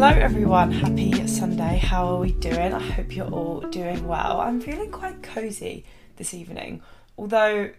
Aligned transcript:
Hello, 0.00 0.10
everyone. 0.10 0.70
Happy 0.70 1.26
Sunday. 1.26 1.78
How 1.78 2.06
are 2.06 2.20
we 2.20 2.30
doing? 2.30 2.72
I 2.72 2.78
hope 2.78 3.16
you're 3.16 3.26
all 3.26 3.62
doing 3.62 4.06
well. 4.06 4.40
I'm 4.40 4.60
feeling 4.60 4.92
quite 4.92 5.24
cozy 5.24 5.84
this 6.14 6.32
evening, 6.32 6.82
although 7.18 7.72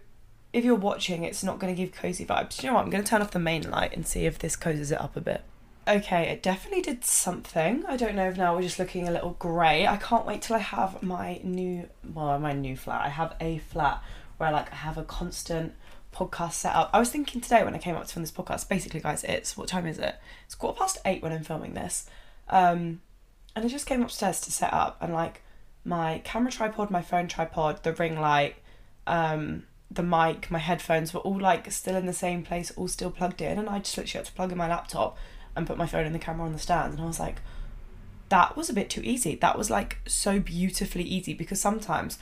if 0.52 0.62
you're 0.62 0.74
watching, 0.74 1.24
it's 1.24 1.42
not 1.42 1.58
going 1.58 1.74
to 1.74 1.82
give 1.82 1.94
cozy 1.94 2.26
vibes. 2.26 2.62
You 2.62 2.68
know 2.68 2.74
what? 2.74 2.84
I'm 2.84 2.90
going 2.90 3.02
to 3.02 3.08
turn 3.08 3.22
off 3.22 3.30
the 3.30 3.38
main 3.38 3.70
light 3.70 3.96
and 3.96 4.06
see 4.06 4.26
if 4.26 4.38
this 4.38 4.54
cozies 4.54 4.92
it 4.92 5.00
up 5.00 5.16
a 5.16 5.22
bit. 5.22 5.44
Okay, 5.88 6.28
it 6.28 6.42
definitely 6.42 6.82
did 6.82 7.06
something. 7.06 7.86
I 7.88 7.96
don't 7.96 8.14
know 8.14 8.28
if 8.28 8.36
now 8.36 8.54
we're 8.54 8.60
just 8.60 8.78
looking 8.78 9.08
a 9.08 9.12
little 9.12 9.36
grey. 9.38 9.86
I 9.86 9.96
can't 9.96 10.26
wait 10.26 10.42
till 10.42 10.56
I 10.56 10.60
have 10.60 11.02
my 11.02 11.40
new, 11.42 11.88
well, 12.12 12.38
my 12.38 12.52
new 12.52 12.76
flat. 12.76 13.00
I 13.00 13.08
have 13.08 13.34
a 13.40 13.60
flat 13.60 14.02
where 14.36 14.52
like 14.52 14.70
I 14.70 14.76
have 14.76 14.98
a 14.98 15.04
constant 15.04 15.72
podcast 16.14 16.52
set 16.52 16.74
up. 16.74 16.90
I 16.92 16.98
was 16.98 17.10
thinking 17.10 17.40
today 17.40 17.64
when 17.64 17.74
I 17.74 17.78
came 17.78 17.96
up 17.96 18.06
to 18.06 18.12
film 18.12 18.22
this 18.22 18.32
podcast, 18.32 18.68
basically, 18.68 19.00
guys, 19.00 19.24
it's 19.24 19.56
what 19.56 19.68
time 19.68 19.86
is 19.86 19.98
it? 19.98 20.16
It's 20.44 20.54
quarter 20.54 20.78
past 20.78 20.98
eight 21.04 21.22
when 21.22 21.32
I'm 21.32 21.44
filming 21.44 21.74
this. 21.74 22.08
Um, 22.50 23.00
and 23.56 23.64
I 23.64 23.68
just 23.68 23.86
came 23.86 24.02
upstairs 24.02 24.40
to 24.42 24.52
set 24.52 24.72
up, 24.72 24.98
and 25.00 25.12
like 25.12 25.42
my 25.84 26.20
camera 26.24 26.52
tripod, 26.52 26.90
my 26.90 27.02
phone 27.02 27.28
tripod, 27.28 27.82
the 27.82 27.92
ring 27.92 28.20
light, 28.20 28.56
um, 29.06 29.64
the 29.90 30.02
mic, 30.02 30.50
my 30.50 30.58
headphones 30.58 31.14
were 31.14 31.20
all 31.20 31.40
like 31.40 31.70
still 31.72 31.96
in 31.96 32.06
the 32.06 32.12
same 32.12 32.42
place, 32.42 32.72
all 32.76 32.88
still 32.88 33.10
plugged 33.10 33.40
in, 33.40 33.58
and 33.58 33.68
I 33.68 33.78
just 33.78 33.96
literally 33.96 34.18
had 34.20 34.26
to 34.26 34.32
plug 34.32 34.52
in 34.52 34.58
my 34.58 34.68
laptop 34.68 35.16
and 35.56 35.66
put 35.66 35.78
my 35.78 35.86
phone 35.86 36.06
and 36.06 36.14
the 36.14 36.18
camera 36.18 36.46
on 36.46 36.52
the 36.52 36.58
stand, 36.58 36.94
and 36.94 37.02
I 37.02 37.06
was 37.06 37.20
like, 37.20 37.36
that 38.30 38.56
was 38.56 38.70
a 38.70 38.74
bit 38.74 38.88
too 38.88 39.02
easy. 39.02 39.34
That 39.34 39.58
was 39.58 39.70
like 39.70 39.98
so 40.06 40.38
beautifully 40.38 41.04
easy. 41.04 41.34
Because 41.34 41.60
sometimes 41.60 42.18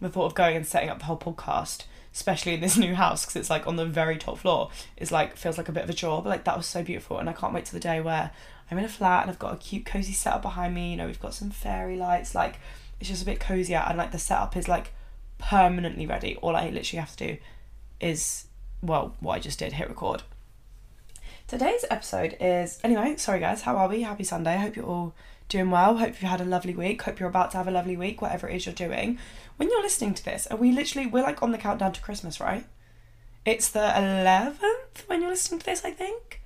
the 0.00 0.08
thought 0.08 0.26
of 0.26 0.34
going 0.34 0.56
and 0.56 0.66
setting 0.66 0.88
up 0.88 1.00
the 1.00 1.04
whole 1.06 1.18
podcast 1.18 1.84
especially 2.14 2.54
in 2.54 2.60
this 2.60 2.76
new 2.78 2.94
house 2.94 3.24
because 3.24 3.36
it's 3.36 3.50
like 3.50 3.66
on 3.66 3.76
the 3.76 3.84
very 3.84 4.16
top 4.16 4.38
floor 4.38 4.70
is 4.96 5.12
like 5.12 5.36
feels 5.36 5.58
like 5.58 5.68
a 5.68 5.72
bit 5.72 5.84
of 5.84 5.90
a 5.90 5.92
chore. 5.92 6.22
But 6.22 6.30
like 6.30 6.44
that 6.44 6.56
was 6.56 6.66
so 6.66 6.82
beautiful. 6.82 7.18
And 7.18 7.28
i 7.28 7.32
can't 7.32 7.52
wait 7.52 7.64
to 7.66 7.72
the 7.72 7.80
day 7.80 8.00
where 8.00 8.30
i'm 8.70 8.78
in 8.78 8.84
a 8.84 8.88
flat 8.88 9.22
and 9.22 9.30
i've 9.30 9.38
got 9.38 9.54
a 9.54 9.56
cute 9.56 9.84
cozy 9.84 10.12
setup 10.12 10.42
behind 10.42 10.74
me 10.74 10.90
you 10.90 10.96
know 10.96 11.06
we've 11.06 11.20
got 11.20 11.34
some 11.34 11.50
fairy 11.50 11.96
lights 11.96 12.34
like 12.34 12.56
it's 13.00 13.08
just 13.08 13.22
a 13.22 13.26
bit 13.26 13.40
cozier 13.40 13.84
and 13.88 13.98
like 13.98 14.12
the 14.12 14.18
setup 14.18 14.56
is 14.56 14.68
like 14.68 14.92
permanently 15.38 16.06
ready. 16.06 16.36
All 16.36 16.56
i 16.56 16.68
literally 16.68 17.00
have 17.00 17.16
to 17.16 17.26
do 17.26 17.36
is 18.00 18.46
well 18.82 19.14
what 19.20 19.34
i 19.34 19.38
just 19.38 19.58
did 19.58 19.72
hit 19.72 19.88
record. 19.88 20.22
Today's 21.46 21.84
episode 21.90 22.36
is 22.40 22.78
anyway 22.84 23.16
sorry 23.16 23.40
guys 23.40 23.62
how 23.62 23.76
are 23.76 23.88
we? 23.88 24.02
Happy 24.02 24.24
sunday. 24.24 24.54
I 24.54 24.58
hope 24.58 24.76
you're 24.76 24.84
all 24.84 25.14
doing 25.48 25.70
well. 25.70 25.96
Hope 25.96 26.20
you've 26.20 26.30
had 26.30 26.40
a 26.40 26.44
lovely 26.44 26.74
week. 26.74 27.02
Hope 27.02 27.18
you're 27.18 27.28
about 27.28 27.52
to 27.52 27.56
have 27.56 27.68
a 27.68 27.72
lovely 27.72 27.96
week 27.96 28.20
whatever 28.20 28.48
it 28.48 28.56
is 28.56 28.66
you're 28.66 28.74
doing. 28.74 29.18
When 29.56 29.70
you're 29.70 29.82
listening 29.82 30.14
to 30.14 30.24
this, 30.24 30.46
are 30.48 30.56
we 30.56 30.72
literally 30.72 31.06
we're 31.06 31.22
like 31.22 31.42
on 31.42 31.52
the 31.52 31.58
countdown 31.58 31.92
to 31.92 32.00
Christmas, 32.00 32.40
right? 32.40 32.66
It's 33.44 33.70
the 33.70 33.78
11th 33.78 35.06
when 35.06 35.22
you're 35.22 35.30
listening 35.30 35.60
to 35.60 35.66
this, 35.66 35.84
I 35.84 35.90
think. 35.92 36.42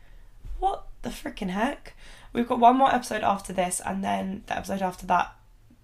What 0.60 0.84
the 1.02 1.10
freaking 1.10 1.50
heck? 1.50 1.94
We've 2.32 2.48
got 2.48 2.58
one 2.58 2.76
more 2.76 2.94
episode 2.94 3.22
after 3.22 3.52
this, 3.52 3.80
and 3.84 4.02
then 4.02 4.42
the 4.46 4.56
episode 4.56 4.82
after 4.82 5.06
that 5.06 5.34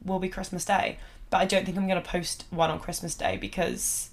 will 0.05 0.19
be 0.19 0.29
Christmas 0.29 0.65
Day. 0.65 0.99
But 1.31 1.39
I 1.39 1.45
don't 1.45 1.65
think 1.65 1.77
I'm 1.77 1.87
going 1.87 2.03
to 2.03 2.09
post 2.09 2.45
one 2.51 2.71
on 2.71 2.81
Christmas 2.81 3.15
Day 3.15 3.37
because 3.37 4.11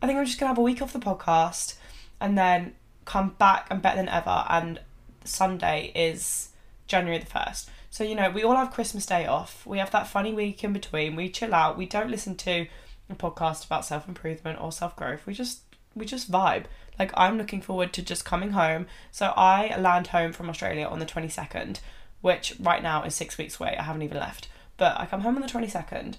I 0.00 0.06
think 0.06 0.18
I'm 0.18 0.24
just 0.24 0.38
going 0.38 0.46
to 0.46 0.54
have 0.54 0.58
a 0.58 0.62
week 0.62 0.80
off 0.80 0.92
the 0.92 1.00
podcast 1.00 1.74
and 2.20 2.38
then 2.38 2.74
come 3.04 3.34
back 3.38 3.66
and 3.70 3.82
better 3.82 3.96
than 3.96 4.08
ever. 4.08 4.44
And 4.48 4.80
Sunday 5.24 5.90
is 5.94 6.50
January 6.86 7.18
the 7.18 7.26
1st. 7.26 7.68
So, 7.90 8.04
you 8.04 8.14
know, 8.14 8.30
we 8.30 8.42
all 8.42 8.56
have 8.56 8.70
Christmas 8.70 9.04
Day 9.04 9.26
off. 9.26 9.66
We 9.66 9.78
have 9.78 9.90
that 9.90 10.06
funny 10.06 10.32
week 10.32 10.62
in 10.64 10.72
between. 10.72 11.16
We 11.16 11.28
chill 11.28 11.54
out. 11.54 11.76
We 11.76 11.86
don't 11.86 12.10
listen 12.10 12.36
to 12.36 12.66
a 13.10 13.14
podcast 13.14 13.66
about 13.66 13.84
self 13.84 14.08
improvement 14.08 14.60
or 14.60 14.72
self 14.72 14.96
growth. 14.96 15.26
We 15.26 15.34
just 15.34 15.60
we 15.94 16.06
just 16.06 16.30
vibe. 16.30 16.64
Like 16.98 17.12
I'm 17.14 17.38
looking 17.38 17.60
forward 17.60 17.92
to 17.94 18.02
just 18.02 18.24
coming 18.24 18.52
home. 18.52 18.86
So 19.10 19.32
I 19.36 19.76
land 19.78 20.08
home 20.08 20.32
from 20.32 20.50
Australia 20.50 20.86
on 20.86 20.98
the 20.98 21.06
22nd, 21.06 21.80
which 22.20 22.54
right 22.60 22.82
now 22.82 23.02
is 23.02 23.14
6 23.14 23.38
weeks 23.38 23.58
away. 23.58 23.76
I 23.78 23.82
haven't 23.82 24.02
even 24.02 24.18
left. 24.18 24.48
But 24.76 24.98
I 24.98 25.06
come 25.06 25.20
home 25.20 25.36
on 25.36 25.42
the 25.42 25.48
22nd 25.48 26.16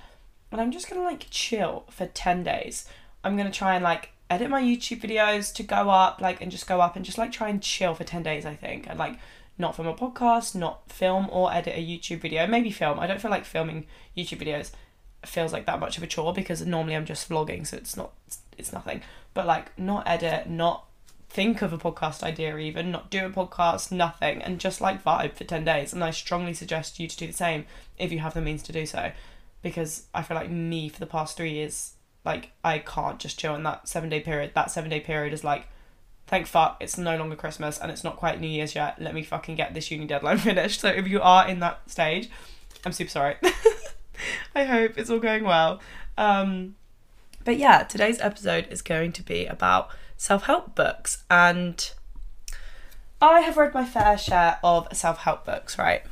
and 0.52 0.62
I'm 0.62 0.72
just 0.72 0.90
going 0.90 1.02
to 1.02 1.06
like 1.06 1.28
chill 1.30 1.86
for 1.90 2.06
10 2.06 2.44
days. 2.44 2.86
I'm 3.24 3.36
going 3.36 3.52
to 3.52 3.58
try 3.58 3.76
and 3.76 3.84
like 3.84 4.10
edit 4.30 4.50
my 4.50 4.62
YouTube 4.62 5.02
videos 5.02 5.54
to 5.56 5.64
go 5.64 5.90
up 5.90 6.22
like 6.22 6.42
and 6.42 6.52
just 6.52 6.68
go 6.68 6.82
up 6.82 6.96
and 6.96 7.06
just 7.06 7.18
like 7.18 7.32
try 7.32 7.50
and 7.50 7.62
chill 7.62 7.94
for 7.94 8.04
10 8.04 8.24
days 8.24 8.46
I 8.46 8.56
think 8.56 8.88
and 8.90 8.98
like 8.98 9.20
not 9.58 9.76
film 9.76 9.88
a 9.88 9.94
podcast, 9.94 10.56
not 10.56 10.92
film 10.92 11.28
or 11.32 11.54
edit 11.54 11.76
a 11.78 11.86
YouTube 11.86 12.22
video. 12.22 12.48
Maybe 12.48 12.72
film. 12.72 13.00
I 13.00 13.08
don't 13.08 13.22
feel 13.22 13.32
like 13.32 13.46
filming 13.46 13.86
YouTube 14.18 14.40
videos 14.40 14.72
feels 15.26 15.54
like 15.54 15.66
that 15.66 15.80
much 15.80 15.98
of 15.98 16.04
a 16.04 16.08
chore 16.08 16.34
because 16.34 16.66
normally 16.66 16.96
I'm 16.96 17.06
just 17.06 17.30
vlogging, 17.30 17.66
so 17.66 17.78
it's 17.78 17.96
not 17.96 18.14
it's 18.58 18.74
nothing. 18.74 19.02
But 19.34 19.46
like 19.46 19.78
not 19.78 20.08
edit, 20.08 20.50
not 20.50 20.86
think 21.30 21.62
of 21.62 21.74
a 21.74 21.78
podcast 21.78 22.22
idea 22.22 22.58
even, 22.58 22.92
not 22.92 23.10
do 23.10 23.26
a 23.26 23.30
podcast, 23.30 23.92
nothing, 23.92 24.42
and 24.42 24.60
just 24.60 24.82
like 24.82 25.04
vibe 25.04 25.34
for 25.34 25.44
10 25.44 25.66
days. 25.66 25.94
And 25.94 26.04
I 26.04 26.12
strongly 26.12 26.54
suggest 26.54 27.00
you 27.00 27.08
to 27.08 27.18
do 27.18 27.28
the 27.28 27.34
same 27.34 27.66
if 27.98 28.12
you 28.12 28.20
have 28.20 28.34
the 28.34 28.42
means 28.42 28.64
to 28.64 28.72
do 28.72 28.86
so. 28.86 29.12
Because 29.62 30.08
I 30.14 30.22
feel 30.22 30.38
like 30.38 30.52
me 30.52 30.90
for 30.90 31.00
the 31.00 31.06
past 31.06 31.36
three 31.38 31.54
years, 31.54 31.94
like 32.26 32.52
I 32.64 32.80
can't 32.80 33.20
just 33.20 33.40
chill 33.40 33.56
in 33.56 33.64
that 33.64 33.88
seven 33.88 34.10
day 34.10 34.20
period. 34.20 34.52
That 34.54 34.72
seven 34.72 34.90
day 34.90 35.00
period 35.00 35.34
is 35.34 35.44
like 35.44 35.68
thank 36.28 36.48
fuck 36.48 36.78
it's 36.80 36.98
no 36.98 37.18
longer 37.18 37.36
Christmas 37.36 37.78
and 37.78 37.92
it's 37.92 38.04
not 38.04 38.18
quite 38.18 38.40
New 38.40 38.48
Year's 38.48 38.76
yet. 38.76 39.02
Let 39.02 39.14
me 39.14 39.24
fucking 39.24 39.56
get 39.56 39.74
this 39.74 39.92
uni 39.92 40.06
deadline 40.06 40.38
finished. 40.50 40.82
So 40.82 40.90
if 40.90 41.08
you 41.08 41.22
are 41.22 41.48
in 41.48 41.60
that 41.60 41.90
stage, 41.90 42.30
I'm 42.86 42.92
super 42.92 43.12
sorry. 43.12 43.36
I 44.56 44.64
hope 44.64 44.98
it's 44.98 45.10
all 45.10 45.20
going 45.20 45.44
well. 45.44 45.80
Um, 46.18 46.76
but 47.44 47.58
yeah, 47.58 47.84
today's 47.84 48.20
episode 48.20 48.68
is 48.70 48.82
going 48.82 49.12
to 49.14 49.24
be 49.24 49.46
about 49.46 49.90
self 50.18 50.44
help 50.44 50.76
books. 50.76 51.24
And 51.30 51.92
I 53.22 53.42
have 53.42 53.58
read 53.58 53.74
my 53.74 53.86
fair 53.86 54.18
share 54.18 54.60
of 54.64 54.88
self 54.94 55.20
help 55.20 55.46
books, 55.46 55.78
right? 55.78 56.04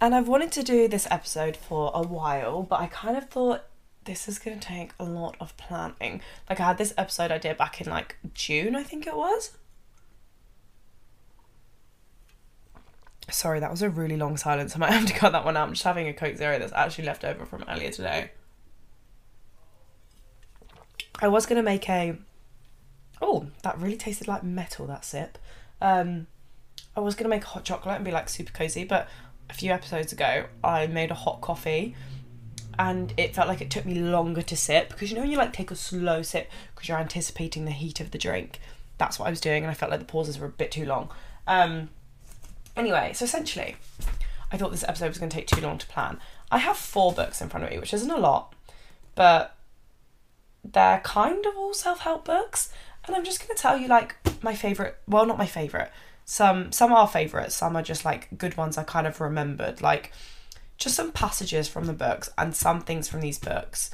And 0.00 0.14
I've 0.14 0.28
wanted 0.28 0.52
to 0.52 0.62
do 0.62 0.88
this 0.88 1.06
episode 1.10 1.56
for 1.56 1.90
a 1.94 2.02
while, 2.02 2.62
but 2.62 2.80
I 2.80 2.86
kind 2.86 3.16
of 3.16 3.28
thought 3.28 3.64
this 4.04 4.28
is 4.28 4.38
going 4.38 4.58
to 4.58 4.66
take 4.66 4.92
a 4.98 5.04
lot 5.04 5.36
of 5.40 5.56
planning. 5.56 6.22
Like 6.48 6.58
I 6.58 6.66
had 6.66 6.78
this 6.78 6.94
episode 6.96 7.30
idea 7.30 7.54
back 7.54 7.80
in 7.80 7.90
like 7.90 8.16
June, 8.32 8.74
I 8.74 8.82
think 8.82 9.06
it 9.06 9.16
was. 9.16 9.52
Sorry, 13.30 13.60
that 13.60 13.70
was 13.70 13.82
a 13.82 13.90
really 13.90 14.16
long 14.16 14.36
silence. 14.36 14.74
I 14.74 14.78
might 14.78 14.92
have 14.92 15.06
to 15.06 15.12
cut 15.12 15.32
that 15.32 15.44
one 15.44 15.56
out. 15.56 15.68
I'm 15.68 15.74
just 15.74 15.84
having 15.84 16.08
a 16.08 16.12
Coke 16.12 16.36
Zero 16.36 16.58
that's 16.58 16.72
actually 16.72 17.04
left 17.04 17.24
over 17.24 17.44
from 17.44 17.64
earlier 17.68 17.90
today. 17.90 18.30
I 21.20 21.28
was 21.28 21.46
going 21.46 21.56
to 21.56 21.62
make 21.62 21.88
a. 21.88 22.16
Oh, 23.22 23.46
that 23.62 23.78
really 23.78 23.96
tasted 23.96 24.28
like 24.28 24.42
metal, 24.42 24.86
that 24.86 25.04
sip. 25.04 25.38
Um, 25.80 26.26
I 26.96 27.00
was 27.00 27.14
going 27.14 27.24
to 27.24 27.30
make 27.30 27.44
a 27.44 27.48
hot 27.48 27.64
chocolate 27.64 27.96
and 27.96 28.04
be 28.04 28.10
like 28.10 28.28
super 28.28 28.52
cozy, 28.52 28.84
but 28.84 29.08
a 29.50 29.52
few 29.52 29.72
episodes 29.72 30.12
ago 30.12 30.46
I 30.62 30.86
made 30.86 31.10
a 31.10 31.14
hot 31.14 31.40
coffee 31.40 31.94
and 32.78 33.12
it 33.16 33.34
felt 33.34 33.48
like 33.48 33.60
it 33.60 33.70
took 33.70 33.84
me 33.84 33.94
longer 33.94 34.42
to 34.42 34.56
sip 34.56 34.88
because 34.88 35.10
you 35.10 35.16
know 35.16 35.22
when 35.22 35.30
you 35.30 35.36
like 35.36 35.52
take 35.52 35.70
a 35.70 35.76
slow 35.76 36.22
sip 36.22 36.50
because 36.74 36.88
you're 36.88 36.98
anticipating 36.98 37.64
the 37.64 37.70
heat 37.70 38.00
of 38.00 38.10
the 38.10 38.18
drink 38.18 38.60
that's 38.96 39.18
what 39.18 39.26
i 39.26 39.30
was 39.30 39.40
doing 39.40 39.62
and 39.62 39.70
i 39.70 39.74
felt 39.74 39.90
like 39.90 40.00
the 40.00 40.06
pauses 40.06 40.38
were 40.38 40.46
a 40.46 40.50
bit 40.50 40.70
too 40.70 40.86
long 40.86 41.10
um 41.46 41.90
anyway 42.76 43.12
so 43.12 43.24
essentially 43.24 43.76
i 44.52 44.56
thought 44.56 44.70
this 44.70 44.84
episode 44.84 45.08
was 45.08 45.18
going 45.18 45.28
to 45.28 45.36
take 45.36 45.46
too 45.46 45.60
long 45.60 45.76
to 45.76 45.86
plan 45.88 46.18
i 46.50 46.58
have 46.58 46.76
four 46.76 47.12
books 47.12 47.42
in 47.42 47.48
front 47.48 47.64
of 47.64 47.70
me 47.70 47.78
which 47.78 47.92
isn't 47.92 48.10
a 48.10 48.18
lot 48.18 48.54
but 49.14 49.56
they're 50.64 51.00
kind 51.00 51.44
of 51.46 51.56
all 51.56 51.74
self-help 51.74 52.24
books 52.24 52.72
and 53.06 53.16
i'm 53.16 53.24
just 53.24 53.40
going 53.40 53.54
to 53.54 53.60
tell 53.60 53.76
you 53.76 53.88
like 53.88 54.16
my 54.42 54.54
favorite 54.54 54.96
well 55.06 55.26
not 55.26 55.38
my 55.38 55.46
favorite 55.46 55.90
some 56.24 56.70
some 56.70 56.92
are 56.92 57.08
favorites 57.08 57.54
some 57.54 57.76
are 57.76 57.82
just 57.82 58.04
like 58.04 58.28
good 58.36 58.56
ones 58.56 58.76
i 58.76 58.82
kind 58.82 59.06
of 59.06 59.20
remembered 59.20 59.80
like 59.80 60.12
just 60.80 60.96
some 60.96 61.12
passages 61.12 61.68
from 61.68 61.84
the 61.84 61.92
books 61.92 62.30
and 62.38 62.56
some 62.56 62.80
things 62.80 63.06
from 63.06 63.20
these 63.20 63.38
books 63.38 63.90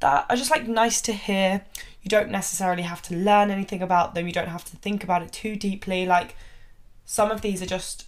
that 0.00 0.26
are 0.28 0.36
just 0.36 0.50
like 0.50 0.68
nice 0.68 1.00
to 1.00 1.12
hear. 1.12 1.64
You 2.02 2.10
don't 2.10 2.30
necessarily 2.30 2.82
have 2.82 3.00
to 3.02 3.14
learn 3.16 3.50
anything 3.50 3.80
about 3.80 4.14
them, 4.14 4.26
you 4.26 4.32
don't 4.32 4.48
have 4.48 4.64
to 4.66 4.76
think 4.76 5.02
about 5.02 5.22
it 5.22 5.32
too 5.32 5.56
deeply. 5.56 6.04
Like 6.04 6.36
some 7.06 7.30
of 7.30 7.40
these 7.40 7.62
are 7.62 7.66
just 7.66 8.06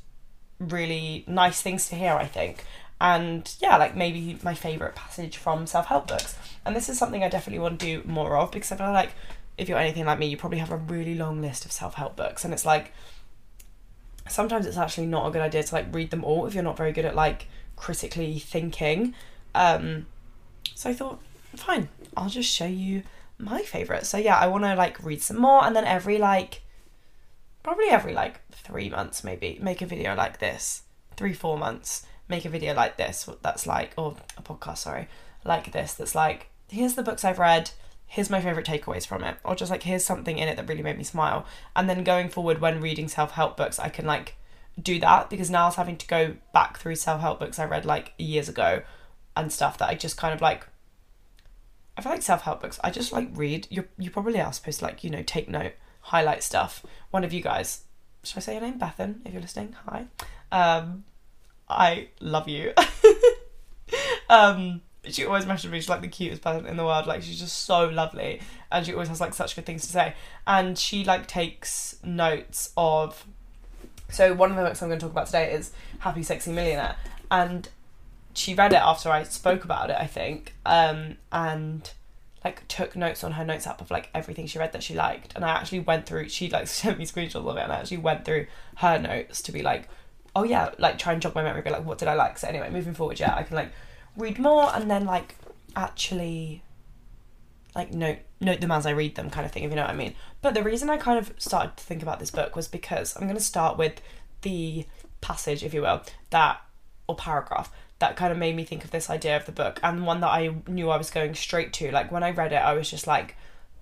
really 0.59 1.25
nice 1.27 1.63
things 1.63 1.89
to 1.89 1.95
hear, 1.95 2.13
I 2.13 2.27
think. 2.27 2.65
And 3.01 3.55
yeah, 3.61 3.77
like 3.77 3.97
maybe 3.97 4.39
my 4.43 4.55
favourite 4.55 4.95
passage 4.95 5.37
from 5.37 5.67
self 5.67 5.87
help 5.87 6.09
books. 6.09 6.37
And 6.67 6.77
this 6.77 6.89
is 6.89 6.99
something 6.99 7.23
I 7.23 7.29
definitely 7.29 7.61
want 7.61 7.81
to 7.81 7.87
do 7.87 8.09
more 8.09 8.37
of 8.37 8.51
because 8.51 8.73
I 8.73 8.77
feel 8.77 8.93
like 8.93 9.13
if 9.57 9.69
you're 9.69 9.79
anything 9.79 10.05
like 10.05 10.19
me, 10.19 10.27
you 10.27 10.37
probably 10.37 10.59
have 10.59 10.73
a 10.73 10.77
really 10.77 11.15
long 11.15 11.41
list 11.41 11.65
of 11.65 11.73
self 11.73 11.95
help 11.95 12.17
books. 12.17 12.45
And 12.45 12.53
it's 12.53 12.67
like 12.67 12.93
sometimes 14.29 14.67
it's 14.67 14.77
actually 14.77 15.07
not 15.07 15.27
a 15.27 15.31
good 15.31 15.43
idea 15.43 15.63
to 15.63 15.75
like 15.75 15.95
read 15.95 16.11
them 16.11 16.25
all 16.25 16.47
if 16.47 16.55
you're 16.55 16.65
not 16.65 16.77
very 16.77 16.93
good 16.93 17.05
at 17.05 17.15
like 17.15 17.49
critically 17.77 18.39
thinking. 18.39 19.15
Um, 19.55 20.07
so 20.75 20.91
I 20.91 20.95
thought, 20.95 21.21
fine, 21.55 21.89
I'll 22.17 22.29
just 22.29 22.53
show 22.53 22.67
you 22.67 23.03
my 23.39 23.63
favorite. 23.63 24.07
So 24.07 24.19
yeah, 24.19 24.39
I 24.39 24.47
want 24.47 24.65
to 24.65 24.75
like 24.75 25.03
read 25.03 25.23
some 25.23 25.39
more, 25.39 25.65
and 25.65 25.75
then 25.75 25.85
every 25.85 26.19
like, 26.19 26.63
probably 27.63 27.89
every 27.89 28.13
like 28.13 28.41
three 28.51 28.91
months, 28.91 29.25
maybe 29.25 29.59
make 29.63 29.83
a 29.83 29.87
video 29.87 30.15
like 30.15 30.39
this. 30.39 30.83
Three 31.17 31.33
four 31.33 31.57
months, 31.57 32.05
make 32.29 32.45
a 32.45 32.51
video 32.51 32.75
like 32.75 32.97
this. 32.97 33.29
That's 33.43 33.67
like, 33.67 33.95
or 33.97 34.17
a 34.37 34.43
podcast, 34.43 34.79
sorry, 34.79 35.09
like 35.45 35.73
this. 35.73 35.95
That's 35.95 36.15
like, 36.15 36.51
here's 36.69 36.95
the 36.95 37.03
books 37.03 37.25
I've 37.25 37.39
read. 37.39 37.71
Here's 38.07 38.31
my 38.31 38.41
favorite 38.41 38.67
takeaways 38.67 39.07
from 39.07 39.25
it, 39.25 39.37
or 39.45 39.57
just 39.57 39.71
like 39.71 39.83
here's 39.83 40.05
something 40.05 40.39
in 40.39 40.49
it 40.49 40.57
that 40.57 40.69
really 40.69 40.83
made 40.83 40.97
me 40.99 41.05
smile. 41.05 41.45
And 41.75 41.89
then 41.89 42.05
going 42.05 42.29
forward, 42.29 42.61
when 42.61 42.81
reading 42.81 43.09
self 43.09 43.33
help 43.33 43.57
books, 43.57 43.79
I 43.79 43.89
can 43.89 44.07
like 44.07 44.37
do 44.81 45.01
that 45.01 45.31
because 45.31 45.51
now 45.51 45.63
I 45.63 45.67
was 45.67 45.77
having 45.77 45.97
to 45.97 46.07
go 46.07 46.37
back 46.53 46.79
through 46.79 46.97
self 46.97 47.21
help 47.21 47.41
books 47.41 47.59
I 47.59 47.65
read 47.65 47.85
like 47.85 48.13
years 48.19 48.49
ago 48.49 48.83
and 49.37 49.53
stuff 49.53 49.79
that 49.79 49.89
I 49.89 49.95
just 49.95 50.17
kind 50.17 50.35
of 50.35 50.41
like 50.41 50.67
I 51.97 52.03
feel 52.03 52.13
like 52.13 52.23
self 52.23 52.43
help 52.43 52.61
books 52.61 52.79
I 52.85 52.91
just 52.91 53.13
like 53.13 53.29
read. 53.33 53.67
You 53.71 53.85
you 53.99 54.11
probably 54.11 54.41
are 54.41 54.53
supposed 54.53 54.81
to 54.81 54.85
like, 54.85 55.03
you 55.03 55.11
know, 55.11 55.23
take 55.23 55.49
note, 55.49 55.73
highlight 56.03 56.43
stuff. 56.43 56.85
One 57.11 57.25
of 57.25 57.33
you 57.33 57.41
guys, 57.43 57.83
should 58.23 58.39
I 58.39 58.41
say 58.41 58.53
your 58.55 58.63
name? 58.63 58.79
Bethan, 58.79 59.21
if 59.25 59.33
you're 59.33 59.43
listening. 59.43 59.75
Hi. 59.87 60.07
Um 60.53 61.05
I 61.69 62.09
love 62.21 62.49
you. 62.49 62.73
um 64.29 64.83
she 65.11 65.25
always 65.25 65.47
messages 65.47 65.71
me 65.71 65.79
she's 65.79 65.89
like 65.89 66.01
the 66.01 66.09
cutest 66.09 66.43
person 66.43 66.67
in 66.67 66.77
the 66.77 66.85
world 66.85 67.07
like 67.07 67.23
she's 67.23 67.39
just 67.39 67.65
so 67.65 67.87
lovely 67.89 68.41
and 68.71 68.85
she 68.85 68.93
always 68.93 69.09
has 69.09 69.21
like 69.21 69.35
such 69.35 69.55
good 69.55 69.67
things 69.67 69.83
to 69.87 69.93
say. 69.93 70.15
And 70.47 70.79
she 70.79 71.05
like 71.05 71.27
takes 71.27 71.97
notes 72.05 72.73
of 72.77 73.27
so 74.09 74.35
one 74.35 74.51
of 74.51 74.57
the 74.57 74.63
books 74.63 74.83
i'm 74.83 74.89
going 74.89 74.99
to 74.99 75.05
talk 75.05 75.13
about 75.13 75.27
today 75.27 75.53
is 75.53 75.73
happy 75.99 76.23
sexy 76.23 76.53
millionaire 76.53 76.97
and 77.31 77.69
she 78.35 78.55
read 78.55 78.73
it 78.73 78.77
after 78.77 79.11
i 79.11 79.23
spoke 79.23 79.65
about 79.65 79.91
it 79.91 79.97
i 79.99 80.07
think 80.07 80.55
um 80.65 81.17
and 81.33 81.93
like 82.45 82.67
took 82.69 82.95
notes 82.95 83.25
on 83.25 83.33
her 83.33 83.45
notes 83.45 83.67
app 83.67 83.81
of 83.81 83.91
like 83.91 84.09
everything 84.15 84.47
she 84.47 84.59
read 84.59 84.73
that 84.73 84.83
she 84.83 84.95
liked 84.95 85.35
and 85.35 85.45
i 85.45 85.49
actually 85.49 85.81
went 85.81 86.07
through 86.07 86.29
she 86.29 86.49
like 86.49 86.67
sent 86.69 86.99
me 86.99 87.05
screenshots 87.05 87.47
of 87.47 87.57
it 87.57 87.63
and 87.63 87.73
i 87.73 87.77
actually 87.77 87.97
went 87.97 88.25
through 88.25 88.47
her 88.77 88.99
notes 88.99 89.43
to 89.43 89.51
be 89.51 89.63
like 89.63 89.89
oh 90.37 90.45
yeah 90.45 90.71
like 90.79 90.99
try 90.99 91.13
and 91.13 91.21
jog 91.21 91.35
my 91.35 91.43
memory 91.43 91.63
be 91.63 91.71
like 91.71 91.85
what 91.85 91.99
did 91.99 92.09
i 92.09 92.15
like? 92.15 92.39
So 92.39 92.47
anyway 92.47 92.71
moving 92.71 92.95
forward 92.95 93.19
yeah 93.19 93.35
i 93.35 93.43
can 93.43 93.57
like 93.57 93.73
read 94.17 94.39
more 94.39 94.75
and 94.75 94.91
then 94.91 95.05
like 95.05 95.37
actually 95.75 96.63
like 97.75 97.93
note 97.93 98.19
note 98.41 98.61
them 98.61 98.73
as 98.73 98.87
I 98.87 98.91
read 98.91 99.15
them 99.15 99.31
kind 99.31 99.45
of 99.45 99.53
thing 99.53 99.65
if 99.65 99.71
you 99.71 99.77
know 99.77 99.83
what 99.83 99.91
I 99.91 99.97
mean. 99.97 100.15
But 100.43 100.55
the 100.55 100.63
reason 100.63 100.91
I 100.91 100.97
kind 100.97 101.19
of 101.19 101.33
started 101.39 101.77
to 101.77 101.85
think 101.85 102.03
about 102.03 102.19
this 102.19 102.31
book 102.31 102.57
was 102.57 102.69
because 102.69 103.17
I'm 103.17 103.27
to 103.35 103.41
start 103.41 103.77
with 103.77 104.01
the 104.43 104.87
passage 105.21 105.63
if 105.63 105.75
you 105.75 105.83
will 105.83 106.03
that 106.31 106.61
or 107.09 107.15
paragraph 107.15 107.73
that 107.99 108.17
kind 108.17 108.33
of 108.33 108.39
made 108.39 108.55
me 108.55 108.65
think 108.65 108.85
of 108.85 108.91
this 108.91 109.09
idea 109.09 109.37
of 109.37 109.47
the 109.47 109.53
book 109.53 109.81
and 109.83 110.07
one 110.07 110.21
that 110.21 110.29
I 110.29 110.55
knew 110.67 110.91
I 110.91 110.99
was 110.99 111.11
going 111.11 111.35
straight 111.35 111.73
to 111.75 111.91
like 111.91 112.13
when 112.13 112.23
I 112.23 112.31
read 112.31 112.53
it 112.53 112.57
I 112.57 112.75
was 112.75 112.91
just 112.91 113.07
like 113.07 113.37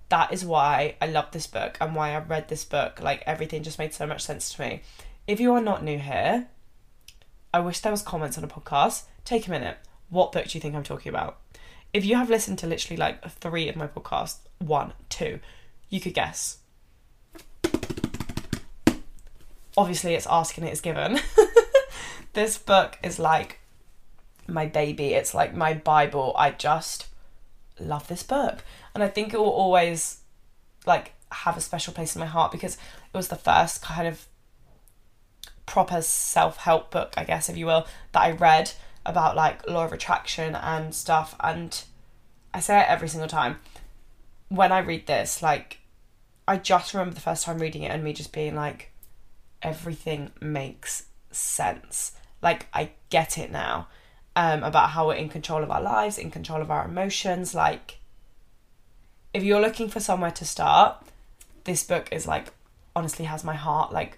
that 0.09 0.31
is 0.31 0.45
why 0.45 0.95
I 1.01 1.07
love 1.07 1.31
this 1.31 1.47
book 1.47 1.77
and 1.81 1.95
why 1.95 2.13
I 2.13 2.19
read 2.19 2.47
this 2.47 2.63
book 2.63 3.01
like 3.01 3.23
everything 3.25 3.63
just 3.63 3.79
made 3.79 3.93
so 3.93 4.05
much 4.05 4.21
sense 4.21 4.53
to 4.53 4.61
me. 4.61 4.81
If 5.27 5.39
you 5.39 5.53
are 5.53 5.61
not 5.61 5.83
new 5.83 5.97
here, 5.97 6.47
I 7.53 7.59
wish 7.59 7.79
there 7.79 7.91
was 7.91 8.03
comments 8.03 8.37
on 8.37 8.43
a 8.43 8.47
podcast. 8.47 9.03
Take 9.23 9.47
a 9.47 9.51
minute 9.51 9.77
what 10.09 10.31
book 10.31 10.47
do 10.47 10.57
you 10.57 10.61
think 10.61 10.75
I'm 10.75 10.83
talking 10.83 11.09
about? 11.09 11.39
If 11.93 12.05
you 12.05 12.15
have 12.15 12.29
listened 12.29 12.59
to 12.59 12.67
literally 12.67 12.97
like 12.97 13.27
three 13.29 13.69
of 13.69 13.75
my 13.75 13.87
podcasts, 13.87 14.39
one, 14.59 14.93
two, 15.09 15.39
you 15.89 15.99
could 15.99 16.13
guess. 16.13 16.57
Obviously, 19.77 20.13
it's 20.13 20.27
Ask 20.27 20.57
and 20.57 20.67
It 20.67 20.73
Is 20.73 20.81
Given. 20.81 21.19
this 22.33 22.57
book 22.57 22.97
is 23.03 23.19
like 23.19 23.59
my 24.47 24.65
baby. 24.65 25.13
It's 25.13 25.33
like 25.33 25.55
my 25.55 25.73
Bible. 25.73 26.33
I 26.37 26.51
just 26.51 27.07
love 27.79 28.07
this 28.07 28.23
book. 28.23 28.63
And 28.93 29.03
I 29.03 29.07
think 29.07 29.33
it 29.33 29.37
will 29.37 29.49
always 29.49 30.21
like 30.85 31.13
have 31.31 31.57
a 31.57 31.61
special 31.61 31.93
place 31.93 32.15
in 32.15 32.19
my 32.19 32.25
heart 32.25 32.51
because 32.51 32.75
it 32.75 33.17
was 33.17 33.27
the 33.27 33.35
first 33.35 33.81
kind 33.81 34.07
of 34.07 34.27
proper 35.65 36.01
self-help 36.01 36.91
book, 36.91 37.13
I 37.17 37.23
guess 37.23 37.49
if 37.49 37.57
you 37.57 37.65
will, 37.65 37.87
that 38.11 38.21
I 38.21 38.31
read 38.31 38.71
about 39.05 39.35
like 39.35 39.67
law 39.69 39.85
of 39.85 39.93
attraction 39.93 40.55
and 40.55 40.93
stuff 40.93 41.35
and 41.39 41.83
I 42.53 42.59
say 42.59 42.79
it 42.79 42.89
every 42.89 43.07
single 43.07 43.27
time. 43.27 43.59
When 44.49 44.71
I 44.71 44.79
read 44.79 45.07
this 45.07 45.41
like 45.41 45.79
I 46.47 46.57
just 46.57 46.93
remember 46.93 47.15
the 47.15 47.21
first 47.21 47.43
time 47.43 47.59
reading 47.59 47.83
it 47.83 47.91
and 47.91 48.03
me 48.03 48.13
just 48.13 48.31
being 48.31 48.55
like 48.55 48.91
everything 49.61 50.31
makes 50.41 51.05
sense. 51.31 52.13
Like 52.41 52.67
I 52.73 52.91
get 53.09 53.37
it 53.37 53.51
now 53.51 53.87
um 54.35 54.63
about 54.63 54.89
how 54.91 55.07
we're 55.07 55.15
in 55.15 55.29
control 55.29 55.63
of 55.63 55.71
our 55.71 55.81
lives 55.81 56.17
in 56.17 56.29
control 56.29 56.61
of 56.61 56.69
our 56.69 56.85
emotions 56.85 57.55
like 57.55 57.99
if 59.33 59.43
you're 59.43 59.61
looking 59.61 59.89
for 59.89 59.99
somewhere 59.99 60.31
to 60.31 60.45
start 60.45 61.01
this 61.63 61.83
book 61.83 62.07
is 62.11 62.27
like 62.27 62.53
honestly 62.95 63.25
has 63.25 63.43
my 63.43 63.53
heart 63.53 63.91
like 63.93 64.17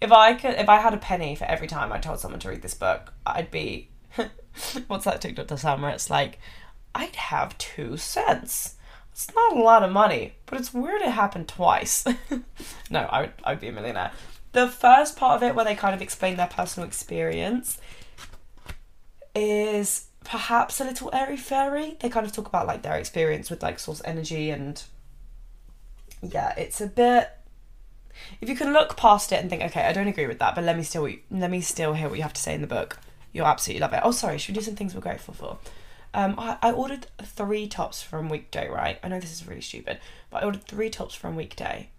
if 0.00 0.12
I 0.12 0.34
could, 0.34 0.54
if 0.54 0.68
I 0.68 0.78
had 0.78 0.94
a 0.94 0.98
penny 0.98 1.34
for 1.34 1.44
every 1.44 1.66
time 1.66 1.92
I 1.92 1.98
told 1.98 2.20
someone 2.20 2.40
to 2.40 2.48
read 2.48 2.62
this 2.62 2.74
book, 2.74 3.12
I'd 3.26 3.50
be, 3.50 3.90
what's 4.86 5.04
that 5.04 5.20
TikTok 5.20 5.48
to 5.48 5.76
where 5.80 5.90
it's 5.90 6.10
like, 6.10 6.38
I'd 6.94 7.16
have 7.16 7.58
two 7.58 7.96
cents. 7.96 8.76
It's 9.12 9.34
not 9.34 9.56
a 9.56 9.60
lot 9.60 9.82
of 9.82 9.90
money, 9.90 10.34
but 10.46 10.60
it's 10.60 10.72
weird 10.72 11.02
it 11.02 11.10
happened 11.10 11.48
twice. 11.48 12.04
no, 12.90 13.00
I 13.00 13.22
would, 13.22 13.32
I 13.42 13.52
would 13.52 13.60
be 13.60 13.68
a 13.68 13.72
millionaire. 13.72 14.12
The 14.52 14.68
first 14.68 15.16
part 15.16 15.36
of 15.36 15.42
it, 15.42 15.54
where 15.54 15.64
they 15.64 15.74
kind 15.74 15.94
of 15.94 16.00
explain 16.00 16.36
their 16.36 16.46
personal 16.46 16.86
experience, 16.86 17.78
is 19.34 20.06
perhaps 20.24 20.80
a 20.80 20.84
little 20.84 21.10
airy 21.12 21.36
fairy. 21.36 21.96
They 22.00 22.08
kind 22.08 22.26
of 22.26 22.32
talk 22.32 22.46
about 22.46 22.66
like 22.66 22.82
their 22.82 22.96
experience 22.96 23.50
with 23.50 23.62
like 23.62 23.78
source 23.78 24.02
energy 24.04 24.50
and 24.50 24.82
yeah, 26.22 26.54
it's 26.56 26.80
a 26.80 26.86
bit 26.86 27.30
if 28.40 28.48
you 28.48 28.56
can 28.56 28.72
look 28.72 28.96
past 28.96 29.32
it 29.32 29.40
and 29.40 29.50
think, 29.50 29.62
okay, 29.62 29.82
I 29.82 29.92
don't 29.92 30.08
agree 30.08 30.26
with 30.26 30.38
that, 30.38 30.54
but 30.54 30.64
let 30.64 30.76
me 30.76 30.82
still 30.82 31.08
let 31.30 31.50
me 31.50 31.60
still 31.60 31.94
hear 31.94 32.08
what 32.08 32.16
you 32.16 32.22
have 32.22 32.32
to 32.34 32.40
say 32.40 32.54
in 32.54 32.60
the 32.60 32.66
book. 32.66 32.98
You'll 33.32 33.46
absolutely 33.46 33.80
love 33.80 33.92
it. 33.92 34.00
Oh, 34.02 34.10
sorry, 34.10 34.38
should 34.38 34.54
we 34.54 34.60
do 34.60 34.64
some 34.64 34.76
things 34.76 34.94
we're 34.94 35.00
grateful 35.00 35.34
for? 35.34 35.58
Um, 36.14 36.34
I, 36.38 36.56
I 36.62 36.72
ordered 36.72 37.06
three 37.22 37.68
tops 37.68 38.02
from 38.02 38.28
Weekday, 38.28 38.68
right? 38.68 38.98
I 39.02 39.08
know 39.08 39.20
this 39.20 39.32
is 39.32 39.46
really 39.46 39.60
stupid, 39.60 39.98
but 40.30 40.42
I 40.42 40.46
ordered 40.46 40.64
three 40.64 40.88
tops 40.88 41.14
from 41.14 41.36
Weekday, 41.36 41.90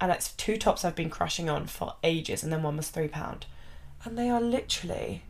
and 0.00 0.12
it's 0.12 0.32
two 0.32 0.56
tops 0.56 0.84
I've 0.84 0.94
been 0.94 1.10
crushing 1.10 1.50
on 1.50 1.66
for 1.66 1.94
ages, 2.04 2.42
and 2.42 2.52
then 2.52 2.62
one 2.62 2.76
was 2.76 2.88
three 2.88 3.08
pound, 3.08 3.46
and 4.04 4.16
they 4.16 4.30
are 4.30 4.40
literally 4.40 5.22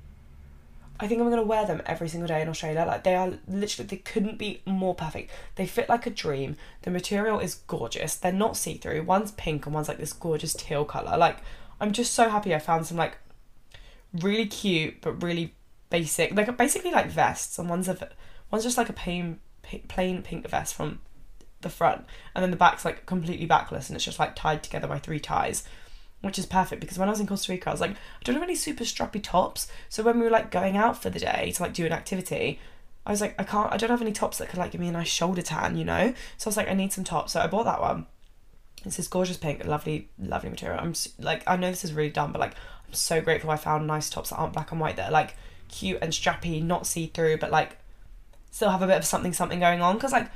I 1.00 1.06
think 1.06 1.20
I'm 1.20 1.30
gonna 1.30 1.42
wear 1.42 1.64
them 1.64 1.82
every 1.86 2.08
single 2.08 2.28
day 2.28 2.42
in 2.42 2.48
Australia. 2.48 2.84
Like 2.86 3.04
they 3.04 3.14
are 3.14 3.32
literally 3.46 3.86
they 3.86 3.96
couldn't 3.96 4.38
be 4.38 4.62
more 4.66 4.94
perfect. 4.94 5.30
They 5.54 5.66
fit 5.66 5.88
like 5.88 6.06
a 6.06 6.10
dream. 6.10 6.56
The 6.82 6.90
material 6.90 7.38
is 7.38 7.56
gorgeous. 7.66 8.16
They're 8.16 8.32
not 8.32 8.56
see-through. 8.56 9.04
One's 9.04 9.30
pink 9.32 9.66
and 9.66 9.74
one's 9.74 9.88
like 9.88 9.98
this 9.98 10.12
gorgeous 10.12 10.54
teal 10.54 10.84
colour. 10.84 11.16
Like 11.16 11.38
I'm 11.80 11.92
just 11.92 12.14
so 12.14 12.28
happy 12.28 12.54
I 12.54 12.58
found 12.58 12.86
some 12.86 12.96
like 12.96 13.18
really 14.12 14.46
cute 14.46 15.00
but 15.00 15.22
really 15.22 15.54
basic 15.90 16.34
like 16.34 16.54
basically 16.56 16.90
like 16.90 17.10
vests 17.10 17.58
and 17.58 17.68
one's 17.68 17.88
a 17.88 18.08
one's 18.50 18.64
just 18.64 18.78
like 18.78 18.88
a 18.88 18.92
plain 18.92 19.38
plain 19.86 20.22
pink 20.22 20.48
vest 20.48 20.74
from 20.74 20.98
the 21.60 21.68
front 21.68 22.04
and 22.34 22.42
then 22.42 22.50
the 22.50 22.56
back's 22.56 22.84
like 22.84 23.04
completely 23.04 23.46
backless 23.46 23.88
and 23.88 23.96
it's 23.96 24.04
just 24.04 24.18
like 24.18 24.34
tied 24.34 24.62
together 24.62 24.86
by 24.86 24.98
three 24.98 25.20
ties 25.20 25.64
which 26.20 26.38
is 26.38 26.46
perfect 26.46 26.80
because 26.80 26.98
when 26.98 27.08
I 27.08 27.12
was 27.12 27.20
in 27.20 27.26
Costa 27.26 27.52
Rica, 27.52 27.68
I 27.68 27.72
was 27.72 27.80
like, 27.80 27.92
I 27.92 28.24
don't 28.24 28.34
have 28.34 28.42
any 28.42 28.56
super 28.56 28.84
strappy 28.84 29.22
tops. 29.22 29.68
So 29.88 30.02
when 30.02 30.18
we 30.18 30.24
were 30.24 30.30
like 30.30 30.50
going 30.50 30.76
out 30.76 31.00
for 31.00 31.10
the 31.10 31.20
day 31.20 31.52
to 31.54 31.62
like 31.62 31.74
do 31.74 31.86
an 31.86 31.92
activity, 31.92 32.58
I 33.06 33.10
was 33.10 33.20
like, 33.20 33.34
I 33.38 33.44
can't, 33.44 33.72
I 33.72 33.76
don't 33.76 33.90
have 33.90 34.02
any 34.02 34.12
tops 34.12 34.38
that 34.38 34.48
could 34.48 34.58
like 34.58 34.72
give 34.72 34.80
me 34.80 34.88
a 34.88 34.92
nice 34.92 35.08
shoulder 35.08 35.42
tan, 35.42 35.76
you 35.76 35.84
know? 35.84 36.12
So 36.36 36.48
I 36.48 36.50
was 36.50 36.56
like, 36.56 36.68
I 36.68 36.74
need 36.74 36.92
some 36.92 37.04
tops. 37.04 37.32
So 37.32 37.40
I 37.40 37.46
bought 37.46 37.64
that 37.64 37.80
one. 37.80 38.06
It's 38.84 38.96
this 38.96 39.08
gorgeous 39.08 39.36
pink, 39.36 39.64
lovely, 39.64 40.08
lovely 40.18 40.50
material. 40.50 40.80
I'm 40.80 40.94
like, 41.18 41.42
I 41.46 41.56
know 41.56 41.70
this 41.70 41.84
is 41.84 41.92
really 41.92 42.10
dumb, 42.10 42.32
but 42.32 42.40
like, 42.40 42.54
I'm 42.86 42.94
so 42.94 43.20
grateful 43.20 43.50
I 43.50 43.56
found 43.56 43.86
nice 43.86 44.10
tops 44.10 44.30
that 44.30 44.36
aren't 44.36 44.52
black 44.52 44.72
and 44.72 44.80
white 44.80 44.96
that 44.96 45.10
are 45.10 45.12
like 45.12 45.36
cute 45.68 45.98
and 46.02 46.12
strappy, 46.12 46.62
not 46.62 46.86
see 46.86 47.06
through, 47.06 47.38
but 47.38 47.50
like 47.50 47.78
still 48.50 48.70
have 48.70 48.82
a 48.82 48.86
bit 48.86 48.98
of 48.98 49.04
something, 49.04 49.32
something 49.32 49.60
going 49.60 49.82
on. 49.82 49.94
Because 49.94 50.12
like, 50.12 50.30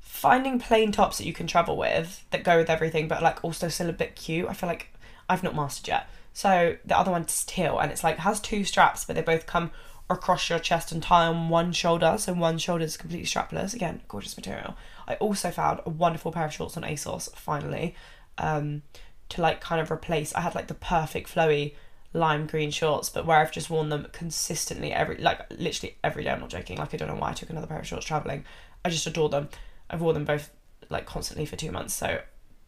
finding 0.00 0.58
plain 0.58 0.90
tops 0.90 1.18
that 1.18 1.26
you 1.26 1.32
can 1.34 1.46
travel 1.46 1.76
with 1.76 2.24
that 2.30 2.44
go 2.44 2.56
with 2.56 2.70
everything, 2.70 3.08
but 3.08 3.22
like 3.22 3.44
also 3.44 3.68
still 3.68 3.90
a 3.90 3.92
bit 3.92 4.16
cute, 4.16 4.48
I 4.48 4.54
feel 4.54 4.68
like 4.68 4.88
I've 5.28 5.42
not 5.42 5.54
mastered 5.54 5.88
yet. 5.88 6.08
So 6.32 6.76
the 6.84 6.98
other 6.98 7.10
one's 7.10 7.44
teal, 7.44 7.78
and 7.78 7.92
it's 7.92 8.04
like 8.04 8.18
has 8.18 8.40
two 8.40 8.64
straps, 8.64 9.04
but 9.04 9.16
they 9.16 9.22
both 9.22 9.46
come 9.46 9.70
across 10.10 10.50
your 10.50 10.58
chest 10.58 10.92
and 10.92 11.02
tie 11.02 11.26
on 11.26 11.48
one 11.48 11.72
shoulder. 11.72 12.16
So 12.18 12.32
one 12.34 12.58
shoulder 12.58 12.84
is 12.84 12.96
completely 12.96 13.26
strapless. 13.26 13.74
Again, 13.74 14.02
gorgeous 14.08 14.36
material. 14.36 14.76
I 15.06 15.14
also 15.14 15.50
found 15.50 15.80
a 15.86 15.90
wonderful 15.90 16.32
pair 16.32 16.46
of 16.46 16.52
shorts 16.52 16.76
on 16.76 16.82
ASOS 16.82 17.34
finally, 17.34 17.94
um, 18.38 18.82
to 19.30 19.40
like 19.40 19.60
kind 19.60 19.80
of 19.80 19.90
replace. 19.90 20.34
I 20.34 20.40
had 20.40 20.54
like 20.54 20.66
the 20.66 20.74
perfect 20.74 21.32
flowy 21.32 21.74
lime 22.12 22.46
green 22.46 22.70
shorts, 22.70 23.08
but 23.08 23.26
where 23.26 23.38
I've 23.38 23.52
just 23.52 23.70
worn 23.70 23.88
them 23.88 24.06
consistently 24.12 24.92
every 24.92 25.16
like 25.18 25.40
literally 25.50 25.96
every 26.02 26.24
day. 26.24 26.30
I'm 26.30 26.40
not 26.40 26.50
joking. 26.50 26.78
Like 26.78 26.94
I 26.94 26.96
don't 26.96 27.08
know 27.08 27.14
why 27.14 27.30
I 27.30 27.34
took 27.34 27.50
another 27.50 27.66
pair 27.66 27.78
of 27.78 27.86
shorts 27.86 28.06
traveling. 28.06 28.44
I 28.84 28.90
just 28.90 29.06
adore 29.06 29.28
them. 29.28 29.48
I've 29.88 30.00
worn 30.00 30.14
them 30.14 30.24
both 30.24 30.50
like 30.90 31.06
constantly 31.06 31.46
for 31.46 31.56
two 31.56 31.70
months, 31.70 31.94
so 31.94 32.20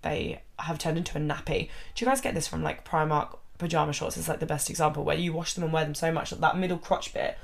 they 0.07 0.43
have 0.59 0.79
turned 0.79 0.99
into 0.99 1.19
a 1.19 1.21
nappy. 1.21 1.69
Do 1.95 2.05
you 2.05 2.07
guys 2.07 2.21
get 2.21 2.35
this 2.35 2.47
from 2.47 2.63
like 2.63 2.85
Primark 2.85 3.39
pajama 3.59 3.93
shorts? 3.93 4.17
It's 4.17 4.29
like 4.29 4.41
the 4.41 4.47
best 4.47 4.71
example 4.71 5.05
where 5.05 5.17
you 5.17 5.33
wash 5.33 5.55
them 5.55 5.65
and 5.65 5.73
wear 5.73 5.85
them 5.85 5.95
so 5.95 6.13
much 6.13 6.31
that 6.31 6.41
that 6.41 6.57
middle 6.57 6.79
crotch 6.79 7.13
bit 7.13 7.37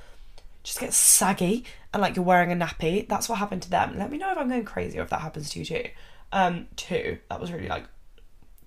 just 0.62 0.78
gets 0.78 0.96
saggy 0.96 1.64
and 1.92 2.00
like 2.00 2.16
you're 2.16 2.24
wearing 2.24 2.52
a 2.52 2.56
nappy. 2.56 3.08
That's 3.08 3.28
what 3.28 3.38
happened 3.38 3.62
to 3.62 3.70
them. 3.70 3.98
Let 3.98 4.10
me 4.10 4.18
know 4.18 4.30
if 4.30 4.38
I'm 4.38 4.48
going 4.48 4.64
crazy 4.64 4.98
or 4.98 5.02
if 5.02 5.10
that 5.10 5.20
happens 5.20 5.50
to 5.50 5.58
you 5.58 5.64
too. 5.64 5.84
Um, 6.32 6.68
two. 6.76 7.18
That 7.28 7.40
was 7.40 7.52
really 7.52 7.68
like 7.68 7.84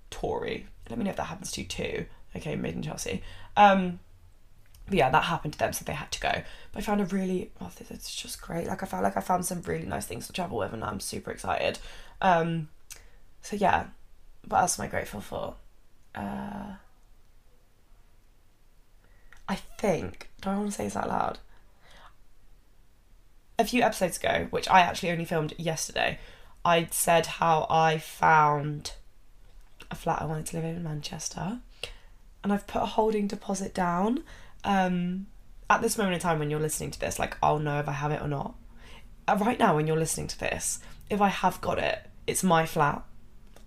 Tory. 0.10 0.68
Let 0.90 1.00
me 1.00 1.06
know 1.06 1.12
if 1.12 1.18
that 1.18 1.24
happens 1.24 1.52
to 1.54 1.62
you 1.62 1.68
too. 1.68 2.06
Okay, 2.36 2.56
made 2.56 2.75
in 2.75 2.82
Chelsea. 2.82 3.24
Um, 3.56 4.00
but 4.88 4.96
yeah, 4.96 5.10
that 5.10 5.24
happened 5.24 5.54
to 5.54 5.60
them, 5.60 5.74
so 5.74 5.84
they 5.84 5.94
had 5.94 6.12
to 6.12 6.20
go. 6.20 6.32
But 6.72 6.80
I 6.80 6.82
found 6.82 7.02
a 7.02 7.06
really, 7.06 7.52
oh, 7.60 7.72
it's 7.90 8.16
just 8.16 8.42
great. 8.42 8.68
Like 8.68 8.84
I 8.84 8.86
felt 8.86 9.04
like 9.04 9.18
I 9.18 9.22
found 9.22 9.46
some 9.46 9.62
really 9.62 9.86
nice 9.86 10.06
things 10.06 10.28
to 10.28 10.34
travel 10.34 10.58
with, 10.58 10.74
and 10.74 10.84
I'm 10.84 11.00
super 11.00 11.32
excited. 11.32 11.80
Um, 12.22 12.68
so 13.46 13.56
yeah, 13.56 13.86
what 14.48 14.62
else 14.62 14.80
am 14.80 14.86
I 14.86 14.88
grateful 14.88 15.22
for? 15.22 15.54
Uh, 16.16 16.74
I 19.48 19.56
think, 19.78 20.30
do 20.42 20.50
I 20.50 20.56
want 20.56 20.72
to 20.72 20.72
say 20.72 20.86
this 20.86 20.96
out 20.96 21.10
loud? 21.10 21.38
A 23.60 23.66
few 23.66 23.84
episodes 23.84 24.18
ago, 24.18 24.48
which 24.50 24.68
I 24.68 24.80
actually 24.80 25.12
only 25.12 25.25
filmed 25.25 25.54
yesterday, 25.60 26.18
I 26.66 26.88
said 26.90 27.28
how 27.28 27.68
I 27.70 28.00
found 28.00 28.94
a 29.92 29.96
flat 29.96 30.24
I 30.24 30.25
wanted 30.25 30.48
to 30.48 30.56
live 30.58 30.66
in 30.66 30.78
in 30.78 30.84
Manchester, 30.84 31.60
and 32.44 32.52
I've 32.52 32.66
put 32.66 32.82
a 32.82 32.88
holding 32.88 33.28
deposit 33.28 33.75
down. 33.75 34.24
Um, 34.64 35.28
at 35.70 35.84
this 35.84 36.00
moment 36.00 36.16
in 36.16 36.20
time, 36.20 36.40
when 36.40 36.50
you're 36.50 36.60
listening 36.60 36.90
to 36.92 37.00
this, 37.00 37.20
like 37.20 37.38
I'll 37.44 37.60
know 37.60 37.80
if 37.80 37.88
I 37.88 37.92
have 37.92 38.12
it 38.12 38.24
or 38.24 38.28
not. 38.28 38.56
Uh, 39.28 39.38
right 39.40 39.60
now, 39.60 39.75
when 39.75 39.86
you're 39.86 40.00
listening 40.00 40.28
to 40.30 40.40
this, 40.40 40.80
if 41.12 41.22
I 41.22 41.28
have 41.28 41.62
got 41.62 41.78
it, 41.78 42.10
it's 42.25 42.44
my 42.44 42.66
flat. 42.66 43.04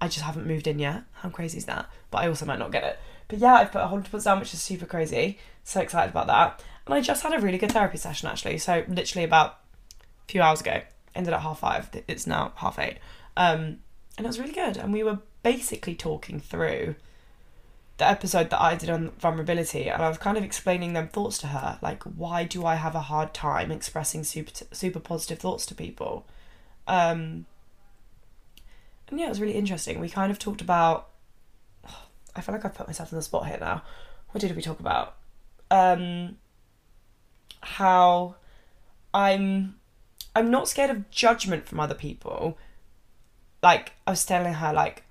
I 0.01 0.09
just 0.09 0.25
haven't 0.25 0.47
moved 0.47 0.67
in 0.67 0.79
yet. 0.79 1.03
How 1.13 1.29
crazy 1.29 1.59
is 1.59 1.65
that? 1.67 1.89
But 2.11 2.19
I 2.19 2.29
also 2.29 2.47
might 2.47 2.59
not 2.59 2.73
get 2.73 2.85
it. 2.85 2.99
But 3.29 3.39
yeah, 3.39 3.55
I've 3.55 3.73
put 3.73 3.83
a 3.83 3.87
holding 3.87 4.05
deposit 4.05 4.29
down, 4.29 4.41
which 4.41 4.55
is 4.55 4.61
super 4.61 4.87
crazy. 4.87 5.39
So 5.65 5.81
excited 5.81 6.11
about 6.11 6.29
that. 6.29 6.63
And 6.87 6.95
I 6.95 7.01
just 7.01 7.23
had 7.23 7.35
a 7.35 7.41
really 7.41 7.59
good 7.59 7.73
therapy 7.73 7.99
session 7.99 8.29
actually. 8.29 8.59
So 8.59 8.85
literally 8.89 9.25
about 9.25 9.59
a 10.01 10.33
few 10.33 10.41
hours 10.41 10.61
ago. 10.61 10.81
Ended 11.15 11.35
at 11.35 11.41
half 11.41 11.61
five. 11.61 11.91
It's 12.07 12.27
now 12.27 12.53
half 12.57 12.79
eight. 12.79 12.99
Um, 13.37 13.79
and 14.17 14.25
it 14.25 14.27
was 14.27 14.39
really 14.39 14.53
good. 14.53 14.77
And 14.77 14.93
we 14.93 15.03
were 15.03 15.19
basically 15.43 15.95
talking 15.95 16.41
through 16.41 16.95
the 17.99 18.09
episode 18.09 18.51
that 18.51 18.61
I 18.61 18.77
did 18.77 18.91
on 18.91 19.11
vulnerability, 19.19 19.89
and 19.89 20.03
I 20.03 20.09
was 20.09 20.19
kind 20.19 20.39
of 20.39 20.45
explaining 20.45 20.93
them 20.93 21.09
thoughts 21.09 21.37
to 21.39 21.49
her, 21.49 21.79
like 21.83 22.05
why 22.05 22.45
do 22.45 22.65
I 22.65 22.77
have 22.77 22.95
a 22.95 23.01
hard 23.01 23.35
time 23.35 23.73
expressing 23.73 24.23
super 24.23 24.53
super 24.73 25.01
positive 25.01 25.41
thoughts 25.41 25.67
to 25.67 25.75
people, 25.75 26.25
um, 26.87 27.45
and 29.11 29.19
yeah, 29.19 29.27
it 29.27 29.31
was 29.31 29.41
really 29.41 29.55
interesting. 29.55 30.01
We 30.01 30.09
kind 30.09 30.31
of 30.31 30.39
talked 30.39 30.61
about. 30.61 31.09
I 32.37 32.41
feel 32.41 32.55
like 32.55 32.65
I've 32.65 32.75
put 32.75 32.87
myself 32.87 33.11
in 33.11 33.17
the 33.17 33.23
spot 33.23 33.47
here 33.47 33.59
now. 33.61 33.83
What 34.31 34.41
did 34.41 34.55
we 34.55 34.63
talk 34.63 34.81
about? 34.81 35.17
Um, 35.71 36.37
how 37.61 38.37
I'm 39.13 39.77
I'm 40.37 40.51
not 40.51 40.69
scared 40.69 40.91
of 40.91 41.11
judgment 41.11 41.67
from 41.67 41.81
other 41.81 41.95
people. 41.95 42.59
Like 43.63 43.93
I 44.07 44.11
was 44.11 44.25
telling 44.25 44.55
her, 44.55 44.73
like 44.73 45.05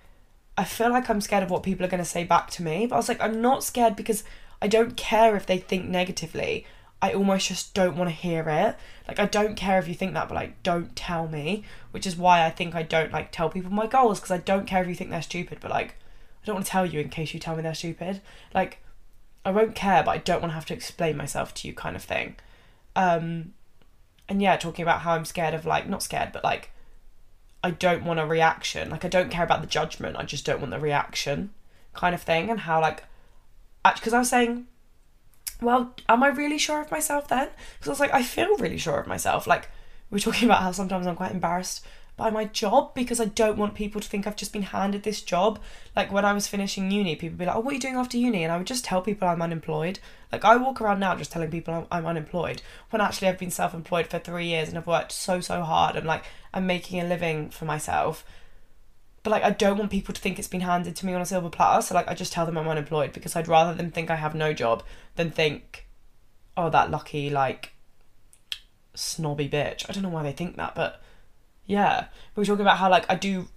I 0.58 0.64
feel 0.64 0.90
like 0.90 1.10
I'm 1.10 1.22
scared 1.22 1.44
of 1.44 1.50
what 1.50 1.64
people 1.64 1.86
are 1.86 1.90
going 1.90 2.04
to 2.04 2.10
say 2.10 2.24
back 2.24 2.50
to 2.52 2.64
me. 2.64 2.86
But 2.88 2.96
I 2.96 2.98
was 2.98 3.10
like, 3.10 3.22
I'm 3.22 3.42
not 3.42 3.64
scared 3.64 3.96
because 3.96 4.24
I 4.62 4.68
don't 4.68 4.96
care 4.96 5.36
if 5.36 5.46
they 5.46 5.58
think 5.58 5.86
negatively. 5.86 6.66
I 7.02 7.14
almost 7.14 7.48
just 7.48 7.74
don't 7.74 7.96
want 7.96 8.10
to 8.10 8.16
hear 8.16 8.48
it. 8.50 8.76
Like, 9.08 9.20
I 9.20 9.26
don't 9.26 9.56
care 9.56 9.78
if 9.78 9.88
you 9.88 9.94
think 9.94 10.14
that, 10.14 10.30
but 10.30 10.36
like, 10.36 10.62
don't 10.64 10.96
tell 10.96 11.28
me. 11.28 11.64
Which 11.92 12.08
is 12.08 12.18
why 12.18 12.46
I 12.46 12.50
think 12.50 12.76
I 12.76 12.84
don't 12.84 13.12
like 13.12 13.32
tell 13.32 13.50
people 13.50 13.72
my 13.72 13.88
goals 13.88 14.20
because 14.20 14.32
I 14.32 14.38
don't 14.40 14.66
care 14.66 14.82
if 14.82 14.88
you 14.88 14.96
think 14.96 15.10
they're 15.10 15.22
stupid, 15.22 15.60
but 15.62 15.72
like, 15.72 15.96
I 16.44 16.46
don't 16.46 16.56
want 16.56 16.66
to 16.66 16.72
tell 16.72 16.86
you 16.86 17.00
in 17.00 17.10
case 17.10 17.34
you 17.34 17.40
tell 17.40 17.56
me 17.56 17.62
they're 17.62 17.76
stupid. 17.76 18.22
Like, 18.54 18.80
I 19.46 19.52
won't 19.52 19.76
care, 19.76 20.04
but 20.04 20.12
I 20.12 20.18
don't 20.18 20.42
want 20.42 20.52
to 20.52 20.56
have 20.56 20.66
to 20.66 20.74
explain 20.74 21.18
myself 21.18 21.54
to 21.56 21.68
you, 21.68 21.74
kind 21.74 21.96
of 21.96 22.04
thing. 22.04 22.36
Um, 22.96 23.54
and 24.28 24.42
yeah, 24.42 24.58
talking 24.58 24.84
about 24.84 25.02
how 25.02 25.14
I'm 25.14 25.26
scared 25.26 25.54
of 25.54 25.66
like, 25.66 25.88
not 25.88 26.04
scared, 26.04 26.32
but 26.32 26.44
like, 26.44 26.72
I 27.64 27.72
don't 27.72 28.06
want 28.06 28.20
a 28.20 28.26
reaction. 28.26 28.90
Like 28.90 29.06
I 29.06 29.08
don't 29.08 29.30
care 29.30 29.44
about 29.44 29.62
the 29.62 29.68
judgment. 29.68 30.18
I 30.18 30.24
just 30.24 30.46
don't 30.46 30.60
want 30.60 30.72
the 30.72 30.80
reaction, 30.80 31.52
kind 31.94 32.16
of 32.16 32.22
thing. 32.22 32.50
And 32.50 32.62
how 32.62 32.82
like, 32.82 33.04
because 33.84 34.14
I 34.14 34.20
was 34.20 34.30
saying, 34.30 34.68
well, 35.62 35.94
am 36.08 36.24
I 36.24 36.28
really 36.28 36.58
sure 36.58 36.82
of 36.82 36.92
myself 36.92 37.28
then? 37.28 37.50
Because 37.76 37.88
I 37.88 37.92
was 37.92 38.00
like, 38.00 38.14
I 38.14 38.24
feel 38.24 38.58
really 38.58 38.78
sure 38.78 39.00
of 39.00 39.08
myself. 39.08 39.48
Like 39.48 39.70
we 40.10 40.18
are 40.18 40.22
talking 40.22 40.48
about 40.48 40.62
how 40.62 40.72
sometimes 40.72 41.08
I'm 41.08 41.16
quite 41.16 41.32
embarrassed 41.32 41.86
by 42.18 42.32
my 42.32 42.46
job 42.46 42.96
because 42.96 43.20
I 43.20 43.26
don't 43.26 43.58
want 43.58 43.76
people 43.76 44.02
to 44.02 44.08
think 44.08 44.26
I've 44.26 44.36
just 44.36 44.52
been 44.52 44.64
handed 44.64 45.04
this 45.04 45.22
job. 45.22 45.60
Like 45.96 46.12
when 46.12 46.26
I 46.26 46.34
was 46.34 46.48
finishing 46.48 46.90
uni, 46.90 47.16
people 47.16 47.34
would 47.34 47.38
be 47.38 47.46
like, 47.46 47.56
"Oh, 47.56 47.60
what 47.60 47.72
are 47.72 47.76
you 47.76 47.80
doing 47.80 47.96
after 47.96 48.18
uni?" 48.18 48.44
And 48.44 48.52
I 48.52 48.58
would 48.58 48.66
just 48.66 48.84
tell 48.84 49.02
people 49.02 49.28
I'm 49.28 49.42
unemployed. 49.42 50.00
Like 50.32 50.44
I 50.44 50.56
walk 50.58 50.82
around 50.82 51.00
now 51.00 51.16
just 51.16 51.32
telling 51.32 51.52
people 51.52 51.74
I'm, 51.74 51.86
I'm 51.92 52.06
unemployed 52.08 52.64
when 52.90 53.02
actually 53.02 53.28
I've 53.28 53.38
been 53.38 53.52
self-employed 53.52 54.08
for 54.08 54.18
three 54.20 54.48
years 54.48 54.68
and 54.68 54.78
I've 54.78 54.88
worked 54.88 55.12
so 55.12 55.40
so 55.42 55.62
hard 55.62 55.96
and 55.96 56.08
like 56.08 56.24
I'm 56.54 56.66
making 56.66 57.00
a 57.00 57.06
living 57.06 57.52
for 57.52 57.66
myself. 57.66 58.26
But 59.28 59.32
like 59.32 59.44
I 59.44 59.52
don't 59.52 59.78
want 59.78 59.92
people 59.92 60.14
to 60.14 60.22
think 60.22 60.40
it's 60.40 60.48
been 60.48 60.62
handed 60.62 60.96
to 60.96 61.06
me 61.06 61.14
on 61.14 61.22
a 61.22 61.26
silver 61.26 61.50
platter. 61.50 61.82
So 61.82 61.94
like 61.96 62.08
I 62.08 62.14
just 62.14 62.32
tell 62.32 62.46
them 62.46 62.58
I'm 62.58 62.68
unemployed 62.68 63.12
because 63.12 63.36
I'd 63.36 63.48
rather 63.48 63.74
them 63.74 63.92
think 63.92 64.10
I 64.10 64.16
have 64.16 64.34
no 64.34 64.54
job 64.54 64.84
than 65.16 65.32
think, 65.32 65.88
"Oh, 66.56 66.70
that 66.70 66.92
lucky 66.92 67.30
like." 67.30 67.74
snobby 69.00 69.48
bitch. 69.48 69.88
I 69.88 69.94
don't 69.94 70.02
know 70.02 70.10
why 70.10 70.24
they 70.24 70.32
think 70.32 70.56
that, 70.56 70.74
but 70.74 71.04
yeah 71.68 72.06
we 72.34 72.42
were 72.42 72.46
talking 72.46 72.62
about 72.62 72.78
how 72.78 72.90
like 72.90 73.06
i 73.10 73.16
do 73.16 73.48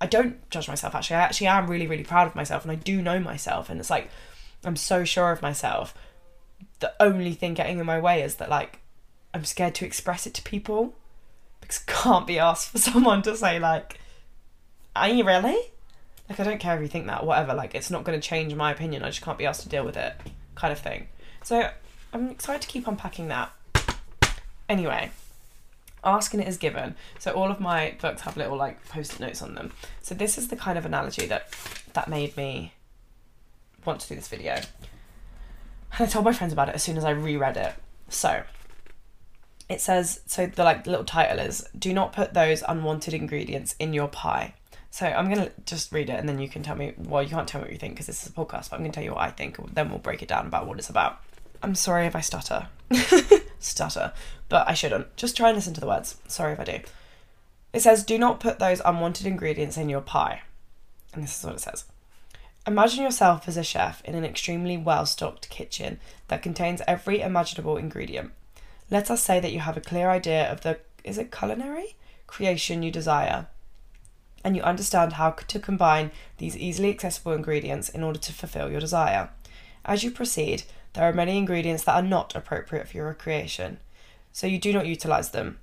i 0.00 0.06
don't 0.06 0.50
judge 0.50 0.68
myself 0.68 0.94
actually 0.94 1.16
i 1.16 1.20
actually 1.20 1.46
am 1.46 1.70
really 1.70 1.86
really 1.86 2.04
proud 2.04 2.26
of 2.26 2.34
myself 2.34 2.62
and 2.62 2.72
i 2.72 2.74
do 2.74 3.00
know 3.00 3.18
myself 3.18 3.70
and 3.70 3.80
it's 3.80 3.88
like 3.88 4.10
i'm 4.64 4.76
so 4.76 5.04
sure 5.04 5.30
of 5.30 5.40
myself 5.40 5.94
the 6.80 6.92
only 7.00 7.32
thing 7.32 7.54
getting 7.54 7.78
in 7.78 7.86
my 7.86 7.98
way 7.98 8.22
is 8.22 8.34
that 8.36 8.50
like 8.50 8.80
i'm 9.32 9.44
scared 9.44 9.74
to 9.74 9.86
express 9.86 10.26
it 10.26 10.34
to 10.34 10.42
people 10.42 10.94
because 11.60 11.78
can't 11.86 12.26
be 12.26 12.38
asked 12.38 12.70
for 12.70 12.78
someone 12.78 13.22
to 13.22 13.36
say 13.36 13.58
like 13.58 13.99
are 15.08 15.14
you 15.14 15.24
really 15.24 15.58
like 16.28 16.38
i 16.38 16.44
don't 16.44 16.60
care 16.60 16.76
if 16.76 16.82
you 16.82 16.88
think 16.88 17.06
that 17.06 17.24
whatever 17.24 17.54
like 17.54 17.74
it's 17.74 17.90
not 17.90 18.04
going 18.04 18.18
to 18.18 18.26
change 18.26 18.54
my 18.54 18.70
opinion 18.70 19.02
i 19.02 19.08
just 19.08 19.22
can't 19.22 19.38
be 19.38 19.46
asked 19.46 19.62
to 19.62 19.68
deal 19.68 19.84
with 19.84 19.96
it 19.96 20.14
kind 20.54 20.72
of 20.72 20.78
thing 20.78 21.08
so 21.42 21.70
i'm 22.12 22.28
excited 22.28 22.62
to 22.62 22.68
keep 22.68 22.86
unpacking 22.86 23.28
that 23.28 23.52
anyway 24.68 25.10
Ask 26.02 26.32
and 26.32 26.42
It 26.42 26.48
Is 26.48 26.56
Given. 26.56 26.94
So 27.18 27.32
all 27.32 27.50
of 27.50 27.60
my 27.60 27.94
books 28.00 28.22
have 28.22 28.36
little 28.36 28.56
like 28.56 28.86
post-it 28.88 29.20
notes 29.20 29.42
on 29.42 29.54
them. 29.54 29.72
So 30.02 30.14
this 30.14 30.38
is 30.38 30.48
the 30.48 30.56
kind 30.56 30.78
of 30.78 30.86
analogy 30.86 31.26
that 31.26 31.54
that 31.92 32.08
made 32.08 32.36
me 32.36 32.72
want 33.84 34.00
to 34.00 34.08
do 34.08 34.14
this 34.14 34.28
video. 34.28 34.54
And 34.54 36.00
I 36.00 36.06
told 36.06 36.24
my 36.24 36.32
friends 36.32 36.52
about 36.52 36.68
it 36.68 36.74
as 36.74 36.82
soon 36.82 36.96
as 36.96 37.04
I 37.04 37.10
reread 37.10 37.56
it. 37.56 37.74
So 38.08 38.42
it 39.68 39.80
says 39.80 40.20
so 40.26 40.46
the 40.46 40.64
like 40.64 40.86
little 40.86 41.04
title 41.04 41.38
is 41.38 41.66
do 41.78 41.92
not 41.92 42.12
put 42.12 42.34
those 42.34 42.62
unwanted 42.66 43.14
ingredients 43.14 43.74
in 43.78 43.92
your 43.92 44.08
pie. 44.08 44.54
So 44.90 45.06
I'm 45.06 45.28
gonna 45.28 45.52
just 45.66 45.92
read 45.92 46.10
it 46.10 46.18
and 46.18 46.28
then 46.28 46.40
you 46.40 46.48
can 46.48 46.62
tell 46.62 46.76
me. 46.76 46.94
Well, 46.98 47.22
you 47.22 47.28
can't 47.28 47.46
tell 47.46 47.60
me 47.60 47.66
what 47.66 47.72
you 47.72 47.78
think 47.78 47.94
because 47.94 48.06
this 48.06 48.22
is 48.22 48.28
a 48.28 48.32
podcast, 48.32 48.70
but 48.70 48.76
I'm 48.76 48.80
gonna 48.80 48.92
tell 48.92 49.04
you 49.04 49.12
what 49.12 49.22
I 49.22 49.30
think. 49.30 49.56
Then 49.74 49.88
we'll 49.88 49.98
break 49.98 50.22
it 50.22 50.28
down 50.28 50.46
about 50.46 50.66
what 50.66 50.78
it's 50.78 50.90
about. 50.90 51.20
I'm 51.62 51.74
sorry 51.74 52.06
if 52.06 52.16
I 52.16 52.20
stutter. 52.20 52.68
stutter, 53.58 54.12
but 54.48 54.68
I 54.68 54.74
shouldn't. 54.74 55.16
Just 55.16 55.36
try 55.36 55.48
and 55.48 55.56
listen 55.56 55.74
to 55.74 55.80
the 55.80 55.86
words. 55.86 56.16
Sorry 56.26 56.52
if 56.52 56.60
I 56.60 56.64
do. 56.64 56.80
It 57.72 57.80
says, 57.80 58.04
Do 58.04 58.18
not 58.18 58.40
put 58.40 58.58
those 58.58 58.82
unwanted 58.84 59.26
ingredients 59.26 59.76
in 59.76 59.88
your 59.88 60.00
pie. 60.00 60.42
And 61.12 61.22
this 61.22 61.38
is 61.38 61.44
what 61.44 61.54
it 61.54 61.60
says. 61.60 61.84
Imagine 62.66 63.04
yourself 63.04 63.48
as 63.48 63.56
a 63.56 63.62
chef 63.62 64.02
in 64.04 64.14
an 64.14 64.24
extremely 64.24 64.76
well 64.76 65.06
stocked 65.06 65.48
kitchen 65.50 65.98
that 66.28 66.42
contains 66.42 66.82
every 66.86 67.20
imaginable 67.20 67.76
ingredient. 67.76 68.32
Let 68.90 69.10
us 69.10 69.22
say 69.22 69.40
that 69.40 69.52
you 69.52 69.60
have 69.60 69.76
a 69.76 69.80
clear 69.80 70.10
idea 70.10 70.50
of 70.50 70.62
the, 70.62 70.78
is 71.04 71.16
it 71.16 71.30
culinary? 71.30 71.96
Creation 72.26 72.82
you 72.82 72.90
desire. 72.90 73.46
And 74.42 74.56
you 74.56 74.62
understand 74.62 75.14
how 75.14 75.30
to 75.32 75.58
combine 75.58 76.10
these 76.38 76.56
easily 76.56 76.90
accessible 76.90 77.32
ingredients 77.32 77.88
in 77.88 78.02
order 78.02 78.18
to 78.18 78.32
fulfill 78.32 78.70
your 78.70 78.80
desire. 78.80 79.30
As 79.84 80.02
you 80.02 80.10
proceed, 80.10 80.64
there 80.92 81.08
are 81.08 81.12
many 81.12 81.38
ingredients 81.38 81.84
that 81.84 81.94
are 81.94 82.02
not 82.02 82.34
appropriate 82.34 82.88
for 82.88 82.96
your 82.96 83.14
creation, 83.14 83.78
so 84.32 84.46
you 84.46 84.58
do 84.58 84.72
not 84.72 84.86
utilize 84.86 85.30
them. 85.30 85.58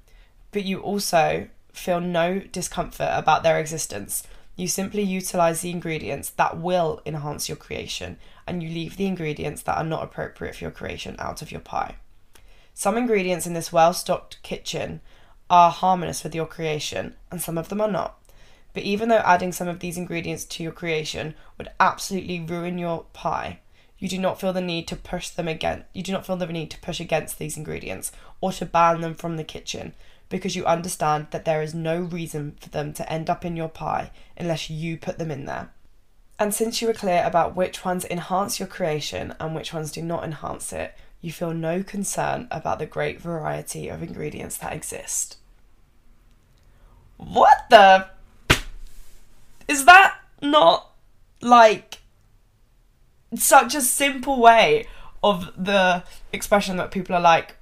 But 0.52 0.64
you 0.64 0.80
also 0.80 1.48
feel 1.74 2.00
no 2.00 2.40
discomfort 2.40 3.10
about 3.12 3.44
their 3.44 3.60
existence. 3.60 4.24
You 4.56 4.68
simply 4.68 5.04
utilize 5.04 5.62
the 5.62 5.70
ingredients 5.70 6.32
that 6.32 6.58
will 6.58 7.02
enhance 7.06 7.48
your 7.48 7.58
creation, 7.58 8.18
and 8.48 8.64
you 8.64 8.70
leave 8.70 8.98
the 8.98 9.06
ingredients 9.06 9.62
that 9.64 9.78
are 9.78 9.84
not 9.84 10.04
appropriate 10.04 10.56
for 10.56 10.64
your 10.64 10.72
creation 10.72 11.16
out 11.20 11.42
of 11.42 11.52
your 11.52 11.62
pie. 11.62 11.96
Some 12.74 12.98
ingredients 12.98 13.46
in 13.46 13.54
this 13.54 13.74
well 13.74 13.94
stocked 13.94 14.42
kitchen 14.44 15.02
are 15.50 15.72
harmonious 15.72 16.24
with 16.24 16.34
your 16.34 16.46
creation, 16.46 17.16
and 17.32 17.42
some 17.42 17.58
of 17.58 17.70
them 17.70 17.82
are 17.82 17.92
not. 17.92 18.17
But 18.78 18.84
even 18.84 19.10
though 19.10 19.24
adding 19.26 19.54
some 19.54 19.68
of 19.68 19.80
these 19.80 19.98
ingredients 19.98 20.46
to 20.46 20.62
your 20.62 20.72
creation 20.72 21.34
would 21.58 21.72
absolutely 21.80 22.40
ruin 22.40 22.78
your 22.78 23.06
pie, 23.12 23.58
you 23.98 24.08
do 24.08 24.20
not 24.20 24.40
feel 24.40 24.54
the 24.54 24.62
need 24.62 24.88
to 24.90 24.96
push 24.96 25.30
them 25.30 25.48
again. 25.48 25.86
You 25.94 26.04
do 26.04 26.12
not 26.12 26.28
feel 26.28 26.38
the 26.38 26.46
need 26.46 26.70
to 26.70 26.80
push 26.80 27.00
against 27.00 27.40
these 27.40 27.58
ingredients 27.58 28.12
or 28.40 28.52
to 28.52 28.68
ban 28.68 29.02
them 29.02 29.16
from 29.16 29.36
the 29.36 29.44
kitchen 29.44 29.96
because 30.30 30.56
you 30.56 30.64
understand 30.68 31.30
that 31.32 31.44
there 31.44 31.64
is 31.64 31.74
no 31.74 32.02
reason 32.02 32.56
for 32.62 32.70
them 32.70 32.94
to 32.94 33.12
end 33.12 33.32
up 33.32 33.44
in 33.44 33.56
your 33.56 33.68
pie 33.68 34.12
unless 34.38 34.70
you 34.70 34.96
put 34.96 35.18
them 35.18 35.32
in 35.32 35.46
there. 35.46 35.72
And 36.38 36.54
since 36.54 36.80
you 36.80 36.88
are 36.88 36.94
clear 36.94 37.24
about 37.26 37.56
which 37.56 37.84
ones 37.84 38.06
enhance 38.06 38.60
your 38.60 38.68
creation 38.68 39.34
and 39.40 39.56
which 39.56 39.74
ones 39.74 39.92
do 39.92 40.04
not 40.04 40.24
enhance 40.24 40.72
it, 40.72 40.94
you 41.20 41.32
feel 41.32 41.52
no 41.52 41.82
concern 41.82 42.48
about 42.52 42.78
the 42.78 42.86
great 42.86 43.20
variety 43.20 43.88
of 43.88 44.04
ingredients 44.04 44.60
that 44.60 44.74
exist. 44.74 45.38
What 47.18 47.66
the? 47.72 48.17
Is 49.68 49.86
that 49.86 50.16
not 50.42 50.92
like 51.42 52.00
such 53.36 53.76
a 53.76 53.82
simple 53.82 54.40
way 54.40 54.88
of 55.24 55.52
the 55.58 56.04
expression 56.32 56.78
that 56.78 56.92
people 56.92 57.16
are 57.16 57.22
like 57.22 57.56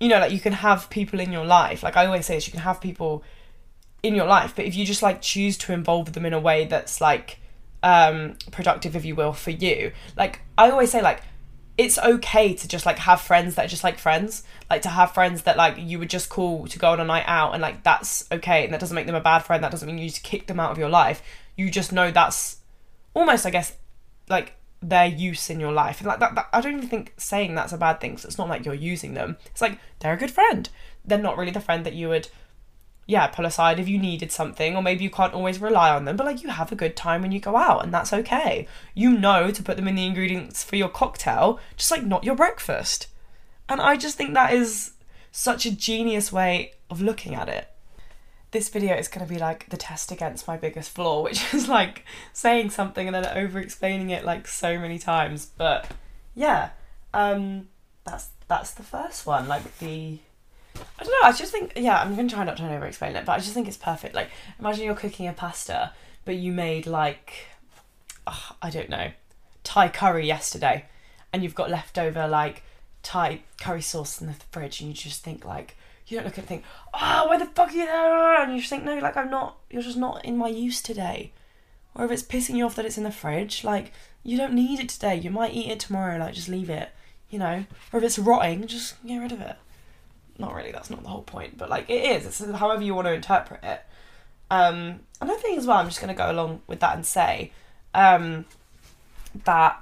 you 0.00 0.08
know 0.08 0.18
like 0.18 0.32
you 0.32 0.40
can 0.40 0.52
have 0.54 0.88
people 0.90 1.20
in 1.20 1.32
your 1.32 1.44
life? 1.44 1.82
Like 1.82 1.96
i 1.96 2.06
always 2.06 2.26
say 2.26 2.34
this 2.34 2.46
you 2.46 2.52
can 2.52 2.60
have 2.60 2.80
people 2.80 3.22
in 4.02 4.14
your 4.14 4.26
life 4.26 4.54
but 4.56 4.64
if 4.64 4.74
you 4.74 4.84
just 4.84 5.02
like 5.02 5.20
choose 5.22 5.56
to 5.56 5.72
involve 5.72 6.12
them 6.12 6.26
in 6.26 6.32
a 6.32 6.40
way 6.40 6.64
that's 6.64 7.00
like 7.00 7.38
um 7.82 8.36
productive 8.50 8.96
if 8.96 9.04
you 9.04 9.14
will 9.14 9.32
for 9.32 9.50
you 9.50 9.92
like 10.16 10.40
i 10.58 10.70
always 10.70 10.90
say 10.90 11.02
like 11.02 11.22
it's 11.78 11.98
okay 11.98 12.52
to 12.54 12.68
just 12.68 12.84
like 12.84 12.98
have 12.98 13.20
friends 13.20 13.54
that 13.54 13.64
are 13.64 13.68
just 13.68 13.84
like 13.84 13.98
friends. 13.98 14.42
Like 14.68 14.82
to 14.82 14.88
have 14.88 15.14
friends 15.14 15.42
that 15.42 15.56
like 15.56 15.76
you 15.78 15.98
would 15.98 16.10
just 16.10 16.28
call 16.28 16.66
to 16.66 16.78
go 16.78 16.90
on 16.90 17.00
a 17.00 17.04
night 17.04 17.24
out 17.26 17.52
and 17.52 17.62
like 17.62 17.82
that's 17.82 18.30
okay 18.30 18.64
and 18.64 18.72
that 18.72 18.80
doesn't 18.80 18.94
make 18.94 19.06
them 19.06 19.14
a 19.14 19.20
bad 19.20 19.40
friend 19.40 19.62
that 19.64 19.70
doesn't 19.70 19.86
mean 19.86 19.98
you 19.98 20.08
just 20.08 20.22
kick 20.22 20.46
them 20.46 20.60
out 20.60 20.70
of 20.70 20.78
your 20.78 20.90
life. 20.90 21.22
You 21.56 21.70
just 21.70 21.92
know 21.92 22.10
that's 22.10 22.58
almost 23.14 23.44
i 23.44 23.50
guess 23.50 23.76
like 24.30 24.54
their 24.80 25.06
use 25.06 25.48
in 25.48 25.60
your 25.60 25.72
life. 25.72 26.00
And 26.00 26.08
like 26.08 26.18
that, 26.20 26.34
that 26.34 26.48
i 26.52 26.60
don't 26.60 26.76
even 26.76 26.88
think 26.88 27.14
saying 27.16 27.54
that's 27.54 27.72
a 27.72 27.78
bad 27.78 28.00
thing 28.00 28.16
so 28.16 28.26
it's 28.26 28.38
not 28.38 28.48
like 28.48 28.64
you're 28.64 28.74
using 28.74 29.14
them. 29.14 29.36
It's 29.46 29.62
like 29.62 29.78
they're 30.00 30.14
a 30.14 30.18
good 30.18 30.30
friend. 30.30 30.68
They're 31.04 31.18
not 31.18 31.38
really 31.38 31.52
the 31.52 31.60
friend 31.60 31.86
that 31.86 31.94
you 31.94 32.08
would 32.08 32.28
yeah, 33.12 33.26
pull 33.26 33.44
aside 33.44 33.78
if 33.78 33.88
you 33.88 33.98
needed 33.98 34.32
something, 34.32 34.74
or 34.74 34.82
maybe 34.82 35.04
you 35.04 35.10
can't 35.10 35.34
always 35.34 35.60
rely 35.60 35.90
on 35.90 36.06
them, 36.06 36.16
but 36.16 36.24
like 36.24 36.42
you 36.42 36.48
have 36.48 36.72
a 36.72 36.76
good 36.76 36.96
time 36.96 37.20
when 37.20 37.30
you 37.30 37.40
go 37.40 37.56
out, 37.56 37.84
and 37.84 37.92
that's 37.92 38.12
okay. 38.12 38.66
You 38.94 39.12
know 39.12 39.50
to 39.50 39.62
put 39.62 39.76
them 39.76 39.86
in 39.86 39.96
the 39.96 40.06
ingredients 40.06 40.64
for 40.64 40.76
your 40.76 40.88
cocktail, 40.88 41.60
just 41.76 41.90
like 41.90 42.04
not 42.04 42.24
your 42.24 42.34
breakfast. 42.34 43.08
And 43.68 43.82
I 43.82 43.96
just 43.96 44.16
think 44.16 44.32
that 44.32 44.54
is 44.54 44.92
such 45.30 45.66
a 45.66 45.70
genius 45.70 46.32
way 46.32 46.72
of 46.88 47.02
looking 47.02 47.34
at 47.34 47.50
it. 47.50 47.68
This 48.50 48.70
video 48.70 48.96
is 48.96 49.08
going 49.08 49.26
to 49.26 49.32
be 49.32 49.38
like 49.38 49.68
the 49.68 49.76
test 49.76 50.10
against 50.10 50.48
my 50.48 50.56
biggest 50.56 50.90
flaw, 50.90 51.22
which 51.24 51.52
is 51.52 51.68
like 51.68 52.06
saying 52.32 52.70
something 52.70 53.06
and 53.06 53.14
then 53.14 53.26
over 53.36 53.58
explaining 53.58 54.08
it 54.08 54.24
like 54.24 54.48
so 54.48 54.78
many 54.78 54.98
times. 54.98 55.44
But 55.44 55.86
yeah, 56.34 56.70
um, 57.12 57.68
that's 58.04 58.28
that's 58.48 58.72
the 58.72 58.82
first 58.82 59.26
one, 59.26 59.48
like 59.48 59.78
the 59.80 60.18
I 60.76 61.04
don't 61.04 61.12
know. 61.20 61.28
I 61.28 61.32
just 61.32 61.52
think, 61.52 61.72
yeah, 61.76 62.00
I'm 62.00 62.14
going 62.14 62.28
to 62.28 62.34
try 62.34 62.44
not 62.44 62.56
to 62.58 62.74
over 62.74 62.86
explain 62.86 63.16
it, 63.16 63.24
but 63.24 63.32
I 63.32 63.38
just 63.38 63.52
think 63.52 63.68
it's 63.68 63.76
perfect. 63.76 64.14
Like, 64.14 64.30
imagine 64.58 64.84
you're 64.84 64.94
cooking 64.94 65.26
a 65.26 65.32
pasta, 65.32 65.92
but 66.24 66.36
you 66.36 66.52
made 66.52 66.86
like, 66.86 67.46
oh, 68.26 68.56
I 68.60 68.70
don't 68.70 68.88
know, 68.88 69.10
Thai 69.64 69.88
curry 69.88 70.26
yesterday, 70.26 70.86
and 71.32 71.42
you've 71.42 71.54
got 71.54 71.70
leftover 71.70 72.28
like 72.28 72.62
Thai 73.02 73.40
curry 73.60 73.82
sauce 73.82 74.20
in 74.20 74.28
the 74.28 74.34
fridge, 74.50 74.80
and 74.80 74.88
you 74.88 74.94
just 74.94 75.22
think 75.22 75.44
like, 75.44 75.76
you 76.06 76.16
don't 76.16 76.24
look 76.24 76.34
at 76.34 76.38
it 76.38 76.42
and 76.42 76.48
think, 76.48 76.64
ah, 76.94 77.22
oh, 77.24 77.28
why 77.28 77.38
the 77.38 77.46
fuck 77.46 77.70
are 77.70 77.72
you 77.72 77.86
there? 77.86 78.42
And 78.42 78.52
you 78.52 78.58
just 78.58 78.70
think, 78.70 78.84
no, 78.84 78.98
like 78.98 79.16
I'm 79.16 79.30
not, 79.30 79.58
you're 79.70 79.82
just 79.82 79.96
not 79.96 80.24
in 80.24 80.36
my 80.36 80.48
use 80.48 80.82
today. 80.82 81.32
Or 81.94 82.04
if 82.04 82.10
it's 82.10 82.22
pissing 82.22 82.56
you 82.56 82.64
off 82.64 82.74
that 82.76 82.86
it's 82.86 82.98
in 82.98 83.04
the 83.04 83.10
fridge, 83.10 83.64
like 83.64 83.92
you 84.22 84.36
don't 84.36 84.54
need 84.54 84.80
it 84.80 84.88
today. 84.88 85.16
You 85.16 85.30
might 85.30 85.52
eat 85.52 85.70
it 85.70 85.80
tomorrow. 85.80 86.18
Like 86.18 86.34
just 86.34 86.48
leave 86.48 86.70
it, 86.70 86.90
you 87.28 87.38
know. 87.38 87.66
Or 87.92 87.98
if 87.98 88.04
it's 88.04 88.18
rotting, 88.18 88.66
just 88.66 88.94
get 89.04 89.18
rid 89.18 89.32
of 89.32 89.40
it 89.40 89.56
not 90.38 90.54
really 90.54 90.72
that's 90.72 90.90
not 90.90 91.02
the 91.02 91.08
whole 91.08 91.22
point 91.22 91.56
but 91.58 91.68
like 91.68 91.88
it 91.88 92.04
is 92.04 92.26
it's 92.26 92.58
however 92.58 92.82
you 92.82 92.94
want 92.94 93.06
to 93.06 93.12
interpret 93.12 93.62
it. 93.62 93.82
Um 94.50 95.00
and 95.20 95.30
i 95.30 95.34
think 95.36 95.58
as 95.58 95.66
well 95.66 95.78
i'm 95.78 95.86
just 95.86 96.00
going 96.00 96.14
to 96.14 96.18
go 96.18 96.30
along 96.30 96.62
with 96.66 96.80
that 96.80 96.94
and 96.94 97.06
say 97.06 97.52
um 97.94 98.44
that 99.44 99.80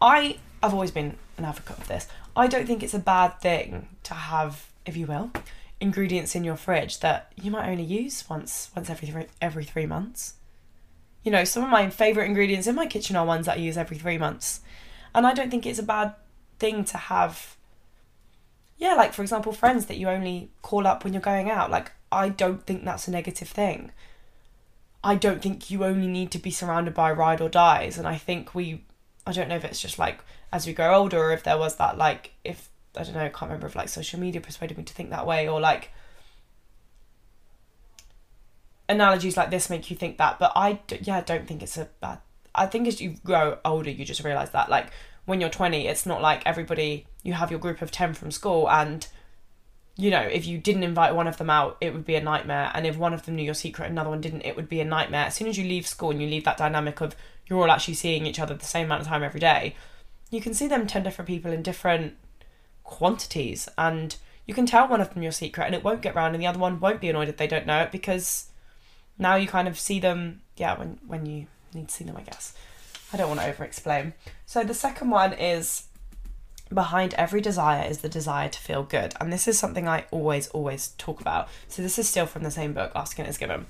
i 0.00 0.38
i've 0.62 0.74
always 0.74 0.90
been 0.90 1.16
an 1.38 1.44
advocate 1.44 1.78
of 1.78 1.88
this. 1.88 2.08
I 2.34 2.46
don't 2.46 2.66
think 2.66 2.82
it's 2.82 2.94
a 2.94 2.98
bad 2.98 3.40
thing 3.40 3.88
to 4.04 4.14
have 4.14 4.66
if 4.84 4.96
you 4.96 5.06
will 5.06 5.30
ingredients 5.80 6.34
in 6.34 6.44
your 6.44 6.56
fridge 6.56 7.00
that 7.00 7.32
you 7.36 7.50
might 7.50 7.68
only 7.68 7.82
use 7.82 8.24
once 8.30 8.70
once 8.74 8.88
every 8.88 9.08
three, 9.08 9.26
every 9.40 9.64
3 9.64 9.86
months. 9.86 10.34
You 11.22 11.32
know 11.32 11.44
some 11.44 11.64
of 11.64 11.70
my 11.70 11.90
favorite 11.90 12.26
ingredients 12.26 12.66
in 12.66 12.74
my 12.74 12.86
kitchen 12.86 13.16
are 13.16 13.26
ones 13.26 13.46
that 13.46 13.58
i 13.58 13.60
use 13.60 13.76
every 13.76 13.98
3 13.98 14.18
months. 14.18 14.60
And 15.14 15.26
i 15.26 15.34
don't 15.34 15.50
think 15.50 15.66
it's 15.66 15.78
a 15.78 15.82
bad 15.82 16.14
thing 16.58 16.84
to 16.86 16.96
have 16.96 17.56
yeah, 18.78 18.94
like 18.94 19.12
for 19.12 19.22
example, 19.22 19.52
friends 19.52 19.86
that 19.86 19.96
you 19.96 20.08
only 20.08 20.50
call 20.62 20.86
up 20.86 21.02
when 21.02 21.12
you're 21.12 21.22
going 21.22 21.50
out. 21.50 21.70
Like, 21.70 21.92
I 22.12 22.28
don't 22.28 22.66
think 22.66 22.84
that's 22.84 23.08
a 23.08 23.10
negative 23.10 23.48
thing. 23.48 23.92
I 25.02 25.14
don't 25.14 25.40
think 25.40 25.70
you 25.70 25.84
only 25.84 26.08
need 26.08 26.30
to 26.32 26.38
be 26.38 26.50
surrounded 26.50 26.92
by 26.94 27.12
ride 27.12 27.40
or 27.40 27.48
dies. 27.48 27.96
And 27.96 28.06
I 28.06 28.16
think 28.16 28.54
we, 28.54 28.84
I 29.26 29.32
don't 29.32 29.48
know 29.48 29.56
if 29.56 29.64
it's 29.64 29.80
just 29.80 29.98
like 29.98 30.18
as 30.52 30.66
we 30.66 30.72
grow 30.72 30.94
older 30.94 31.18
or 31.18 31.32
if 31.32 31.42
there 31.42 31.58
was 31.58 31.76
that, 31.76 31.96
like, 31.96 32.32
if, 32.44 32.68
I 32.96 33.02
don't 33.04 33.14
know, 33.14 33.20
I 33.20 33.28
can't 33.28 33.50
remember 33.50 33.66
if 33.66 33.76
like 33.76 33.88
social 33.88 34.20
media 34.20 34.40
persuaded 34.40 34.76
me 34.76 34.84
to 34.84 34.92
think 34.92 35.10
that 35.10 35.26
way 35.26 35.48
or 35.48 35.60
like 35.60 35.90
analogies 38.88 39.36
like 39.36 39.50
this 39.50 39.70
make 39.70 39.90
you 39.90 39.96
think 39.96 40.18
that. 40.18 40.38
But 40.38 40.52
I, 40.54 40.80
yeah, 41.00 41.18
I 41.18 41.20
don't 41.22 41.46
think 41.46 41.62
it's 41.62 41.76
a 41.76 41.88
bad, 42.00 42.18
I 42.54 42.66
think 42.66 42.88
as 42.88 43.00
you 43.00 43.16
grow 43.24 43.58
older, 43.64 43.90
you 43.90 44.04
just 44.04 44.24
realize 44.24 44.50
that, 44.50 44.68
like, 44.68 44.88
when 45.26 45.40
you're 45.40 45.50
20, 45.50 45.86
it's 45.86 46.06
not 46.06 46.22
like 46.22 46.42
everybody, 46.46 47.06
you 47.22 47.34
have 47.34 47.50
your 47.50 47.60
group 47.60 47.82
of 47.82 47.90
10 47.90 48.14
from 48.14 48.30
school 48.30 48.68
and 48.70 49.06
you 49.98 50.10
know, 50.10 50.20
if 50.20 50.46
you 50.46 50.58
didn't 50.58 50.82
invite 50.82 51.14
one 51.14 51.26
of 51.26 51.38
them 51.38 51.48
out, 51.48 51.78
it 51.80 51.94
would 51.94 52.04
be 52.04 52.16
a 52.16 52.22
nightmare. 52.22 52.70
And 52.74 52.86
if 52.86 52.98
one 52.98 53.14
of 53.14 53.24
them 53.24 53.36
knew 53.36 53.42
your 53.42 53.54
secret, 53.54 53.90
another 53.90 54.10
one 54.10 54.20
didn't, 54.20 54.42
it 54.42 54.54
would 54.54 54.68
be 54.68 54.80
a 54.80 54.84
nightmare. 54.84 55.24
As 55.26 55.34
soon 55.34 55.48
as 55.48 55.56
you 55.56 55.64
leave 55.64 55.86
school 55.86 56.10
and 56.10 56.20
you 56.20 56.28
leave 56.28 56.44
that 56.44 56.58
dynamic 56.58 57.00
of 57.00 57.16
you're 57.46 57.60
all 57.60 57.70
actually 57.70 57.94
seeing 57.94 58.26
each 58.26 58.38
other 58.38 58.54
the 58.54 58.64
same 58.66 58.86
amount 58.86 59.02
of 59.02 59.06
time 59.06 59.22
every 59.22 59.40
day, 59.40 59.74
you 60.30 60.42
can 60.42 60.52
see 60.52 60.66
them 60.66 60.86
10 60.86 61.02
different 61.02 61.26
people 61.26 61.50
in 61.50 61.62
different 61.62 62.14
quantities. 62.84 63.70
And 63.78 64.14
you 64.44 64.52
can 64.52 64.66
tell 64.66 64.86
one 64.86 65.00
of 65.00 65.14
them 65.14 65.22
your 65.22 65.32
secret 65.32 65.64
and 65.64 65.74
it 65.74 65.82
won't 65.82 66.02
get 66.02 66.14
round, 66.14 66.34
and 66.34 66.42
the 66.42 66.46
other 66.46 66.58
one 66.58 66.78
won't 66.78 67.00
be 67.00 67.08
annoyed 67.08 67.28
if 67.28 67.38
they 67.38 67.46
don't 67.46 67.66
know 67.66 67.80
it 67.80 67.90
because 67.90 68.50
now 69.18 69.36
you 69.36 69.48
kind 69.48 69.66
of 69.66 69.78
see 69.78 69.98
them, 69.98 70.42
yeah, 70.56 70.78
when, 70.78 70.98
when 71.06 71.24
you 71.24 71.46
need 71.72 71.88
to 71.88 71.94
see 71.94 72.04
them, 72.04 72.18
I 72.18 72.22
guess. 72.22 72.52
I 73.16 73.20
don't 73.20 73.28
want 73.28 73.40
to 73.40 73.48
over 73.48 73.64
explain. 73.64 74.12
So 74.44 74.62
the 74.62 74.74
second 74.74 75.08
one 75.08 75.32
is 75.32 75.84
behind 76.72 77.14
every 77.14 77.40
desire 77.40 77.88
is 77.88 77.98
the 77.98 78.10
desire 78.10 78.50
to 78.50 78.58
feel 78.58 78.82
good. 78.82 79.14
And 79.18 79.32
this 79.32 79.48
is 79.48 79.58
something 79.58 79.88
I 79.88 80.04
always, 80.10 80.48
always 80.48 80.88
talk 80.98 81.22
about. 81.22 81.48
So 81.66 81.80
this 81.80 81.98
is 81.98 82.06
still 82.06 82.26
from 82.26 82.42
the 82.42 82.50
same 82.50 82.74
book, 82.74 82.92
Ask 82.94 83.18
and 83.18 83.26
It 83.26 83.30
Is 83.30 83.38
Given. 83.38 83.64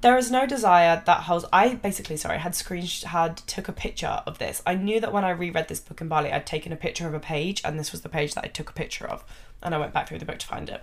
There 0.00 0.18
is 0.18 0.32
no 0.32 0.44
desire 0.44 1.04
that 1.06 1.20
holds. 1.20 1.44
I 1.52 1.76
basically, 1.76 2.16
sorry, 2.16 2.38
had 2.38 2.56
screen 2.56 2.84
had 3.04 3.36
took 3.36 3.68
a 3.68 3.72
picture 3.72 4.20
of 4.26 4.38
this. 4.38 4.60
I 4.66 4.74
knew 4.74 4.98
that 4.98 5.12
when 5.12 5.24
I 5.24 5.30
reread 5.30 5.68
this 5.68 5.78
book 5.78 6.00
in 6.00 6.08
Bali, 6.08 6.32
I'd 6.32 6.44
taken 6.44 6.72
a 6.72 6.76
picture 6.76 7.06
of 7.06 7.14
a 7.14 7.20
page, 7.20 7.62
and 7.64 7.78
this 7.78 7.92
was 7.92 8.00
the 8.00 8.08
page 8.08 8.34
that 8.34 8.44
I 8.44 8.48
took 8.48 8.70
a 8.70 8.72
picture 8.72 9.06
of, 9.06 9.24
and 9.62 9.72
I 9.72 9.78
went 9.78 9.92
back 9.92 10.08
through 10.08 10.18
the 10.18 10.24
book 10.24 10.40
to 10.40 10.46
find 10.48 10.68
it. 10.68 10.82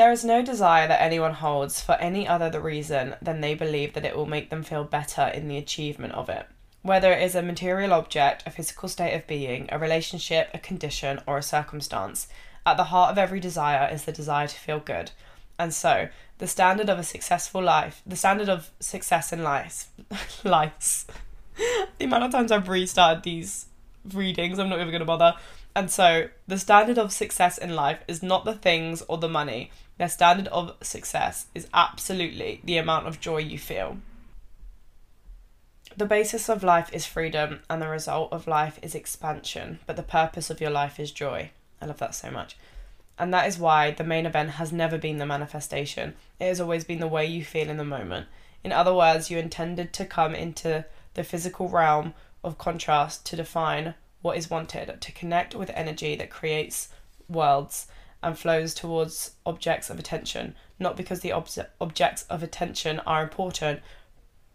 There 0.00 0.12
is 0.12 0.24
no 0.24 0.40
desire 0.40 0.88
that 0.88 1.02
anyone 1.02 1.34
holds 1.34 1.82
for 1.82 1.92
any 1.96 2.26
other 2.26 2.48
the 2.48 2.62
reason 2.62 3.16
than 3.20 3.42
they 3.42 3.52
believe 3.52 3.92
that 3.92 4.06
it 4.06 4.16
will 4.16 4.24
make 4.24 4.48
them 4.48 4.62
feel 4.62 4.82
better 4.82 5.26
in 5.26 5.46
the 5.46 5.58
achievement 5.58 6.14
of 6.14 6.30
it. 6.30 6.46
Whether 6.80 7.12
it 7.12 7.22
is 7.22 7.34
a 7.34 7.42
material 7.42 7.92
object, 7.92 8.44
a 8.46 8.50
physical 8.50 8.88
state 8.88 9.14
of 9.14 9.26
being, 9.26 9.68
a 9.70 9.78
relationship, 9.78 10.48
a 10.54 10.58
condition, 10.58 11.20
or 11.26 11.36
a 11.36 11.42
circumstance, 11.42 12.28
at 12.64 12.78
the 12.78 12.84
heart 12.84 13.10
of 13.10 13.18
every 13.18 13.40
desire 13.40 13.92
is 13.92 14.06
the 14.06 14.10
desire 14.10 14.48
to 14.48 14.56
feel 14.56 14.78
good. 14.78 15.10
And 15.58 15.74
so, 15.74 16.08
the 16.38 16.46
standard 16.46 16.88
of 16.88 16.98
a 16.98 17.02
successful 17.04 17.62
life, 17.62 18.00
the 18.06 18.16
standard 18.16 18.48
of 18.48 18.70
success 18.80 19.34
in 19.34 19.42
life, 19.42 19.88
lives. 20.44 21.04
the 21.98 22.06
amount 22.06 22.24
of 22.24 22.32
times 22.32 22.50
I've 22.50 22.70
restarted 22.70 23.22
these 23.22 23.66
readings, 24.14 24.58
I'm 24.58 24.70
not 24.70 24.78
even 24.78 24.92
going 24.92 25.00
to 25.00 25.04
bother. 25.04 25.34
And 25.76 25.90
so, 25.90 26.28
the 26.48 26.58
standard 26.58 26.98
of 26.98 27.12
success 27.12 27.58
in 27.58 27.76
life 27.76 28.00
is 28.08 28.22
not 28.22 28.46
the 28.46 28.54
things 28.54 29.02
or 29.02 29.18
the 29.18 29.28
money. 29.28 29.70
Their 30.00 30.08
standard 30.08 30.48
of 30.48 30.76
success 30.80 31.48
is 31.54 31.68
absolutely 31.74 32.62
the 32.64 32.78
amount 32.78 33.06
of 33.06 33.20
joy 33.20 33.36
you 33.36 33.58
feel. 33.58 33.98
The 35.94 36.06
basis 36.06 36.48
of 36.48 36.62
life 36.62 36.88
is 36.90 37.04
freedom, 37.04 37.60
and 37.68 37.82
the 37.82 37.88
result 37.88 38.32
of 38.32 38.46
life 38.46 38.78
is 38.80 38.94
expansion, 38.94 39.78
but 39.86 39.96
the 39.96 40.02
purpose 40.02 40.48
of 40.48 40.58
your 40.58 40.70
life 40.70 40.98
is 40.98 41.12
joy. 41.12 41.50
I 41.82 41.84
love 41.84 41.98
that 41.98 42.14
so 42.14 42.30
much. 42.30 42.56
And 43.18 43.34
that 43.34 43.46
is 43.46 43.58
why 43.58 43.90
the 43.90 44.02
main 44.02 44.24
event 44.24 44.52
has 44.52 44.72
never 44.72 44.96
been 44.96 45.18
the 45.18 45.26
manifestation, 45.26 46.14
it 46.38 46.46
has 46.46 46.62
always 46.62 46.84
been 46.84 47.00
the 47.00 47.06
way 47.06 47.26
you 47.26 47.44
feel 47.44 47.68
in 47.68 47.76
the 47.76 47.84
moment. 47.84 48.26
In 48.64 48.72
other 48.72 48.94
words, 48.94 49.30
you 49.30 49.36
intended 49.36 49.92
to 49.92 50.06
come 50.06 50.34
into 50.34 50.86
the 51.12 51.24
physical 51.24 51.68
realm 51.68 52.14
of 52.42 52.56
contrast 52.56 53.26
to 53.26 53.36
define 53.36 53.92
what 54.22 54.38
is 54.38 54.48
wanted, 54.48 54.98
to 54.98 55.12
connect 55.12 55.54
with 55.54 55.68
energy 55.74 56.16
that 56.16 56.30
creates 56.30 56.88
worlds 57.28 57.86
and 58.22 58.38
flows 58.38 58.74
towards 58.74 59.32
objects 59.46 59.90
of 59.90 59.98
attention, 59.98 60.54
not 60.78 60.96
because 60.96 61.20
the 61.20 61.32
ob- 61.32 61.48
objects 61.80 62.24
of 62.24 62.42
attention 62.42 63.00
are 63.00 63.22
important, 63.22 63.80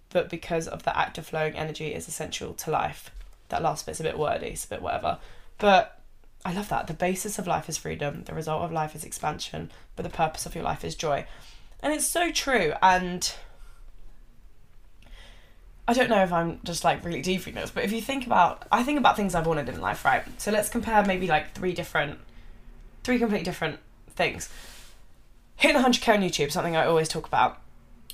but 0.09 0.29
because 0.29 0.67
of 0.67 0.83
the 0.83 0.97
act 0.97 1.17
of 1.17 1.25
flowing 1.25 1.55
energy 1.55 1.93
is 1.93 2.07
essential 2.07 2.53
to 2.53 2.71
life. 2.71 3.11
That 3.49 3.61
last 3.61 3.85
bit's 3.85 3.99
a 3.99 4.03
bit 4.03 4.17
wordy, 4.17 4.47
it's 4.47 4.65
a 4.65 4.69
bit 4.69 4.81
whatever. 4.81 5.19
But 5.57 5.99
I 6.43 6.53
love 6.53 6.69
that. 6.69 6.87
The 6.87 6.93
basis 6.93 7.39
of 7.39 7.47
life 7.47 7.67
is 7.67 7.77
freedom, 7.77 8.23
the 8.25 8.33
result 8.33 8.61
of 8.61 8.71
life 8.71 8.95
is 8.95 9.03
expansion, 9.03 9.71
but 9.95 10.03
the 10.03 10.09
purpose 10.09 10.45
of 10.45 10.55
your 10.55 10.63
life 10.63 10.85
is 10.85 10.95
joy. 10.95 11.25
And 11.81 11.93
it's 11.93 12.05
so 12.05 12.31
true. 12.31 12.73
And 12.81 13.33
I 15.87 15.93
don't 15.93 16.09
know 16.09 16.23
if 16.23 16.31
I'm 16.31 16.59
just 16.63 16.83
like 16.83 17.03
really 17.03 17.21
deep 17.21 17.47
in 17.47 17.55
this, 17.55 17.69
but 17.69 17.83
if 17.83 17.91
you 17.91 18.01
think 18.01 18.25
about, 18.25 18.65
I 18.71 18.83
think 18.83 18.97
about 18.97 19.15
things 19.15 19.35
I've 19.35 19.45
wanted 19.45 19.69
in 19.69 19.79
life, 19.79 20.03
right? 20.03 20.23
So 20.39 20.51
let's 20.51 20.69
compare 20.69 21.03
maybe 21.05 21.27
like 21.27 21.53
three 21.53 21.73
different, 21.73 22.19
three 23.05 23.19
completely 23.19 23.45
different 23.45 23.79
things. 24.09 24.49
Hitting 25.55 25.81
100k 25.81 26.15
on 26.15 26.21
YouTube, 26.21 26.51
something 26.51 26.75
I 26.75 26.85
always 26.85 27.07
talk 27.07 27.27
about. 27.27 27.61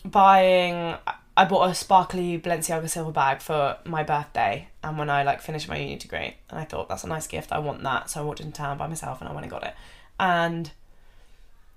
Buying, 0.05 0.95
I 1.35 1.45
bought 1.45 1.69
a 1.69 1.73
sparkly 1.73 2.39
Balenciaga 2.39 2.89
silver 2.89 3.11
bag 3.11 3.41
for 3.41 3.77
my 3.85 4.03
birthday, 4.03 4.67
and 4.83 4.97
when 4.97 5.09
I 5.09 5.23
like 5.23 5.41
finished 5.41 5.67
my 5.67 5.77
uni 5.77 5.95
degree, 5.95 6.35
and 6.49 6.59
I 6.59 6.65
thought 6.65 6.89
that's 6.89 7.03
a 7.03 7.07
nice 7.07 7.25
gift, 7.25 7.51
I 7.51 7.59
want 7.59 7.81
that, 7.83 8.09
so 8.09 8.21
I 8.21 8.23
walked 8.23 8.41
into 8.41 8.53
town 8.53 8.77
by 8.77 8.87
myself 8.87 9.21
and 9.21 9.29
I 9.29 9.33
went 9.33 9.45
and 9.45 9.51
got 9.51 9.63
it. 9.63 9.73
And 10.19 10.71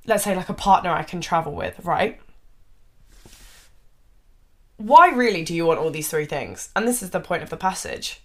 let's 0.07 0.25
say 0.25 0.35
like 0.35 0.51
a 0.51 0.55
partner 0.55 0.91
I 0.91 1.03
can 1.03 1.23
travel 1.23 1.55
with, 1.55 1.81
right? 1.83 2.21
why 4.77 5.09
really 5.09 5.45
do 5.45 5.55
you 5.55 5.67
want 5.67 5.79
all 5.79 5.91
these 5.91 6.09
three 6.09 6.27
things? 6.27 6.71
And 6.75 6.87
this 6.87 7.03
is 7.03 7.11
the 7.11 7.21
point 7.21 7.43
of 7.43 7.51
the 7.51 7.57
passage. 7.57 8.21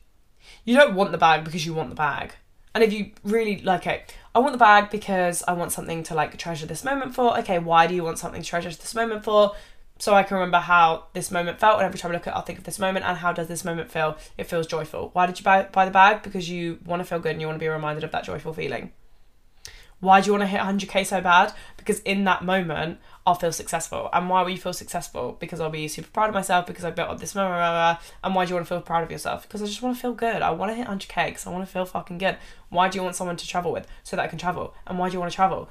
you 0.66 0.76
don't 0.76 0.96
want 0.96 1.12
the 1.12 1.18
bag 1.18 1.44
because 1.44 1.66
you 1.66 1.74
want 1.74 1.90
the 1.90 1.96
bag. 1.96 2.34
And 2.74 2.84
if 2.84 2.92
you 2.94 3.12
really 3.24 3.62
like 3.62 3.88
it, 3.88 4.14
I 4.36 4.40
want 4.40 4.52
the 4.52 4.60
bag 4.60 4.90
because 4.90 5.44
I 5.48 5.54
want 5.54 5.72
something 5.72 6.04
to 6.04 6.14
like 6.14 6.38
treasure 6.38 6.66
this 6.66 6.84
moment 6.84 7.16
for. 7.16 7.38
Okay, 7.40 7.60
why 7.60 7.88
do 7.88 7.96
you 7.96 8.04
want 8.04 8.20
something 8.20 8.42
to 8.42 8.48
treasure 8.48 8.70
this 8.70 8.96
moment 8.96 9.24
for? 9.24 9.54
So 9.98 10.14
I 10.14 10.24
can 10.24 10.36
remember 10.36 10.60
how 10.60 11.08
this 11.14 11.30
moment 11.30 11.60
felt, 11.60 11.80
and 11.80 11.86
every 11.86 12.00
time 12.00 12.12
I 12.12 12.14
look 12.14 12.26
at 12.26 12.32
it, 12.32 12.36
I'll 12.38 12.42
think 12.42 12.60
of 12.60 12.64
this 12.64 12.80
moment 12.80 13.06
and 13.06 13.18
how 13.18 13.34
does 13.34 13.48
this 13.48 13.66
moment 13.66 13.92
feel? 13.92 14.18
It 14.38 14.46
feels 14.46 14.66
joyful. 14.66 15.10
Why 15.12 15.26
did 15.26 15.38
you 15.40 15.44
buy, 15.44 15.64
buy 15.64 15.84
the 15.84 15.92
bag? 15.92 16.24
Because 16.24 16.50
you 16.50 16.80
want 16.86 17.02
to 17.02 17.04
feel 17.04 17.20
good 17.20 17.34
and 17.34 17.42
you 17.42 17.48
want 17.48 17.58
to 17.58 17.64
be 17.64 17.68
reminded 17.68 18.06
of 18.06 18.12
that 18.12 18.24
joyful 18.24 18.54
feeling. 18.54 18.94
Why 20.00 20.22
do 20.22 20.28
you 20.28 20.32
want 20.32 20.44
to 20.44 20.48
hit 20.48 20.62
100k 20.62 21.06
so 21.06 21.20
bad? 21.20 21.54
Because 21.76 22.00
in 22.00 22.24
that 22.24 22.44
moment, 22.44 23.00
I'll 23.26 23.36
feel 23.36 23.52
successful. 23.52 24.10
And 24.14 24.30
why 24.30 24.42
will 24.42 24.50
you 24.50 24.58
feel 24.58 24.74
successful? 24.74 25.36
Because 25.40 25.60
I'll 25.60 25.70
be 25.70 25.88
super 25.88 26.10
proud 26.10 26.30
of 26.30 26.36
myself 26.36 26.66
because 26.66 26.86
I 26.86 26.92
built 26.92 27.10
up 27.10 27.20
this 27.20 27.34
blah. 27.34 27.98
And 28.24 28.34
why 28.34 28.46
do 28.46 28.50
you 28.50 28.56
want 28.56 28.66
to 28.66 28.74
feel 28.74 28.82
proud 28.82 29.04
of 29.04 29.12
yourself? 29.12 29.44
Because 29.44 29.62
I 29.62 29.66
just 29.66 29.82
want 29.82 29.96
to 29.96 30.02
feel 30.02 30.14
good. 30.14 30.42
I 30.42 30.52
want 30.52 30.72
to 30.72 30.76
hit 30.76 30.88
100k 30.88 31.28
because 31.28 31.46
I 31.46 31.50
want 31.50 31.66
to 31.66 31.72
feel 31.72 31.86
fucking 31.86 32.18
good. 32.18 32.38
Why 32.70 32.88
do 32.88 32.98
you 32.98 33.04
want 33.04 33.16
someone 33.16 33.38
to 33.38 33.48
travel 33.48 33.74
with? 33.74 33.88
So 34.04 34.16
that 34.16 34.24
I 34.24 34.28
can 34.28 34.40
travel. 34.40 34.74
And 34.88 34.98
why 34.98 35.10
do 35.10 35.14
you 35.14 35.20
want 35.20 35.32
to 35.32 35.36
travel? 35.36 35.70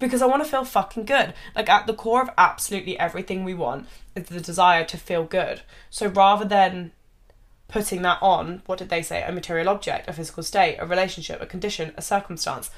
Because 0.00 0.22
I 0.22 0.26
want 0.26 0.42
to 0.42 0.48
feel 0.48 0.64
fucking 0.64 1.04
good. 1.04 1.34
Like 1.54 1.68
at 1.68 1.86
the 1.86 1.94
core 1.94 2.22
of 2.22 2.30
absolutely 2.36 2.98
everything 2.98 3.44
we 3.44 3.54
want 3.54 3.86
is 4.16 4.24
the 4.24 4.40
desire 4.40 4.84
to 4.86 4.96
feel 4.96 5.24
good. 5.24 5.62
So 5.90 6.08
rather 6.08 6.44
than 6.44 6.92
putting 7.68 8.02
that 8.02 8.18
on, 8.22 8.62
what 8.66 8.78
did 8.78 8.88
they 8.88 9.02
say? 9.02 9.22
A 9.22 9.30
material 9.30 9.68
object, 9.68 10.08
a 10.08 10.12
physical 10.12 10.42
state, 10.42 10.78
a 10.78 10.86
relationship, 10.86 11.40
a 11.40 11.46
condition, 11.46 11.92
a 11.96 12.02
circumstance 12.02 12.70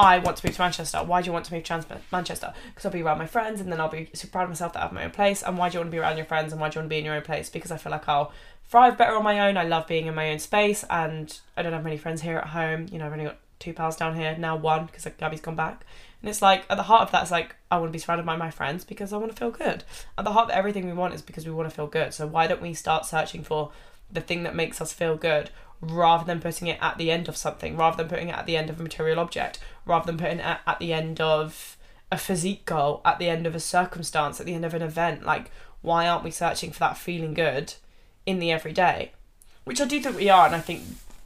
I 0.00 0.18
want 0.18 0.38
to 0.38 0.46
move 0.46 0.56
to 0.56 0.62
Manchester. 0.62 0.98
Why 0.98 1.20
do 1.20 1.26
you 1.26 1.32
want 1.32 1.44
to 1.44 1.54
move 1.54 1.62
to 1.64 2.00
Manchester? 2.10 2.54
Because 2.68 2.86
I'll 2.86 2.92
be 2.92 3.02
around 3.02 3.18
my 3.18 3.26
friends 3.26 3.60
and 3.60 3.70
then 3.70 3.80
I'll 3.80 3.90
be 3.90 4.08
super 4.14 4.32
proud 4.32 4.44
of 4.44 4.48
myself 4.48 4.72
that 4.72 4.80
I 4.80 4.82
have 4.84 4.92
my 4.92 5.04
own 5.04 5.10
place. 5.10 5.42
And 5.42 5.58
why 5.58 5.68
do 5.68 5.74
you 5.74 5.80
want 5.80 5.88
to 5.88 5.94
be 5.94 5.98
around 5.98 6.16
your 6.16 6.24
friends 6.24 6.52
and 6.52 6.60
why 6.60 6.70
do 6.70 6.76
you 6.76 6.80
want 6.80 6.86
to 6.86 6.94
be 6.94 6.98
in 6.98 7.04
your 7.04 7.14
own 7.14 7.22
place? 7.22 7.50
Because 7.50 7.70
I 7.70 7.76
feel 7.76 7.92
like 7.92 8.08
I'll 8.08 8.32
thrive 8.66 8.96
better 8.96 9.14
on 9.14 9.22
my 9.22 9.46
own. 9.46 9.58
I 9.58 9.64
love 9.64 9.86
being 9.86 10.06
in 10.06 10.14
my 10.14 10.30
own 10.30 10.38
space 10.38 10.86
and 10.88 11.38
I 11.54 11.62
don't 11.62 11.74
have 11.74 11.84
many 11.84 11.98
friends 11.98 12.22
here 12.22 12.38
at 12.38 12.48
home. 12.48 12.86
You 12.90 12.98
know, 12.98 13.06
I've 13.06 13.12
only 13.12 13.26
got 13.26 13.40
two 13.58 13.74
pals 13.74 13.96
down 13.96 14.16
here, 14.16 14.34
now 14.38 14.56
one 14.56 14.86
because 14.86 15.06
Gabby's 15.18 15.42
gone 15.42 15.56
back. 15.56 15.84
And 16.22 16.30
it's 16.30 16.40
like, 16.40 16.64
at 16.70 16.76
the 16.78 16.84
heart 16.84 17.02
of 17.02 17.12
that, 17.12 17.22
it's 17.22 17.30
like, 17.30 17.56
I 17.70 17.78
want 17.78 17.90
to 17.90 17.92
be 17.92 17.98
surrounded 17.98 18.24
by 18.24 18.36
my 18.36 18.50
friends 18.50 18.84
because 18.84 19.12
I 19.12 19.18
want 19.18 19.32
to 19.32 19.38
feel 19.38 19.50
good. 19.50 19.84
At 20.16 20.24
the 20.24 20.32
heart 20.32 20.50
of 20.50 20.54
everything 20.54 20.86
we 20.86 20.94
want 20.94 21.12
is 21.12 21.20
because 21.20 21.46
we 21.46 21.52
want 21.52 21.68
to 21.68 21.74
feel 21.74 21.86
good. 21.86 22.14
So 22.14 22.26
why 22.26 22.46
don't 22.46 22.62
we 22.62 22.72
start 22.72 23.04
searching 23.04 23.42
for 23.42 23.70
the 24.10 24.20
thing 24.20 24.44
that 24.44 24.54
makes 24.54 24.80
us 24.80 24.92
feel 24.92 25.16
good 25.16 25.50
rather 25.80 26.24
than 26.24 26.40
putting 26.40 26.68
it 26.68 26.78
at 26.80 26.98
the 26.98 27.10
end 27.10 27.28
of 27.28 27.36
something, 27.36 27.76
rather 27.76 27.96
than 27.96 28.08
putting 28.08 28.28
it 28.28 28.36
at 28.36 28.46
the 28.46 28.56
end 28.56 28.68
of 28.70 28.78
a 28.78 28.82
material 28.82 29.18
object, 29.18 29.58
rather 29.86 30.06
than 30.06 30.18
putting 30.18 30.40
it 30.40 30.58
at 30.66 30.78
the 30.78 30.92
end 30.92 31.20
of 31.20 31.76
a 32.12 32.18
physique 32.18 32.64
goal, 32.66 33.00
at 33.04 33.18
the 33.18 33.28
end 33.28 33.46
of 33.46 33.54
a 33.54 33.60
circumstance, 33.60 34.40
at 34.40 34.46
the 34.46 34.54
end 34.54 34.64
of 34.64 34.74
an 34.74 34.82
event. 34.82 35.24
Like, 35.24 35.50
why 35.80 36.06
aren't 36.06 36.24
we 36.24 36.30
searching 36.30 36.70
for 36.72 36.80
that 36.80 36.98
feeling 36.98 37.34
good 37.34 37.74
in 38.26 38.38
the 38.38 38.52
everyday? 38.52 39.12
Which 39.64 39.80
I 39.80 39.86
do 39.86 40.00
think 40.00 40.16
we 40.16 40.28
are, 40.28 40.46
and 40.46 40.54
I 40.54 40.60
think 40.60 40.82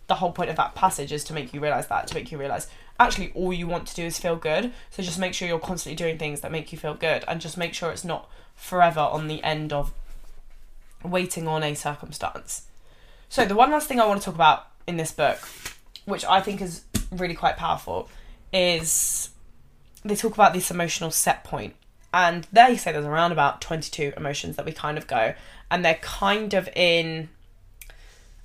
the 0.06 0.16
whole 0.16 0.32
point 0.32 0.50
of 0.50 0.56
that 0.56 0.74
passage 0.74 1.12
is 1.12 1.24
to 1.24 1.32
make 1.32 1.54
you 1.54 1.60
realize 1.60 1.86
that, 1.88 2.06
to 2.08 2.14
make 2.14 2.30
you 2.30 2.38
realize 2.38 2.68
actually 3.00 3.32
all 3.34 3.52
you 3.52 3.66
want 3.66 3.88
to 3.88 3.94
do 3.94 4.04
is 4.04 4.18
feel 4.18 4.36
good. 4.36 4.72
So 4.90 5.02
just 5.02 5.18
make 5.18 5.34
sure 5.34 5.48
you're 5.48 5.58
constantly 5.58 5.96
doing 5.96 6.18
things 6.18 6.42
that 6.42 6.52
make 6.52 6.70
you 6.70 6.78
feel 6.78 6.94
good, 6.94 7.24
and 7.26 7.40
just 7.40 7.56
make 7.56 7.74
sure 7.74 7.90
it's 7.90 8.04
not 8.04 8.30
forever 8.54 9.00
on 9.00 9.26
the 9.26 9.42
end 9.42 9.72
of 9.72 9.92
waiting 11.02 11.48
on 11.48 11.62
a 11.64 11.74
circumstance. 11.74 12.66
So 13.28 13.44
the 13.44 13.54
one 13.54 13.70
last 13.70 13.88
thing 13.88 14.00
I 14.00 14.06
want 14.06 14.20
to 14.20 14.24
talk 14.26 14.34
about 14.34 14.68
in 14.87 14.96
this 14.96 15.12
book, 15.12 15.38
which 16.04 16.24
I 16.24 16.40
think 16.40 16.60
is 16.60 16.84
really 17.10 17.34
quite 17.34 17.56
powerful, 17.56 18.08
is 18.52 19.30
they 20.04 20.14
talk 20.14 20.34
about 20.34 20.52
this 20.52 20.70
emotional 20.70 21.10
set 21.10 21.44
point. 21.44 21.74
And 22.12 22.46
they 22.52 22.76
say 22.76 22.92
there's 22.92 23.04
around 23.04 23.32
about 23.32 23.60
22 23.60 24.12
emotions 24.16 24.54
that 24.56 24.64
we 24.64 24.70
kind 24.70 24.96
of 24.96 25.08
go, 25.08 25.34
and 25.70 25.84
they're 25.84 25.94
kind 25.94 26.54
of 26.54 26.68
in 26.76 27.28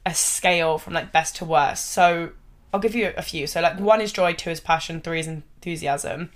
a 0.05 0.13
scale 0.15 0.79
from 0.79 0.93
like 0.93 1.11
best 1.11 1.35
to 1.35 1.45
worst. 1.45 1.91
So 1.91 2.31
I'll 2.73 2.79
give 2.79 2.95
you 2.95 3.13
a 3.15 3.21
few. 3.21 3.45
So 3.45 3.61
like 3.61 3.79
one 3.79 4.01
is 4.01 4.11
joy, 4.11 4.33
two 4.33 4.49
is 4.49 4.59
passion, 4.59 5.01
three 5.01 5.19
is 5.19 5.27
enthusiasm, 5.27 6.31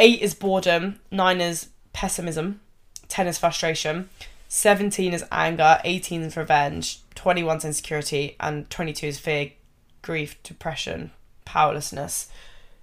eight 0.00 0.20
is 0.20 0.34
boredom, 0.34 0.98
nine 1.12 1.40
is 1.40 1.68
pessimism, 1.92 2.60
ten 3.06 3.28
is 3.28 3.38
frustration, 3.38 4.08
17 4.48 5.12
is 5.12 5.24
anger, 5.30 5.78
18 5.84 6.22
is 6.22 6.36
revenge, 6.36 7.00
21 7.14 7.58
is 7.58 7.64
insecurity, 7.66 8.34
and 8.40 8.68
22 8.70 9.06
is 9.06 9.18
fear, 9.18 9.52
grief, 10.00 10.42
depression, 10.42 11.10
powerlessness. 11.44 12.28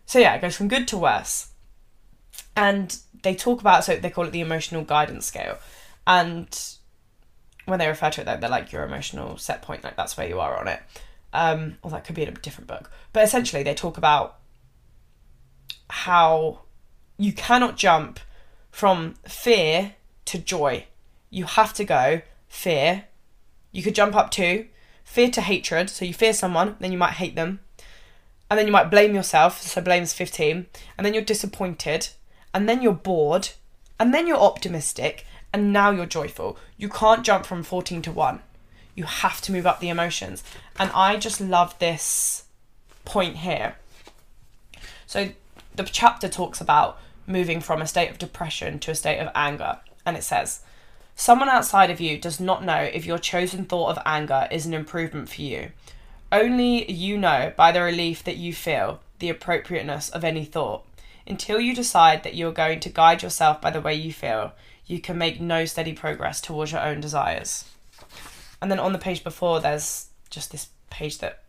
So 0.05 0.19
yeah, 0.19 0.35
it 0.35 0.41
goes 0.41 0.55
from 0.55 0.67
good 0.67 0.87
to 0.89 0.97
worse. 0.97 1.49
And 2.55 2.95
they 3.23 3.33
talk 3.35 3.61
about 3.61 3.83
so 3.83 3.95
they 3.95 4.11
call 4.11 4.25
it 4.25 4.31
the 4.31 4.41
emotional 4.41 4.83
guidance 4.83 5.25
scale. 5.25 5.57
And 6.05 6.47
when 7.65 7.79
they 7.79 7.87
refer 7.87 8.11
to 8.11 8.21
it, 8.21 8.25
they're 8.25 8.49
like 8.49 8.71
your 8.71 8.83
emotional 8.83 9.37
set 9.37 9.63
point, 9.63 9.83
like 9.83 9.97
that's 9.97 10.15
where 10.15 10.27
you 10.27 10.39
are 10.39 10.59
on 10.59 10.67
it. 10.67 10.79
Um, 11.33 11.77
or 11.81 11.89
that 11.91 12.05
could 12.05 12.15
be 12.15 12.21
in 12.21 12.29
a 12.29 12.33
different 12.33 12.67
book. 12.67 12.91
But 13.11 13.23
essentially, 13.23 13.63
they 13.63 13.73
talk 13.73 13.97
about 13.97 14.37
how 15.89 16.61
you 17.17 17.33
cannot 17.33 17.75
jump 17.75 18.19
from 18.69 19.15
fear 19.27 19.95
to 20.25 20.37
joy 20.37 20.85
you 21.35 21.43
have 21.43 21.73
to 21.73 21.83
go 21.83 22.21
fear. 22.47 23.05
You 23.73 23.83
could 23.83 23.93
jump 23.93 24.15
up 24.15 24.31
to 24.31 24.67
fear 25.03 25.29
to 25.31 25.41
hatred. 25.41 25.89
So 25.89 26.05
you 26.05 26.13
fear 26.13 26.31
someone, 26.31 26.77
then 26.79 26.93
you 26.93 26.97
might 26.97 27.15
hate 27.15 27.35
them. 27.35 27.59
And 28.49 28.57
then 28.57 28.65
you 28.67 28.71
might 28.71 28.89
blame 28.89 29.13
yourself. 29.13 29.61
So 29.61 29.81
blame 29.81 30.03
is 30.03 30.13
15. 30.13 30.65
And 30.97 31.05
then 31.05 31.13
you're 31.13 31.23
disappointed. 31.23 32.07
And 32.53 32.69
then 32.69 32.81
you're 32.81 32.93
bored. 32.93 33.49
And 33.99 34.13
then 34.13 34.27
you're 34.27 34.37
optimistic. 34.37 35.25
And 35.51 35.73
now 35.73 35.91
you're 35.91 36.05
joyful. 36.05 36.57
You 36.77 36.87
can't 36.87 37.25
jump 37.25 37.45
from 37.45 37.63
14 37.63 38.01
to 38.03 38.13
1. 38.13 38.39
You 38.95 39.03
have 39.03 39.41
to 39.41 39.51
move 39.51 39.67
up 39.67 39.81
the 39.81 39.89
emotions. 39.89 40.41
And 40.79 40.89
I 40.93 41.17
just 41.17 41.41
love 41.41 41.77
this 41.79 42.45
point 43.03 43.37
here. 43.37 43.75
So 45.05 45.31
the 45.75 45.83
chapter 45.83 46.29
talks 46.29 46.61
about 46.61 46.97
moving 47.27 47.59
from 47.59 47.81
a 47.81 47.87
state 47.87 48.09
of 48.09 48.19
depression 48.19 48.79
to 48.79 48.91
a 48.91 48.95
state 48.95 49.19
of 49.19 49.33
anger. 49.35 49.79
And 50.05 50.15
it 50.15 50.23
says, 50.23 50.61
Someone 51.15 51.47
outside 51.47 51.89
of 51.89 52.01
you 52.01 52.17
does 52.17 52.41
not 52.41 52.63
know 52.63 52.75
if 52.75 53.05
your 53.05 53.17
chosen 53.17 53.65
thought 53.65 53.89
of 53.89 54.03
anger 54.05 54.49
is 54.51 54.65
an 54.65 54.73
improvement 54.73 55.29
for 55.29 55.41
you. 55.41 55.71
Only 56.29 56.91
you 56.91 57.17
know 57.17 57.53
by 57.55 57.71
the 57.71 57.81
relief 57.81 58.23
that 58.25 58.35
you 58.35 58.53
feel 58.53 58.99
the 59.19 59.29
appropriateness 59.29 60.09
of 60.09 60.25
any 60.25 60.43
thought. 60.43 60.85
Until 61.25 61.59
you 61.59 61.73
decide 61.73 62.23
that 62.23 62.33
you 62.33 62.47
are 62.49 62.53
going 62.53 62.81
to 62.81 62.89
guide 62.89 63.23
yourself 63.23 63.61
by 63.61 63.71
the 63.71 63.79
way 63.79 63.93
you 63.93 64.11
feel, 64.11 64.51
you 64.85 64.99
can 64.99 65.17
make 65.17 65.39
no 65.39 65.63
steady 65.63 65.93
progress 65.93 66.41
towards 66.41 66.73
your 66.73 66.81
own 66.81 66.99
desires. 66.99 67.63
And 68.61 68.69
then 68.69 68.79
on 68.79 68.91
the 68.91 68.99
page 68.99 69.23
before, 69.23 69.61
there's 69.61 70.07
just 70.29 70.51
this 70.51 70.67
page 70.89 71.19
that 71.19 71.43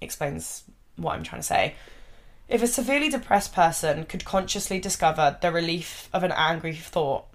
explains 0.00 0.64
what 0.96 1.14
I'm 1.14 1.22
trying 1.22 1.40
to 1.42 1.46
say. 1.46 1.74
If 2.48 2.62
a 2.62 2.66
severely 2.66 3.08
depressed 3.08 3.54
person 3.54 4.04
could 4.04 4.24
consciously 4.24 4.80
discover 4.80 5.38
the 5.40 5.52
relief 5.52 6.08
of 6.12 6.24
an 6.24 6.32
angry 6.32 6.74
thought, 6.74 7.26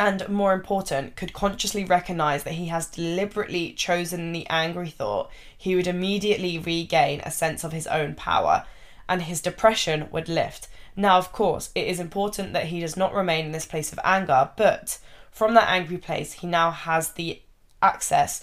and 0.00 0.26
more 0.30 0.54
important, 0.54 1.14
could 1.14 1.34
consciously 1.34 1.84
recognize 1.84 2.44
that 2.44 2.54
he 2.54 2.68
has 2.68 2.86
deliberately 2.86 3.74
chosen 3.74 4.32
the 4.32 4.46
angry 4.48 4.88
thought, 4.88 5.30
he 5.56 5.76
would 5.76 5.86
immediately 5.86 6.58
regain 6.58 7.20
a 7.20 7.30
sense 7.30 7.64
of 7.64 7.72
his 7.72 7.86
own 7.86 8.14
power 8.14 8.64
and 9.10 9.20
his 9.20 9.42
depression 9.42 10.08
would 10.10 10.26
lift. 10.26 10.68
Now, 10.96 11.18
of 11.18 11.32
course, 11.32 11.70
it 11.74 11.86
is 11.86 12.00
important 12.00 12.54
that 12.54 12.68
he 12.68 12.80
does 12.80 12.96
not 12.96 13.12
remain 13.12 13.44
in 13.44 13.52
this 13.52 13.66
place 13.66 13.92
of 13.92 14.00
anger, 14.02 14.48
but 14.56 14.98
from 15.30 15.52
that 15.52 15.68
angry 15.68 15.98
place, 15.98 16.32
he 16.32 16.46
now 16.46 16.70
has 16.70 17.12
the 17.12 17.42
access 17.82 18.42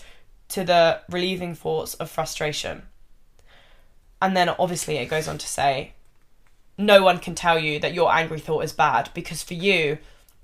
to 0.49 0.63
the 0.63 1.01
relieving 1.09 1.55
thoughts 1.55 1.95
of 1.95 2.07
frustration. 2.07 2.83
And 4.21 4.37
then 4.37 4.49
obviously 4.59 4.97
it 4.97 5.09
goes 5.09 5.27
on 5.27 5.39
to 5.39 5.47
say, 5.47 5.93
no 6.77 7.01
one 7.01 7.17
can 7.17 7.33
tell 7.33 7.57
you 7.57 7.79
that 7.79 7.95
your 7.95 8.13
angry 8.13 8.39
thought 8.39 8.63
is 8.63 8.73
bad 8.73 9.09
because 9.15 9.41
for 9.41 9.55
you, 9.55 9.97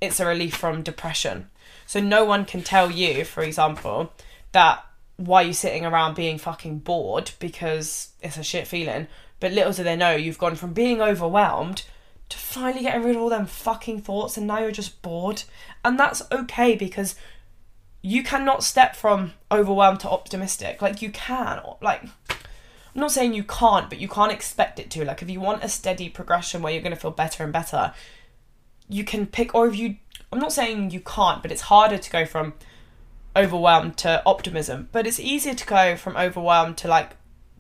it's 0.04 0.20
a 0.20 0.26
relief 0.26 0.56
from 0.56 0.84
depression. 0.84 1.50
So 1.86 2.00
no 2.00 2.26
one 2.26 2.46
can 2.46 2.62
tell 2.62 2.92
you, 2.92 3.24
for 3.26 3.44
example, 3.44 4.12
that 4.52 4.86
why 5.18 5.42
you're 5.44 5.54
sitting 5.54 5.86
around 5.86 6.16
being 6.16 6.38
fucking 6.38 6.80
bored 6.80 7.32
because 7.39 8.10
it's 8.22 8.38
a 8.38 8.44
shit 8.44 8.68
feeling. 8.68 9.08
But 9.39 9.54
little 9.54 9.74
do 9.74 9.84
they 9.84 9.96
know 9.96 10.16
you've 10.16 10.38
gone 10.38 10.56
from 10.56 10.74
being 10.74 11.02
overwhelmed 11.02 11.84
to 12.30 12.38
finally 12.38 12.84
getting 12.84 13.04
rid 13.04 13.16
of 13.16 13.22
all 13.22 13.30
them 13.30 13.46
fucking 13.46 14.02
thoughts 14.02 14.38
and 14.38 14.48
now 14.48 14.60
you're 14.60 14.72
just 14.72 15.02
bored. 15.02 15.44
And 15.86 16.00
that's 16.00 16.22
okay 16.32 16.76
because 16.76 17.16
you 18.02 18.24
cannot 18.24 18.63
step 18.63 18.96
from 18.96 19.34
overwhelmed 19.52 20.02
to 20.02 20.10
optimistic. 20.10 20.82
Like 20.82 21.02
you 21.02 21.12
can. 21.12 21.62
Like 21.82 22.04
I'm 22.04 23.02
not 23.02 23.12
saying 23.12 23.34
you 23.34 23.44
can't, 23.44 23.89
but 23.89 24.00
you 24.00 24.08
can't 24.08 24.32
expect 24.32 24.80
it 24.80 24.89
to. 24.92 25.06
Like 25.06 25.22
if 25.22 25.30
you 25.30 25.39
want 25.39 25.63
a 25.63 25.70
steady 25.70 26.10
progression 26.10 26.62
where 26.62 26.74
you're 26.74 26.82
to 26.82 26.96
feel 26.96 27.12
better 27.12 27.44
and 27.44 27.54
better, 27.54 27.94
you 28.89 29.04
can 29.04 29.26
pick, 29.26 29.54
or 29.56 29.67
if 29.67 29.76
you, 29.76 29.98
I'm 30.32 30.39
not 30.39 30.54
saying 30.54 30.91
you 30.91 31.00
can't, 31.00 31.41
but 31.41 31.52
it's 31.52 31.62
harder 31.62 31.98
to 31.98 32.12
go 32.12 32.26
from 32.26 32.54
overwhelmed 33.36 33.98
to 33.98 34.22
optimism, 34.26 34.89
but 34.91 35.08
it's 35.08 35.19
easier 35.19 35.54
to 35.54 35.65
go 35.65 35.96
from 35.96 36.15
overwhelmed 36.15 36.78
to 36.78 36.88
like 36.88 37.12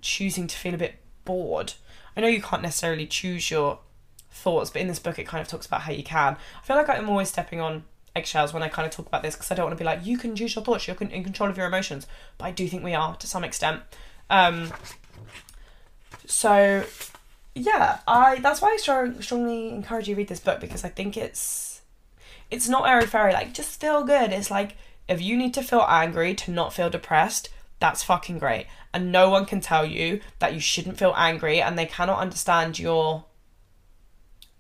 choosing 0.01 0.47
to 0.47 0.57
feel 0.57 0.73
a 0.73 0.77
bit 0.77 0.95
bored. 1.25 1.73
I 2.15 2.21
know 2.21 2.27
you 2.27 2.41
can't 2.41 2.61
necessarily 2.61 3.07
choose 3.07 3.49
your 3.49 3.79
thoughts, 4.29 4.69
but 4.69 4.81
in 4.81 4.87
this 4.87 4.99
book 4.99 5.17
it 5.17 5.27
kind 5.27 5.41
of 5.41 5.47
talks 5.47 5.65
about 5.65 5.81
how 5.81 5.91
you 5.91 6.03
can. 6.03 6.37
I 6.61 6.65
feel 6.65 6.75
like 6.75 6.89
I'm 6.89 7.09
always 7.09 7.29
stepping 7.29 7.59
on 7.59 7.83
eggshells 8.15 8.53
when 8.53 8.61
I 8.61 8.67
kind 8.67 8.85
of 8.85 8.91
talk 8.91 9.07
about 9.07 9.23
this 9.23 9.35
because 9.35 9.51
I 9.51 9.55
don't 9.55 9.65
want 9.65 9.77
to 9.77 9.81
be 9.81 9.85
like, 9.85 10.05
you 10.05 10.17
can 10.17 10.35
choose 10.35 10.55
your 10.55 10.63
thoughts, 10.63 10.87
you're 10.87 10.97
in 10.97 11.23
control 11.23 11.49
of 11.49 11.57
your 11.57 11.65
emotions. 11.65 12.05
But 12.37 12.45
I 12.45 12.51
do 12.51 12.67
think 12.67 12.83
we 12.83 12.93
are 12.93 13.15
to 13.15 13.27
some 13.27 13.43
extent. 13.43 13.81
Um, 14.29 14.71
so, 16.25 16.83
yeah, 17.55 17.99
I 18.07 18.39
that's 18.39 18.61
why 18.61 18.69
I 18.69 18.77
strong, 18.77 19.21
strongly 19.21 19.69
encourage 19.69 20.07
you 20.07 20.15
read 20.15 20.27
this 20.27 20.39
book 20.39 20.59
because 20.59 20.83
I 20.83 20.89
think 20.89 21.17
it's 21.17 21.81
it's 22.49 22.69
not 22.69 22.87
airy 22.87 23.05
fairy 23.05 23.33
like 23.33 23.53
just 23.53 23.79
feel 23.79 24.03
good. 24.03 24.31
It's 24.31 24.51
like 24.51 24.75
if 25.07 25.21
you 25.21 25.37
need 25.37 25.53
to 25.55 25.63
feel 25.63 25.85
angry 25.87 26.33
to 26.35 26.51
not 26.51 26.73
feel 26.73 26.89
depressed, 26.89 27.49
that's 27.79 28.03
fucking 28.03 28.39
great. 28.39 28.67
And 28.93 29.11
no 29.11 29.29
one 29.29 29.45
can 29.45 29.59
tell 29.59 29.85
you 29.85 30.21
that 30.39 30.53
you 30.53 30.59
shouldn't 30.59 30.97
feel 30.97 31.13
angry 31.17 31.61
and 31.61 31.77
they 31.77 31.85
cannot 31.85 32.19
understand 32.19 32.79
your 32.79 33.25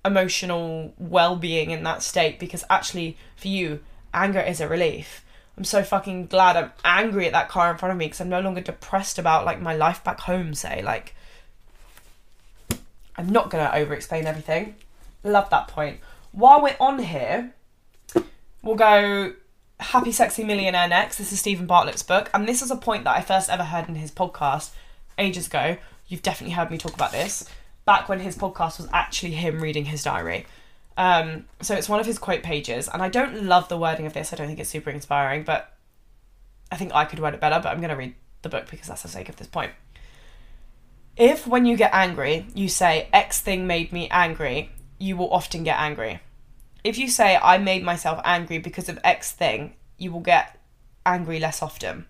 emotional 0.05 0.93
well-being 0.97 1.71
in 1.71 1.83
that 1.83 2.03
state 2.03 2.39
because 2.39 2.63
actually 2.69 3.17
for 3.35 3.47
you 3.47 3.79
anger 4.13 4.41
is 4.41 4.59
a 4.59 4.67
relief 4.67 5.23
i'm 5.57 5.63
so 5.63 5.81
fucking 5.81 6.27
glad 6.27 6.57
i'm 6.57 6.71
angry 6.83 7.25
at 7.25 7.31
that 7.31 7.47
car 7.47 7.71
in 7.71 7.77
front 7.77 7.91
of 7.91 7.97
me 7.97 8.05
because 8.05 8.19
i'm 8.19 8.29
no 8.29 8.41
longer 8.41 8.59
depressed 8.59 9.17
about 9.17 9.45
like 9.45 9.61
my 9.61 9.73
life 9.73 10.03
back 10.03 10.19
home 10.21 10.53
say 10.53 10.81
like 10.81 11.15
i'm 13.17 13.29
not 13.29 13.49
going 13.49 13.63
to 13.63 13.75
over 13.75 13.93
explain 13.93 14.25
everything 14.25 14.75
love 15.23 15.49
that 15.49 15.67
point 15.67 15.99
while 16.31 16.61
we're 16.61 16.75
on 16.79 16.99
here 16.99 17.53
we'll 18.61 18.75
go 18.75 19.33
happy 19.79 20.11
sexy 20.11 20.43
millionaire 20.43 20.87
next 20.87 21.17
this 21.17 21.31
is 21.31 21.39
Steven 21.39 21.65
Bartlett's 21.65 22.03
book 22.03 22.29
and 22.33 22.47
this 22.47 22.61
is 22.61 22.71
a 22.71 22.75
point 22.75 23.03
that 23.03 23.15
i 23.15 23.21
first 23.21 23.49
ever 23.49 23.63
heard 23.63 23.87
in 23.87 23.95
his 23.95 24.11
podcast 24.11 24.71
ages 25.17 25.47
ago 25.47 25.77
you've 26.07 26.21
definitely 26.21 26.53
heard 26.53 26.71
me 26.71 26.77
talk 26.77 26.93
about 26.93 27.11
this 27.11 27.49
back 27.85 28.07
when 28.09 28.19
his 28.19 28.37
podcast 28.37 28.79
was 28.79 28.87
actually 28.93 29.31
him 29.31 29.61
reading 29.61 29.85
his 29.85 30.03
diary. 30.03 30.45
Um, 30.95 31.45
so 31.61 31.75
it's 31.75 31.89
one 31.89 31.99
of 31.99 32.05
his 32.05 32.17
quote 32.17 32.43
pages, 32.43 32.87
and 32.87 33.01
I 33.01 33.09
don't 33.09 33.43
love 33.43 33.67
the 33.67 33.77
wording 33.77 34.05
of 34.05 34.13
this. 34.13 34.31
I 34.31 34.35
don't 34.35 34.47
think 34.47 34.59
it's 34.59 34.69
super 34.69 34.89
inspiring, 34.89 35.43
but 35.43 35.75
I 36.71 36.77
think 36.77 36.93
I 36.93 37.05
could 37.05 37.19
word 37.19 37.33
it 37.33 37.39
better. 37.39 37.59
But 37.61 37.69
I'm 37.69 37.79
going 37.79 37.89
to 37.89 37.95
read 37.95 38.15
the 38.41 38.49
book 38.49 38.69
because 38.69 38.87
that's 38.87 39.01
the 39.01 39.07
sake 39.07 39.29
of 39.29 39.35
this 39.37 39.47
point. 39.47 39.71
If 41.15 41.45
when 41.45 41.65
you 41.65 41.77
get 41.77 41.93
angry, 41.93 42.47
you 42.55 42.67
say 42.67 43.07
X 43.13 43.39
thing 43.39 43.67
made 43.67 43.93
me 43.93 44.09
angry, 44.09 44.71
you 44.97 45.15
will 45.15 45.31
often 45.31 45.63
get 45.63 45.79
angry. 45.79 46.21
If 46.83 46.97
you 46.97 47.07
say 47.07 47.37
I 47.37 47.59
made 47.59 47.83
myself 47.83 48.19
angry 48.25 48.57
because 48.57 48.89
of 48.89 48.99
X 49.03 49.31
thing, 49.31 49.75
you 49.97 50.11
will 50.11 50.21
get 50.21 50.59
angry 51.05 51.39
less 51.39 51.61
often. 51.61 52.07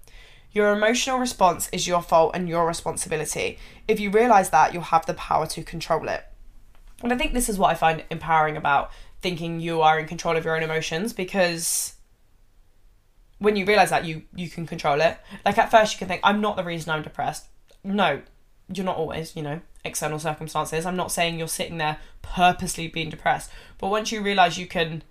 Your 0.52 0.72
emotional 0.72 1.20
response 1.20 1.68
is 1.72 1.88
your 1.88 2.02
fault 2.02 2.32
and 2.34 2.48
your 2.48 2.66
responsibility. 2.66 3.58
If 3.88 4.00
you 4.00 4.10
realize 4.10 4.52
that, 4.52 4.74
you'll 4.74 4.84
have 4.84 5.06
the 5.06 5.16
power 5.16 5.48
to 5.48 5.64
control 5.64 6.08
it. 6.08 6.24
And 7.02 7.12
I 7.12 7.18
think 7.18 7.34
this 7.34 7.50
is 7.50 7.58
what 7.58 7.72
I 7.72 7.76
find 7.76 8.04
empowering 8.10 8.56
about 8.56 8.92
thinking 9.22 9.60
you 9.60 9.82
are 9.82 10.00
in 10.00 10.06
control 10.06 10.38
of 10.38 10.46
your 10.46 10.56
own 10.56 10.64
emotions 10.64 11.12
because 11.12 11.96
when 13.40 13.56
you 13.56 13.66
realize 13.66 13.90
that 13.90 14.06
you 14.06 14.24
you 14.34 14.50
can 14.50 14.66
control 14.66 15.02
it. 15.02 15.18
Like 15.44 15.58
at 15.58 15.72
first 15.72 15.94
you 15.94 16.00
can 16.00 16.08
think 16.08 16.22
I'm 16.24 16.40
not 16.40 16.56
the 16.56 16.64
reason 16.64 16.92
I'm 16.92 17.04
depressed. 17.04 17.48
No, 17.84 18.22
you're 18.72 18.86
not 18.86 18.98
always, 18.98 19.36
you 19.36 19.42
know, 19.42 19.62
external 19.84 20.20
circumstances. 20.20 20.86
I'm 20.86 20.96
not 20.96 21.12
saying 21.12 21.40
you're 21.40 21.48
sitting 21.48 21.78
there 21.78 21.98
purposely 22.22 22.88
being 22.88 23.10
depressed, 23.10 23.50
but 23.78 23.90
once 23.90 24.12
you 24.12 24.22
realize 24.22 24.58
you 24.58 24.68
can 24.68 25.04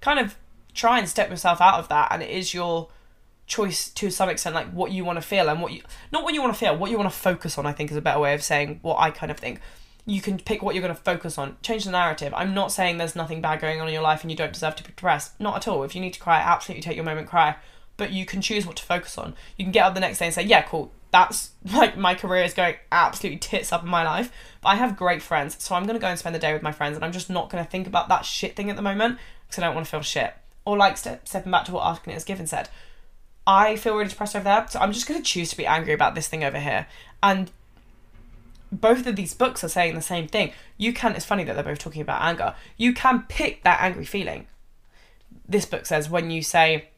kind 0.00 0.18
of 0.18 0.36
try 0.74 0.98
and 0.98 1.08
step 1.08 1.30
yourself 1.30 1.60
out 1.60 1.80
of 1.80 1.88
that 1.88 2.08
and 2.12 2.22
it 2.22 2.30
is 2.30 2.54
your 2.54 2.88
choice 3.46 3.88
to 3.90 4.10
some 4.10 4.28
extent 4.28 4.54
like 4.54 4.70
what 4.70 4.92
you 4.92 5.04
want 5.04 5.16
to 5.16 5.22
feel 5.22 5.48
and 5.48 5.60
what 5.60 5.72
you 5.72 5.80
not 6.12 6.22
what 6.22 6.34
you 6.34 6.40
want 6.40 6.52
to 6.52 6.58
feel 6.58 6.76
what 6.76 6.90
you 6.90 6.98
want 6.98 7.10
to 7.10 7.18
focus 7.18 7.56
on 7.56 7.64
i 7.64 7.72
think 7.72 7.90
is 7.90 7.96
a 7.96 8.00
better 8.00 8.20
way 8.20 8.34
of 8.34 8.42
saying 8.42 8.78
what 8.82 8.98
i 8.98 9.10
kind 9.10 9.32
of 9.32 9.38
think. 9.38 9.60
You 10.08 10.22
can 10.22 10.38
pick 10.38 10.62
what 10.62 10.74
you're 10.74 10.80
going 10.80 10.94
to 10.94 11.02
focus 11.02 11.36
on. 11.36 11.58
Change 11.60 11.84
the 11.84 11.90
narrative. 11.90 12.32
I'm 12.34 12.54
not 12.54 12.72
saying 12.72 12.96
there's 12.96 13.14
nothing 13.14 13.42
bad 13.42 13.60
going 13.60 13.78
on 13.78 13.88
in 13.88 13.92
your 13.92 14.02
life 14.02 14.22
and 14.22 14.30
you 14.30 14.36
don't 14.38 14.54
deserve 14.54 14.74
to 14.76 14.82
be 14.82 14.88
depressed. 14.88 15.38
Not 15.38 15.56
at 15.56 15.68
all. 15.68 15.84
If 15.84 15.94
you 15.94 16.00
need 16.00 16.14
to 16.14 16.18
cry 16.18 16.38
absolutely 16.38 16.80
take 16.80 16.96
your 16.96 17.04
moment 17.04 17.28
cry. 17.28 17.56
But 17.98 18.10
you 18.10 18.24
can 18.24 18.40
choose 18.40 18.64
what 18.64 18.76
to 18.76 18.82
focus 18.82 19.18
on. 19.18 19.34
You 19.58 19.66
can 19.66 19.72
get 19.72 19.84
up 19.84 19.92
the 19.92 20.00
next 20.00 20.18
day 20.18 20.24
and 20.24 20.34
say 20.34 20.44
yeah 20.44 20.62
cool 20.62 20.92
that's 21.10 21.52
like 21.72 21.96
my 21.96 22.14
career 22.14 22.42
is 22.44 22.54
going 22.54 22.74
absolutely 22.92 23.38
tits 23.38 23.72
up 23.72 23.82
in 23.82 23.88
my 23.88 24.04
life 24.04 24.30
but 24.60 24.70
i 24.70 24.74
have 24.74 24.96
great 24.96 25.22
friends 25.22 25.56
so 25.62 25.74
i'm 25.74 25.84
to 25.86 25.98
go 25.98 26.06
and 26.06 26.18
spend 26.18 26.34
the 26.34 26.38
day 26.38 26.52
with 26.52 26.62
my 26.62 26.72
friends 26.72 26.96
and 26.96 27.04
i'm 27.04 27.12
just 27.12 27.30
not 27.30 27.50
to 27.64 27.70
think 27.70 27.86
about 27.86 28.08
that 28.08 28.24
shit 28.24 28.54
thing 28.54 28.70
at 28.70 28.76
the 28.76 28.82
moment 28.82 29.18
because 29.46 29.62
i 29.62 29.66
don't 29.66 29.74
want 29.74 29.86
to 29.86 29.90
feel 29.90 30.02
shit 30.02 30.34
or 30.64 30.76
like 30.76 30.98
step, 30.98 31.26
stepping 31.26 31.50
back 31.50 31.64
to 31.64 31.72
what 31.72 31.82
Arkin 31.82 32.12
has 32.12 32.24
given 32.24 32.46
said 32.46 32.68
I 33.48 33.76
feel 33.76 33.96
really 33.96 34.10
depressed 34.10 34.36
over 34.36 34.44
there, 34.44 34.66
so 34.68 34.78
I'm 34.78 34.92
just 34.92 35.06
to 35.08 35.24
choose 35.24 35.48
to 35.48 35.56
be 35.56 35.64
angry 35.64 35.94
about 35.94 36.14
this 36.14 36.28
thing 36.28 36.44
over 36.44 36.60
here. 36.60 36.86
And 37.22 37.50
both 38.70 39.06
of 39.06 39.16
these 39.16 39.32
books 39.32 39.64
are 39.64 39.70
saying 39.70 39.94
the 39.94 40.02
same 40.02 40.28
thing. 40.28 40.52
You 40.76 40.92
can, 40.92 41.14
it's 41.14 41.24
funny 41.24 41.44
that 41.44 41.54
they're 41.54 41.64
both 41.64 41.78
talking 41.78 42.02
about 42.02 42.20
anger. 42.20 42.54
You 42.76 42.92
can 42.92 43.22
pick 43.22 43.62
that 43.62 43.80
angry 43.80 44.04
feeling. 44.04 44.48
This 45.48 45.64
book 45.64 45.86
says 45.86 46.10
when 46.10 46.30
you 46.30 46.42
say, 46.42 46.90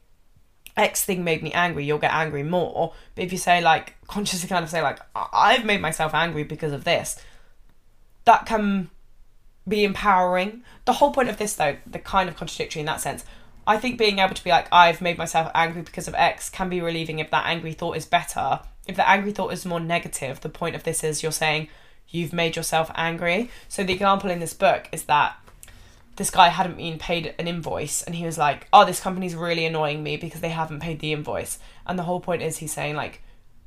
X 0.75 1.05
thing 1.05 1.23
made 1.23 1.41
me 1.41 1.53
angry, 1.53 1.85
you'll 1.85 1.99
get 1.99 2.13
angry 2.13 2.43
more. 2.43 2.93
But 3.15 3.23
if 3.23 3.31
you 3.31 3.37
say, 3.37 3.61
like, 3.61 3.95
consciously 4.11 4.49
kind 4.49 4.63
of 4.63 4.69
say, 4.69 4.81
like, 4.81 4.99
I've 5.15 5.65
made 5.65 5.81
myself 5.81 6.13
angry 6.13 6.43
because 6.43 6.73
of 6.73 6.83
this, 6.83 7.19
that 8.25 8.45
can 8.45 8.89
be 9.67 9.83
empowering. 9.83 10.63
The 10.85 10.93
whole 10.93 11.11
point 11.11 11.29
of 11.29 11.37
this, 11.37 11.55
though, 11.55 11.77
the 11.87 11.97
kind 11.99 12.29
of 12.29 12.35
contradictory 12.35 12.81
in 12.81 12.85
that 12.87 13.01
sense, 13.01 13.23
I 13.65 13.77
think 13.77 13.97
being 13.97 14.19
able 14.19 14.35
to 14.35 14.43
be 14.43 14.49
like, 14.49 14.67
I've 14.71 15.01
made 15.01 15.17
myself 15.17 15.49
angry 15.55 15.81
because 15.81 16.07
of 16.07 16.15
X 16.15 16.49
can 16.49 16.69
be 16.69 16.81
relieving 16.81 17.19
if 17.19 17.31
that 17.31 17.45
angry 17.45 17.73
thought 17.73 17.95
is 17.95 18.05
better. 18.05 18.59
If 18.85 18.97
the 18.97 19.07
angry 19.07 19.31
thought 19.31 19.53
is 19.53 19.65
more 19.65 19.79
negative, 19.79 20.41
the 20.41 20.49
point 20.49 20.75
of 20.75 20.83
this 20.83 21.03
is 21.03 21.23
you're 21.23 21.31
saying 21.31 21.69
you've 22.09 22.33
made 22.33 22.55
yourself 22.55 22.91
angry. 22.95 23.49
So 23.69 23.83
the 23.83 23.93
example 23.93 24.29
in 24.29 24.39
this 24.39 24.53
book 24.53 24.89
is 24.91 25.03
that 25.03 25.37
this 26.17 26.29
guy 26.29 26.49
hadn't 26.49 26.77
been 26.77 26.99
paid 26.99 27.33
an 27.39 27.47
invoice 27.47 28.03
and 28.03 28.15
he 28.15 28.25
was 28.25 28.37
like, 28.37 28.67
Oh, 28.73 28.83
this 28.83 28.99
company's 28.99 29.35
really 29.35 29.65
annoying 29.65 30.03
me 30.03 30.17
because 30.17 30.41
they 30.41 30.49
haven't 30.49 30.81
paid 30.81 30.99
the 30.99 31.13
invoice. 31.13 31.59
And 31.85 31.97
the 31.97 32.03
whole 32.03 32.19
point 32.19 32.41
is 32.41 32.57
he's 32.57 32.73
saying, 32.73 32.95
like, 32.95 33.21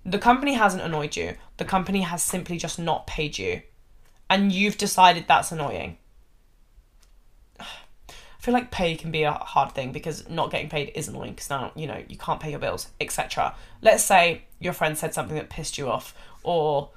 the 0.05 0.19
company 0.19 0.55
hasn't 0.55 0.83
annoyed 0.83 1.17
you, 1.17 1.35
the 1.57 1.65
company 1.65 2.03
has 2.03 2.23
simply 2.23 2.57
just 2.57 2.79
not 2.79 3.07
paid 3.07 3.39
you. 3.39 3.63
And 4.29 4.53
you've 4.53 4.79
decided 4.79 5.27
that's 5.27 5.53
annoying. 5.53 5.99
I 7.61 7.65
feel 8.41 8.55
like 8.55 8.71
pay 8.71 8.95
can 8.97 9.11
be 9.11 9.23
a 9.23 9.33
hard 9.33 9.73
thing 9.73 9.93
because 9.93 10.29
not 10.29 10.51
getting 10.51 10.69
paid 10.69 10.93
is 10.95 11.09
annoying 11.09 11.33
because 11.33 11.49
now 11.49 11.73
you 11.75 11.87
know 11.87 12.03
you 12.09 12.19
can't 12.19 12.41
pay 12.41 12.51
your 12.51 12.59
bills 12.59 12.89
etc 13.01 13.55
let's 13.81 14.05
say 14.05 14.43
your 14.61 14.75
friend 14.75 14.99
said 14.99 15.15
something 15.15 15.35
that 15.35 15.49
pissed 15.49 15.79
you 15.79 15.89
off 15.89 16.15
or 16.43 16.91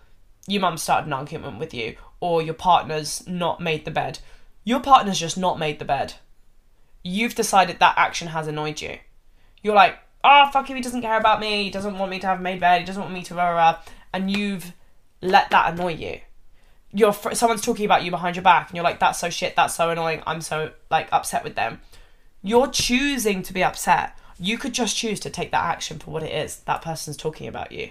your 0.48 0.62
mum 0.62 0.78
started 0.78 1.08
an 1.08 1.14
argument 1.14 1.60
with 1.60 1.74
you 1.74 1.96
or 2.20 2.42
your 2.42 2.54
partner's 2.54 3.28
not 3.28 3.62
made 3.62 3.86
the 3.86 3.92
bed. 3.92 4.20
Your 4.64 4.80
partner's 4.80 5.20
just 5.20 5.38
not 5.38 5.60
made 5.60 5.80
the 5.80 5.86
bed. 5.86 6.16
You've 7.04 7.36
decided 7.36 7.80
that 7.80 7.98
action 7.98 8.30
has 8.30 8.48
annoyed 8.48 8.82
you. 8.82 8.98
You're 9.62 9.76
like 9.76 9.98
oh 10.24 10.50
fuck 10.52 10.70
if 10.70 10.76
he 10.76 10.82
doesn't 10.82 11.02
care 11.02 11.18
about 11.18 11.40
me 11.40 11.64
he 11.64 11.70
doesn't 11.70 11.98
want 11.98 12.12
me 12.12 12.20
to 12.20 12.28
have 12.28 12.42
made 12.42 12.60
bed 12.60 12.80
he 12.80 12.86
doesn't 12.86 13.02
want 13.02 13.14
me 13.14 13.24
to 13.24 13.34
blah, 13.34 13.52
blah, 13.52 13.80
and 14.14 14.32
you've 14.32 14.74
let 15.22 15.50
that 15.50 15.74
annoy 15.74 15.94
you. 15.94 16.20
You're 16.92 17.14
fr- 17.14 17.34
someone's 17.34 17.62
talking 17.62 17.86
about 17.86 18.04
you 18.04 18.12
behind 18.12 18.36
your 18.36 18.44
back 18.44 18.70
and 18.70 18.76
you're 18.76 18.84
like 18.84 19.00
that's 19.00 19.20
so 19.20 19.30
shit 19.30 19.56
that's 19.56 19.76
so 19.76 19.90
annoying 19.90 20.22
i'm 20.26 20.42
so 20.42 20.72
like 20.90 21.08
upset 21.12 21.44
with 21.44 21.56
them. 21.56 21.82
You're 22.44 22.68
choosing 22.68 23.42
to 23.44 23.54
be 23.54 23.64
upset. 23.64 24.18
You 24.40 24.58
could 24.58 24.74
just 24.74 24.96
choose 24.96 25.20
to 25.22 25.30
take 25.30 25.52
that 25.52 25.66
action 25.66 26.00
for 26.00 26.12
what 26.12 26.24
it 26.24 26.32
is 26.32 26.58
that 26.62 26.82
person's 26.82 27.18
talking 27.18 27.48
about 27.48 27.72
you 27.72 27.90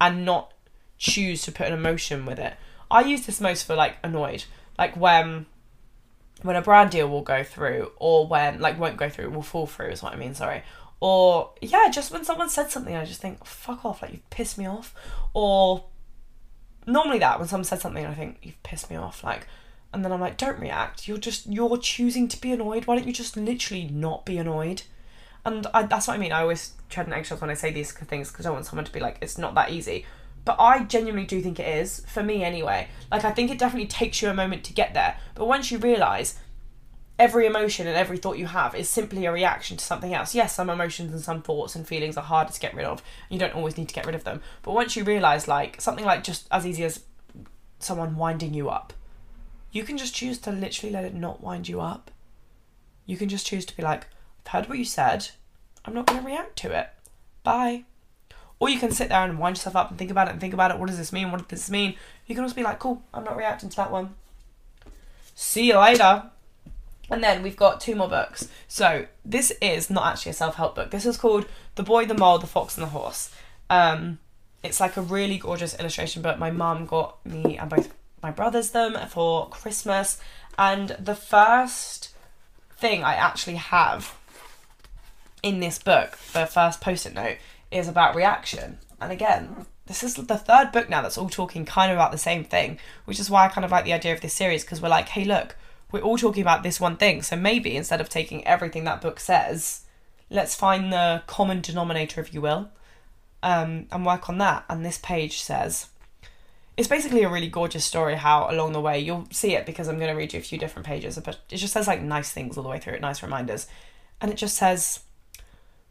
and 0.00 0.24
not 0.24 0.52
choose 0.98 1.42
to 1.42 1.52
put 1.52 1.66
an 1.66 1.72
emotion 1.72 2.26
with 2.26 2.38
it. 2.38 2.54
I 2.90 3.02
use 3.02 3.26
this 3.26 3.40
most 3.40 3.66
for 3.66 3.74
like 3.74 3.96
annoyed. 4.04 4.44
Like 4.78 4.96
when 4.96 5.46
when 6.42 6.56
a 6.56 6.62
brand 6.62 6.90
deal 6.90 7.08
will 7.08 7.22
go 7.22 7.42
through 7.42 7.90
or 7.96 8.26
when 8.26 8.60
like 8.60 8.78
won't 8.78 8.96
go 8.96 9.08
through 9.08 9.30
will 9.30 9.42
fall 9.42 9.66
through 9.66 9.88
is 9.88 10.02
what 10.02 10.14
i 10.14 10.16
mean 10.16 10.34
sorry 10.34 10.62
or 11.00 11.50
yeah 11.60 11.88
just 11.90 12.12
when 12.12 12.24
someone 12.24 12.48
said 12.48 12.70
something 12.70 12.94
i 12.94 13.04
just 13.04 13.20
think 13.20 13.44
fuck 13.44 13.84
off 13.84 14.02
like 14.02 14.12
you've 14.12 14.30
pissed 14.30 14.58
me 14.58 14.66
off 14.66 14.94
or 15.32 15.84
normally 16.86 17.18
that 17.18 17.38
when 17.38 17.48
someone 17.48 17.64
said 17.64 17.80
something, 17.80 18.04
I 18.04 18.14
think 18.14 18.38
you've 18.42 18.62
pissed 18.62 18.90
me 18.90 18.96
off, 18.96 19.24
like, 19.24 19.46
and 19.92 20.04
then 20.04 20.12
I'm 20.12 20.20
like, 20.20 20.36
don't 20.36 20.60
react. 20.60 21.08
You're 21.08 21.18
just 21.18 21.46
you're 21.46 21.76
choosing 21.78 22.28
to 22.28 22.40
be 22.40 22.52
annoyed. 22.52 22.86
Why 22.86 22.96
don't 22.96 23.06
you 23.06 23.12
just 23.12 23.36
literally 23.36 23.88
not 23.88 24.24
be 24.24 24.38
annoyed? 24.38 24.82
And 25.44 25.66
I, 25.74 25.82
that's 25.84 26.06
what 26.06 26.14
I 26.14 26.18
mean. 26.18 26.32
I 26.32 26.42
always 26.42 26.74
tread 26.88 27.06
on 27.06 27.12
eggshells 27.12 27.40
when 27.40 27.50
I 27.50 27.54
say 27.54 27.72
these 27.72 27.92
things 27.92 28.30
because 28.30 28.46
I 28.46 28.50
want 28.50 28.66
someone 28.66 28.84
to 28.84 28.92
be 28.92 29.00
like, 29.00 29.18
it's 29.20 29.38
not 29.38 29.54
that 29.54 29.70
easy. 29.70 30.06
But 30.44 30.56
I 30.58 30.84
genuinely 30.84 31.26
do 31.26 31.42
think 31.42 31.58
it 31.58 31.66
is 31.66 32.04
for 32.06 32.22
me 32.22 32.44
anyway. 32.44 32.88
Like 33.10 33.24
I 33.24 33.32
think 33.32 33.50
it 33.50 33.58
definitely 33.58 33.88
takes 33.88 34.22
you 34.22 34.28
a 34.28 34.34
moment 34.34 34.64
to 34.64 34.72
get 34.72 34.94
there. 34.94 35.16
But 35.34 35.48
once 35.48 35.72
you 35.72 35.78
realise 35.78 36.38
every 37.20 37.44
emotion 37.44 37.86
and 37.86 37.96
every 37.96 38.16
thought 38.16 38.38
you 38.38 38.46
have 38.46 38.74
is 38.74 38.88
simply 38.88 39.26
a 39.26 39.32
reaction 39.32 39.76
to 39.76 39.84
something 39.84 40.14
else. 40.14 40.34
Yes, 40.34 40.54
some 40.54 40.70
emotions 40.70 41.12
and 41.12 41.20
some 41.20 41.42
thoughts 41.42 41.76
and 41.76 41.86
feelings 41.86 42.16
are 42.16 42.24
harder 42.24 42.50
to 42.50 42.58
get 42.58 42.74
rid 42.74 42.86
of. 42.86 43.02
You 43.28 43.38
don't 43.38 43.54
always 43.54 43.76
need 43.76 43.88
to 43.88 43.94
get 43.94 44.06
rid 44.06 44.14
of 44.14 44.24
them. 44.24 44.40
But 44.62 44.72
once 44.72 44.96
you 44.96 45.04
realize, 45.04 45.46
like, 45.46 45.82
something 45.82 46.04
like 46.04 46.24
just 46.24 46.48
as 46.50 46.66
easy 46.66 46.82
as 46.82 47.04
someone 47.78 48.16
winding 48.16 48.54
you 48.54 48.70
up, 48.70 48.94
you 49.70 49.84
can 49.84 49.98
just 49.98 50.14
choose 50.14 50.38
to 50.38 50.50
literally 50.50 50.92
let 50.92 51.04
it 51.04 51.14
not 51.14 51.42
wind 51.42 51.68
you 51.68 51.82
up. 51.82 52.10
You 53.04 53.18
can 53.18 53.28
just 53.28 53.46
choose 53.46 53.66
to 53.66 53.76
be 53.76 53.82
like, 53.82 54.06
I've 54.46 54.52
heard 54.52 54.68
what 54.70 54.78
you 54.78 54.86
said. 54.86 55.28
I'm 55.84 55.92
not 55.92 56.06
going 56.06 56.20
to 56.20 56.26
react 56.26 56.56
to 56.60 56.72
it. 56.72 56.88
Bye. 57.42 57.84
Or 58.58 58.70
you 58.70 58.78
can 58.78 58.92
sit 58.92 59.10
there 59.10 59.22
and 59.22 59.38
wind 59.38 59.58
yourself 59.58 59.76
up 59.76 59.90
and 59.90 59.98
think 59.98 60.10
about 60.10 60.28
it 60.28 60.32
and 60.32 60.40
think 60.40 60.54
about 60.54 60.70
it. 60.70 60.78
What 60.78 60.88
does 60.88 60.98
this 60.98 61.12
mean? 61.12 61.30
What 61.30 61.46
does 61.46 61.60
this 61.60 61.70
mean? 61.70 61.96
You 62.26 62.34
can 62.34 62.44
also 62.44 62.56
be 62.56 62.62
like, 62.62 62.78
cool, 62.78 63.02
I'm 63.12 63.24
not 63.24 63.36
reacting 63.36 63.68
to 63.68 63.76
that 63.76 63.92
one. 63.92 64.14
See 65.34 65.68
you 65.68 65.78
later. 65.78 66.30
And 67.10 67.24
then 67.24 67.42
we've 67.42 67.56
got 67.56 67.80
two 67.80 67.96
more 67.96 68.08
books. 68.08 68.48
So 68.68 69.06
this 69.24 69.50
is 69.60 69.90
not 69.90 70.06
actually 70.06 70.30
a 70.30 70.34
self 70.34 70.54
help 70.54 70.76
book. 70.76 70.90
This 70.90 71.04
is 71.04 71.16
called 71.16 71.46
The 71.74 71.82
Boy, 71.82 72.06
the 72.06 72.14
Mole, 72.14 72.38
the 72.38 72.46
Fox, 72.46 72.76
and 72.76 72.86
the 72.86 72.90
Horse. 72.90 73.34
Um, 73.68 74.20
it's 74.62 74.80
like 74.80 74.96
a 74.96 75.02
really 75.02 75.38
gorgeous 75.38 75.78
illustration 75.78 76.22
book. 76.22 76.38
My 76.38 76.50
mum 76.50 76.86
got 76.86 77.24
me 77.26 77.58
and 77.58 77.68
both 77.68 77.92
my 78.22 78.30
brothers 78.30 78.70
them 78.70 78.96
for 79.08 79.48
Christmas. 79.48 80.20
And 80.58 80.90
the 81.00 81.14
first 81.14 82.10
thing 82.76 83.02
I 83.02 83.14
actually 83.14 83.56
have 83.56 84.16
in 85.42 85.60
this 85.60 85.78
book, 85.78 86.18
the 86.32 86.46
first 86.46 86.80
post 86.80 87.06
it 87.06 87.14
note, 87.14 87.38
is 87.70 87.88
about 87.88 88.14
reaction. 88.14 88.78
And 89.00 89.10
again, 89.10 89.66
this 89.86 90.02
is 90.02 90.14
the 90.14 90.38
third 90.38 90.70
book 90.72 90.88
now 90.88 91.02
that's 91.02 91.18
all 91.18 91.28
talking 91.28 91.64
kind 91.64 91.90
of 91.90 91.96
about 91.96 92.12
the 92.12 92.18
same 92.18 92.44
thing, 92.44 92.78
which 93.06 93.18
is 93.18 93.30
why 93.30 93.46
I 93.46 93.48
kind 93.48 93.64
of 93.64 93.70
like 93.70 93.84
the 93.84 93.92
idea 93.92 94.12
of 94.12 94.20
this 94.20 94.34
series 94.34 94.62
because 94.62 94.82
we're 94.82 94.88
like, 94.88 95.08
hey, 95.08 95.24
look, 95.24 95.56
we're 95.92 96.00
all 96.00 96.18
talking 96.18 96.42
about 96.42 96.62
this 96.62 96.80
one 96.80 96.96
thing. 96.96 97.22
So 97.22 97.36
maybe 97.36 97.76
instead 97.76 98.00
of 98.00 98.08
taking 98.08 98.46
everything 98.46 98.84
that 98.84 99.00
book 99.00 99.20
says, 99.20 99.82
let's 100.30 100.54
find 100.54 100.92
the 100.92 101.22
common 101.26 101.60
denominator, 101.60 102.20
if 102.20 102.32
you 102.32 102.40
will, 102.40 102.70
um, 103.42 103.86
and 103.90 104.06
work 104.06 104.28
on 104.28 104.38
that. 104.38 104.64
And 104.68 104.84
this 104.84 104.98
page 104.98 105.40
says, 105.40 105.88
it's 106.76 106.88
basically 106.88 107.22
a 107.22 107.28
really 107.28 107.48
gorgeous 107.48 107.84
story 107.84 108.14
how 108.14 108.50
along 108.50 108.72
the 108.72 108.80
way 108.80 108.98
you'll 108.98 109.26
see 109.30 109.54
it 109.54 109.66
because 109.66 109.88
I'm 109.88 109.98
going 109.98 110.10
to 110.10 110.16
read 110.16 110.32
you 110.32 110.38
a 110.38 110.42
few 110.42 110.58
different 110.58 110.86
pages, 110.86 111.18
but 111.18 111.40
it 111.50 111.56
just 111.56 111.72
says 111.72 111.86
like 111.86 112.00
nice 112.00 112.30
things 112.30 112.56
all 112.56 112.62
the 112.62 112.70
way 112.70 112.78
through 112.78 112.94
it, 112.94 113.00
nice 113.00 113.22
reminders. 113.22 113.66
And 114.20 114.30
it 114.30 114.36
just 114.36 114.56
says, 114.56 115.00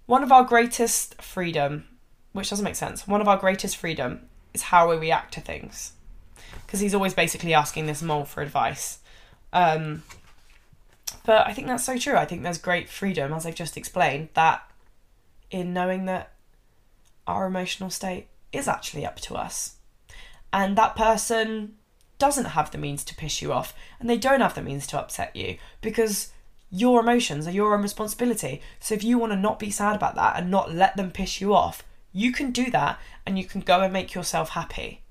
one 0.06 0.24
of 0.24 0.32
our 0.32 0.44
greatest 0.44 1.22
freedom, 1.22 1.86
which 2.32 2.50
doesn't 2.50 2.64
make 2.64 2.76
sense, 2.76 3.08
one 3.08 3.22
of 3.22 3.28
our 3.28 3.38
greatest 3.38 3.78
freedom 3.78 4.22
is 4.54 4.64
how 4.64 4.90
we 4.90 4.96
react 4.96 5.34
to 5.36 5.42
things. 5.42 5.94
Because 6.66 6.80
he's 6.80 6.96
always 6.96 7.14
basically 7.14 7.54
asking 7.54 7.86
this 7.86 8.02
mole 8.02 8.26
for 8.26 8.42
advice. 8.42 8.99
Um, 9.54 10.04
but 11.26 11.48
I 11.48 11.54
think 11.54 11.68
that's 11.68 11.84
so 11.84 11.98
true. 11.98 12.16
I 12.16 12.26
think 12.26 12.44
there's 12.44 12.58
great 12.58 12.90
freedom, 12.90 13.34
as 13.34 13.46
I've 13.46 13.56
just 13.56 13.78
explained, 13.78 14.30
that 14.34 14.70
in 15.52 15.74
knowing 15.74 16.06
that 16.06 16.34
our 17.28 17.46
emotional 17.46 17.90
state 17.90 18.28
is 18.52 18.68
actually 18.68 19.06
up 19.06 19.20
to 19.22 19.36
us. 19.36 19.76
And 20.52 20.76
that 20.78 20.96
person 20.96 21.76
doesn't 22.18 22.46
have 22.46 22.72
the 22.72 22.78
means 22.78 23.04
to 23.06 23.16
piss 23.16 23.42
you 23.42 23.54
off, 23.54 23.74
and 24.00 24.10
they 24.10 24.18
don't 24.18 24.42
have 24.42 24.56
the 24.56 24.62
means 24.62 24.88
to 24.88 25.00
upset 25.00 25.36
you 25.36 25.58
because 25.82 26.32
your 26.72 27.00
emotions 27.00 27.48
are 27.48 27.52
your 27.52 27.74
own 27.74 27.82
responsibility. 27.82 28.62
So 28.80 28.94
if 28.94 29.04
you 29.04 29.18
want 29.18 29.32
to 29.32 29.38
not 29.38 29.60
be 29.60 29.72
sad 29.72 29.96
about 29.96 30.16
that 30.16 30.38
and 30.38 30.52
not 30.52 30.74
let 30.74 30.98
them 30.98 31.12
piss 31.12 31.42
you 31.42 31.54
off, 31.54 31.84
you 32.12 32.32
can 32.32 32.52
do 32.52 32.70
that 32.72 33.00
and 33.26 33.38
you 33.38 33.46
can 33.46 33.62
go 33.62 33.82
and 33.82 33.94
make 33.94 34.14
yourself 34.14 34.50
happy. 34.50 35.02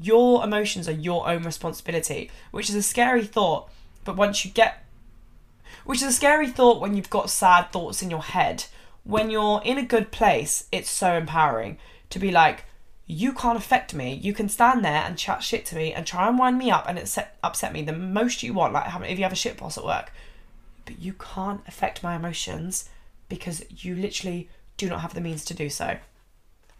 Your 0.00 0.42
emotions 0.42 0.88
are 0.88 0.92
your 0.92 1.28
own 1.28 1.42
responsibility, 1.42 2.30
which 2.50 2.70
is 2.70 2.74
a 2.74 2.82
scary 2.82 3.24
thought, 3.24 3.70
but 4.04 4.16
once 4.16 4.44
you 4.44 4.50
get 4.50 4.84
which 5.84 6.02
is 6.02 6.08
a 6.08 6.12
scary 6.12 6.48
thought 6.48 6.80
when 6.80 6.94
you've 6.94 7.10
got 7.10 7.30
sad 7.30 7.72
thoughts 7.72 8.02
in 8.02 8.10
your 8.10 8.22
head. 8.22 8.64
When 9.04 9.30
you're 9.30 9.62
in 9.64 9.78
a 9.78 9.84
good 9.84 10.10
place, 10.10 10.66
it's 10.70 10.90
so 10.90 11.14
empowering 11.14 11.78
to 12.10 12.18
be 12.18 12.30
like, 12.30 12.64
you 13.06 13.32
can't 13.32 13.58
affect 13.58 13.94
me. 13.94 14.14
You 14.14 14.32
can 14.32 14.48
stand 14.48 14.84
there 14.84 15.02
and 15.04 15.18
chat 15.18 15.42
shit 15.42 15.66
to 15.66 15.74
me 15.74 15.92
and 15.92 16.06
try 16.06 16.28
and 16.28 16.38
wind 16.38 16.58
me 16.58 16.70
up 16.70 16.84
and 16.86 16.98
upset, 16.98 17.36
upset 17.42 17.72
me 17.72 17.82
the 17.82 17.92
most 17.92 18.42
you 18.42 18.52
want. 18.52 18.72
Like 18.72 18.92
if 19.10 19.18
you 19.18 19.24
have 19.24 19.32
a 19.32 19.36
shit 19.36 19.56
boss 19.56 19.78
at 19.78 19.84
work, 19.84 20.12
but 20.84 20.98
you 21.00 21.14
can't 21.14 21.62
affect 21.66 22.02
my 22.02 22.14
emotions 22.14 22.88
because 23.28 23.64
you 23.70 23.96
literally 23.96 24.48
do 24.76 24.88
not 24.88 25.00
have 25.00 25.14
the 25.14 25.20
means 25.20 25.44
to 25.46 25.54
do 25.54 25.68
so. 25.68 25.96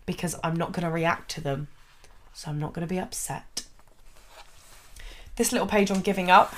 Because 0.07 0.37
I'm 0.45 0.55
not 0.55 0.73
going 0.73 0.85
to 0.85 0.93
react 0.93 1.31
to 1.33 1.41
them. 1.41 1.69
So 2.33 2.51
I'm 2.51 2.59
not 2.59 2.73
going 2.73 2.87
to 2.87 2.93
be 2.93 3.01
upset. 3.01 3.65
This 5.37 5.53
little 5.53 5.67
page 5.67 5.91
on 5.91 6.01
giving 6.01 6.31
up. 6.31 6.55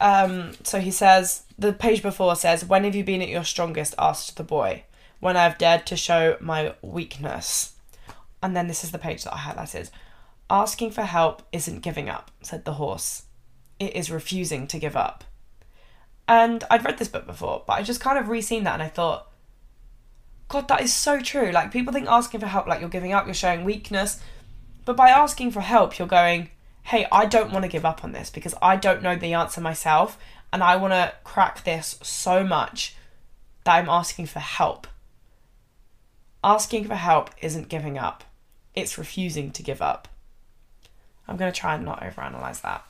Um, 0.00 0.52
so 0.62 0.80
he 0.80 0.90
says, 0.90 1.42
the 1.58 1.72
page 1.72 2.02
before 2.02 2.36
says, 2.36 2.64
When 2.64 2.84
have 2.84 2.94
you 2.94 3.04
been 3.04 3.22
at 3.22 3.28
your 3.28 3.44
strongest? 3.44 3.94
asked 3.98 4.36
the 4.36 4.44
boy. 4.44 4.84
When 5.20 5.36
I 5.36 5.44
have 5.44 5.58
dared 5.58 5.86
to 5.86 5.96
show 5.96 6.36
my 6.40 6.74
weakness. 6.80 7.74
And 8.42 8.56
then 8.56 8.68
this 8.68 8.84
is 8.84 8.92
the 8.92 8.98
page 8.98 9.24
that 9.24 9.34
I 9.34 9.38
highlighted. 9.38 9.90
Asking 10.48 10.92
for 10.92 11.02
help 11.02 11.42
isn't 11.52 11.82
giving 11.82 12.08
up, 12.08 12.30
said 12.40 12.64
the 12.64 12.74
horse. 12.74 13.24
It 13.80 13.94
is 13.94 14.10
refusing 14.10 14.66
to 14.68 14.78
give 14.78 14.96
up. 14.96 15.24
And 16.28 16.62
I'd 16.70 16.84
read 16.84 16.98
this 16.98 17.08
book 17.08 17.26
before, 17.26 17.64
but 17.66 17.74
I 17.74 17.82
just 17.82 18.00
kind 18.00 18.18
of 18.18 18.28
re-seen 18.28 18.64
that 18.64 18.74
and 18.74 18.82
I 18.82 18.88
thought, 18.88 19.30
God, 20.48 20.68
that 20.68 20.82
is 20.82 20.94
so 20.94 21.20
true. 21.20 21.50
Like 21.50 21.72
people 21.72 21.92
think 21.92 22.06
asking 22.06 22.40
for 22.40 22.46
help, 22.46 22.66
like 22.66 22.80
you're 22.80 22.88
giving 22.88 23.12
up, 23.12 23.26
you're 23.26 23.34
showing 23.34 23.64
weakness. 23.64 24.20
But 24.88 24.96
by 24.96 25.10
asking 25.10 25.50
for 25.50 25.60
help, 25.60 25.98
you're 25.98 26.08
going, 26.08 26.48
hey, 26.84 27.06
I 27.12 27.26
don't 27.26 27.52
want 27.52 27.62
to 27.62 27.70
give 27.70 27.84
up 27.84 28.02
on 28.02 28.12
this 28.12 28.30
because 28.30 28.54
I 28.62 28.76
don't 28.76 29.02
know 29.02 29.16
the 29.16 29.34
answer 29.34 29.60
myself 29.60 30.16
and 30.50 30.62
I 30.62 30.76
want 30.76 30.94
to 30.94 31.12
crack 31.24 31.62
this 31.62 31.98
so 32.00 32.42
much 32.42 32.96
that 33.64 33.74
I'm 33.74 33.90
asking 33.90 34.28
for 34.28 34.38
help. 34.38 34.86
Asking 36.42 36.84
for 36.84 36.94
help 36.94 37.28
isn't 37.42 37.68
giving 37.68 37.98
up, 37.98 38.24
it's 38.74 38.96
refusing 38.96 39.50
to 39.50 39.62
give 39.62 39.82
up. 39.82 40.08
I'm 41.28 41.36
going 41.36 41.52
to 41.52 41.60
try 41.60 41.74
and 41.74 41.84
not 41.84 42.00
overanalyze 42.00 42.62
that. 42.62 42.82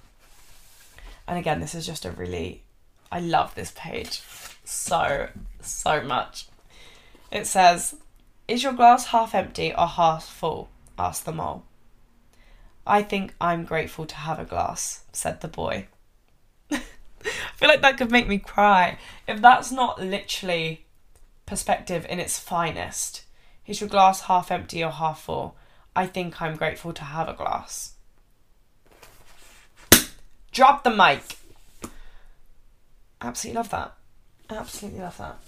And 1.26 1.36
again, 1.36 1.58
this 1.58 1.74
is 1.74 1.84
just 1.84 2.04
a 2.04 2.12
really 2.12 2.62
I 3.10 3.18
love 3.18 3.56
this 3.56 3.72
page 3.74 4.22
so, 4.62 5.30
so 5.60 6.00
much. 6.00 6.46
It 7.32 7.48
says, 7.48 7.96
Is 8.46 8.62
your 8.62 8.74
glass 8.74 9.06
half 9.06 9.34
empty 9.34 9.74
or 9.76 9.88
half 9.88 10.24
full? 10.24 10.68
asked 10.96 11.24
the 11.24 11.32
mole. 11.32 11.64
I 12.88 13.02
think 13.02 13.34
I'm 13.38 13.64
grateful 13.64 14.06
to 14.06 14.14
have 14.14 14.38
a 14.38 14.46
glass, 14.46 15.04
said 15.12 15.42
the 15.42 15.48
boy. 15.48 15.88
I 16.72 16.80
feel 17.54 17.68
like 17.68 17.82
that 17.82 17.98
could 17.98 18.10
make 18.10 18.26
me 18.26 18.38
cry. 18.38 18.98
If 19.26 19.42
that's 19.42 19.70
not 19.70 20.00
literally 20.00 20.86
perspective 21.44 22.06
in 22.08 22.18
its 22.18 22.38
finest, 22.38 23.24
is 23.66 23.82
your 23.82 23.90
glass 23.90 24.22
half 24.22 24.50
empty 24.50 24.82
or 24.82 24.90
half 24.90 25.20
full? 25.20 25.54
I 25.94 26.06
think 26.06 26.40
I'm 26.40 26.56
grateful 26.56 26.94
to 26.94 27.04
have 27.04 27.28
a 27.28 27.34
glass. 27.34 27.92
Drop 30.50 30.82
the 30.82 30.90
mic. 30.90 31.36
Absolutely 33.20 33.58
love 33.58 33.70
that. 33.70 33.94
Absolutely 34.48 35.00
love 35.00 35.18
that. 35.18 35.38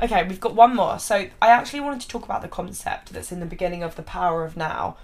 Okay, 0.00 0.22
we've 0.28 0.40
got 0.40 0.54
one 0.54 0.76
more. 0.76 1.00
So 1.00 1.28
I 1.40 1.48
actually 1.48 1.80
wanted 1.80 2.02
to 2.02 2.08
talk 2.08 2.24
about 2.24 2.42
the 2.42 2.48
concept 2.48 3.12
that's 3.12 3.32
in 3.32 3.40
the 3.40 3.46
beginning 3.46 3.82
of 3.82 3.96
The 3.96 4.02
Power 4.02 4.44
of 4.44 4.56
Now, 4.56 4.96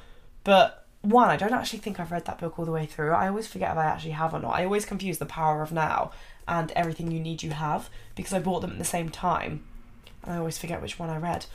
but 0.45 0.87
one, 1.09 1.29
I 1.29 1.37
don't 1.37 1.53
actually 1.53 1.79
think 1.81 1.99
I've 1.99 2.11
read 2.11 2.25
that 2.27 2.39
book 2.39 2.59
all 2.59 2.65
the 2.65 2.73
way 2.73 2.87
through. 2.87 3.13
I 3.13 3.29
always 3.29 3.47
forget 3.47 3.73
if 3.73 3.79
I 3.79 3.85
actually 3.85 4.13
have 4.13 4.35
or 4.35 4.41
not. 4.41 4.55
I 4.55 4.65
always 4.65 4.85
confuse 4.85 5.19
The 5.19 5.27
Power 5.27 5.63
of 5.63 5.73
Now 5.73 6.13
and 6.47 6.71
Everything 6.73 7.11
You 7.11 7.21
Need 7.21 7.43
You 7.43 7.51
Have 7.51 7.91
because 8.15 8.33
I 8.33 8.41
bought 8.41 8.61
them 8.61 8.73
at 8.73 8.79
the 8.79 8.85
same 8.85 9.09
time. 9.09 9.65
And 10.25 10.35
I 10.35 10.39
always 10.39 10.59
forget 10.59 10.83
which 10.83 10.99
one 10.99 11.11
I 11.11 11.19
read. 11.19 11.47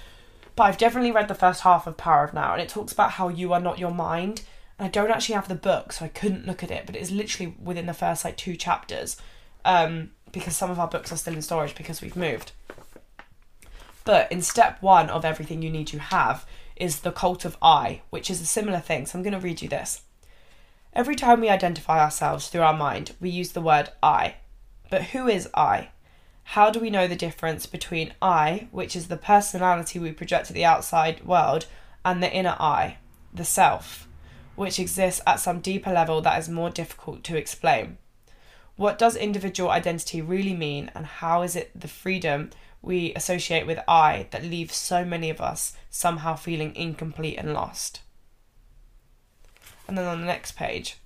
But 0.55 0.63
I've 0.63 0.77
definitely 0.77 1.11
read 1.11 1.27
the 1.27 1.35
first 1.35 1.61
half 1.61 1.87
of 1.87 1.97
Power 1.97 2.23
of 2.23 2.33
Now, 2.33 2.53
and 2.53 2.61
it 2.61 2.69
talks 2.69 2.93
about 2.93 3.11
how 3.11 3.27
you 3.27 3.53
are 3.53 3.59
not 3.59 3.79
your 3.79 3.91
mind. 3.91 4.43
And 4.77 4.85
I 4.85 4.89
don't 4.89 5.11
actually 5.11 5.35
have 5.35 5.47
the 5.47 5.55
book, 5.55 5.93
so 5.93 6.05
I 6.05 6.09
couldn't 6.09 6.45
look 6.45 6.63
at 6.63 6.71
it, 6.71 6.85
but 6.85 6.95
it's 6.95 7.11
literally 7.11 7.55
within 7.61 7.85
the 7.85 7.93
first 7.93 8.23
like 8.23 8.37
two 8.37 8.55
chapters. 8.55 9.17
Um, 9.65 10.11
because 10.31 10.55
some 10.55 10.71
of 10.71 10.79
our 10.79 10.87
books 10.87 11.11
are 11.11 11.15
still 11.17 11.35
in 11.35 11.41
storage 11.41 11.75
because 11.75 12.01
we've 12.01 12.15
moved. 12.15 12.51
But 14.03 14.31
in 14.31 14.41
step 14.41 14.81
one 14.81 15.09
of 15.09 15.23
everything 15.23 15.61
you 15.61 15.69
need 15.69 15.93
you 15.93 15.99
have 15.99 16.45
is 16.75 16.99
the 16.99 17.11
cult 17.11 17.45
of 17.45 17.57
I, 17.61 18.01
which 18.09 18.29
is 18.29 18.41
a 18.41 18.45
similar 18.45 18.79
thing. 18.79 19.05
So 19.05 19.17
I'm 19.17 19.23
going 19.23 19.33
to 19.33 19.39
read 19.39 19.61
you 19.61 19.69
this. 19.69 20.01
Every 20.93 21.15
time 21.15 21.41
we 21.41 21.49
identify 21.49 21.99
ourselves 21.99 22.47
through 22.47 22.61
our 22.61 22.75
mind, 22.75 23.15
we 23.19 23.29
use 23.29 23.51
the 23.51 23.61
word 23.61 23.89
I. 24.01 24.35
But 24.89 25.05
who 25.05 25.27
is 25.27 25.49
I? 25.55 25.89
How 26.43 26.69
do 26.69 26.79
we 26.79 26.89
know 26.89 27.07
the 27.07 27.15
difference 27.15 27.65
between 27.65 28.13
I, 28.21 28.67
which 28.71 28.95
is 28.95 29.07
the 29.07 29.17
personality 29.17 29.97
we 29.97 30.11
project 30.11 30.47
to 30.47 30.53
the 30.53 30.65
outside 30.65 31.25
world, 31.25 31.65
and 32.05 32.21
the 32.21 32.31
inner 32.31 32.55
I, 32.59 32.97
the 33.33 33.45
self, 33.45 34.07
which 34.55 34.77
exists 34.79 35.21
at 35.25 35.39
some 35.39 35.61
deeper 35.61 35.91
level 35.91 36.21
that 36.21 36.37
is 36.37 36.49
more 36.49 36.69
difficult 36.69 37.23
to 37.23 37.37
explain? 37.37 37.97
What 38.75 38.99
does 38.99 39.15
individual 39.15 39.69
identity 39.69 40.21
really 40.21 40.53
mean, 40.53 40.91
and 40.93 41.05
how 41.05 41.43
is 41.43 41.55
it 41.55 41.71
the 41.73 41.87
freedom 41.87 42.51
we 42.83 43.13
associate 43.15 43.65
with 43.65 43.79
I 43.87 44.27
that 44.29 44.43
leaves 44.43 44.75
so 44.75 45.03
many 45.03 45.31
of 45.31 45.41
us 45.41 45.73
somehow 45.89 46.35
feeling 46.35 46.75
incomplete 46.75 47.37
and 47.39 47.53
lost? 47.53 48.01
And 49.87 49.97
then 49.97 50.05
on 50.05 50.21
the 50.21 50.27
next 50.27 50.51
page, 50.51 50.97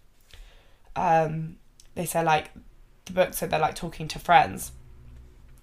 um, 0.95 1.55
they 1.95 2.05
say, 2.05 2.21
like, 2.21 2.51
the 3.05 3.13
book 3.13 3.33
said 3.33 3.49
they're 3.49 3.59
like 3.59 3.75
talking 3.75 4.09
to 4.09 4.19
friends. 4.19 4.73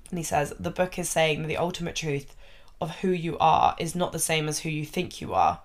And 0.08 0.18
he 0.18 0.24
says, 0.24 0.54
the 0.58 0.70
book 0.70 0.98
is 0.98 1.10
saying 1.10 1.42
that 1.42 1.48
the 1.48 1.58
ultimate 1.58 1.96
truth 1.96 2.34
of 2.80 2.96
who 2.96 3.10
you 3.10 3.36
are 3.38 3.76
is 3.78 3.94
not 3.94 4.12
the 4.12 4.18
same 4.18 4.48
as 4.48 4.60
who 4.60 4.70
you 4.70 4.86
think 4.86 5.20
you 5.20 5.34
are. 5.34 5.60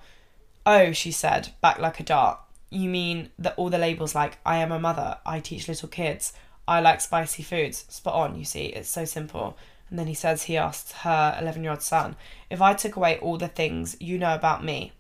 Oh, 0.66 0.92
she 0.92 1.12
said, 1.12 1.50
back 1.62 1.80
like 1.80 2.00
a 2.02 2.04
dart 2.04 2.40
you 2.70 2.90
mean 2.90 3.30
that 3.40 3.56
all 3.58 3.70
the 3.70 3.78
labels 3.78 4.14
like 4.14 4.38
I 4.46 4.58
am 4.58 4.72
a 4.72 4.80
mother, 4.80 5.18
I 5.26 5.40
teach 5.40 5.68
little 5.68 5.90
kids, 5.90 6.34
I 6.68 6.82
like 6.82 7.02
spicy 7.02 7.44
foods. 7.44 7.86
Spot 7.90 8.14
on, 8.14 8.38
you 8.38 8.46
see, 8.46 8.66
it's 8.66 8.90
so 8.90 9.06
simple. 9.06 9.58
And 9.90 9.98
then 9.98 10.08
he 10.08 10.14
says 10.14 10.44
he 10.44 10.58
asked 10.58 10.92
her 11.04 11.38
11 11.40 11.64
year 11.64 11.72
old 11.72 11.82
son, 11.82 12.16
If 12.50 12.62
I 12.62 12.74
took 12.74 12.96
away 12.96 13.18
all 13.20 13.38
the 13.38 13.48
things 13.48 13.96
you 14.00 14.18
know 14.18 14.36
about 14.36 14.64
me, 14.64 14.94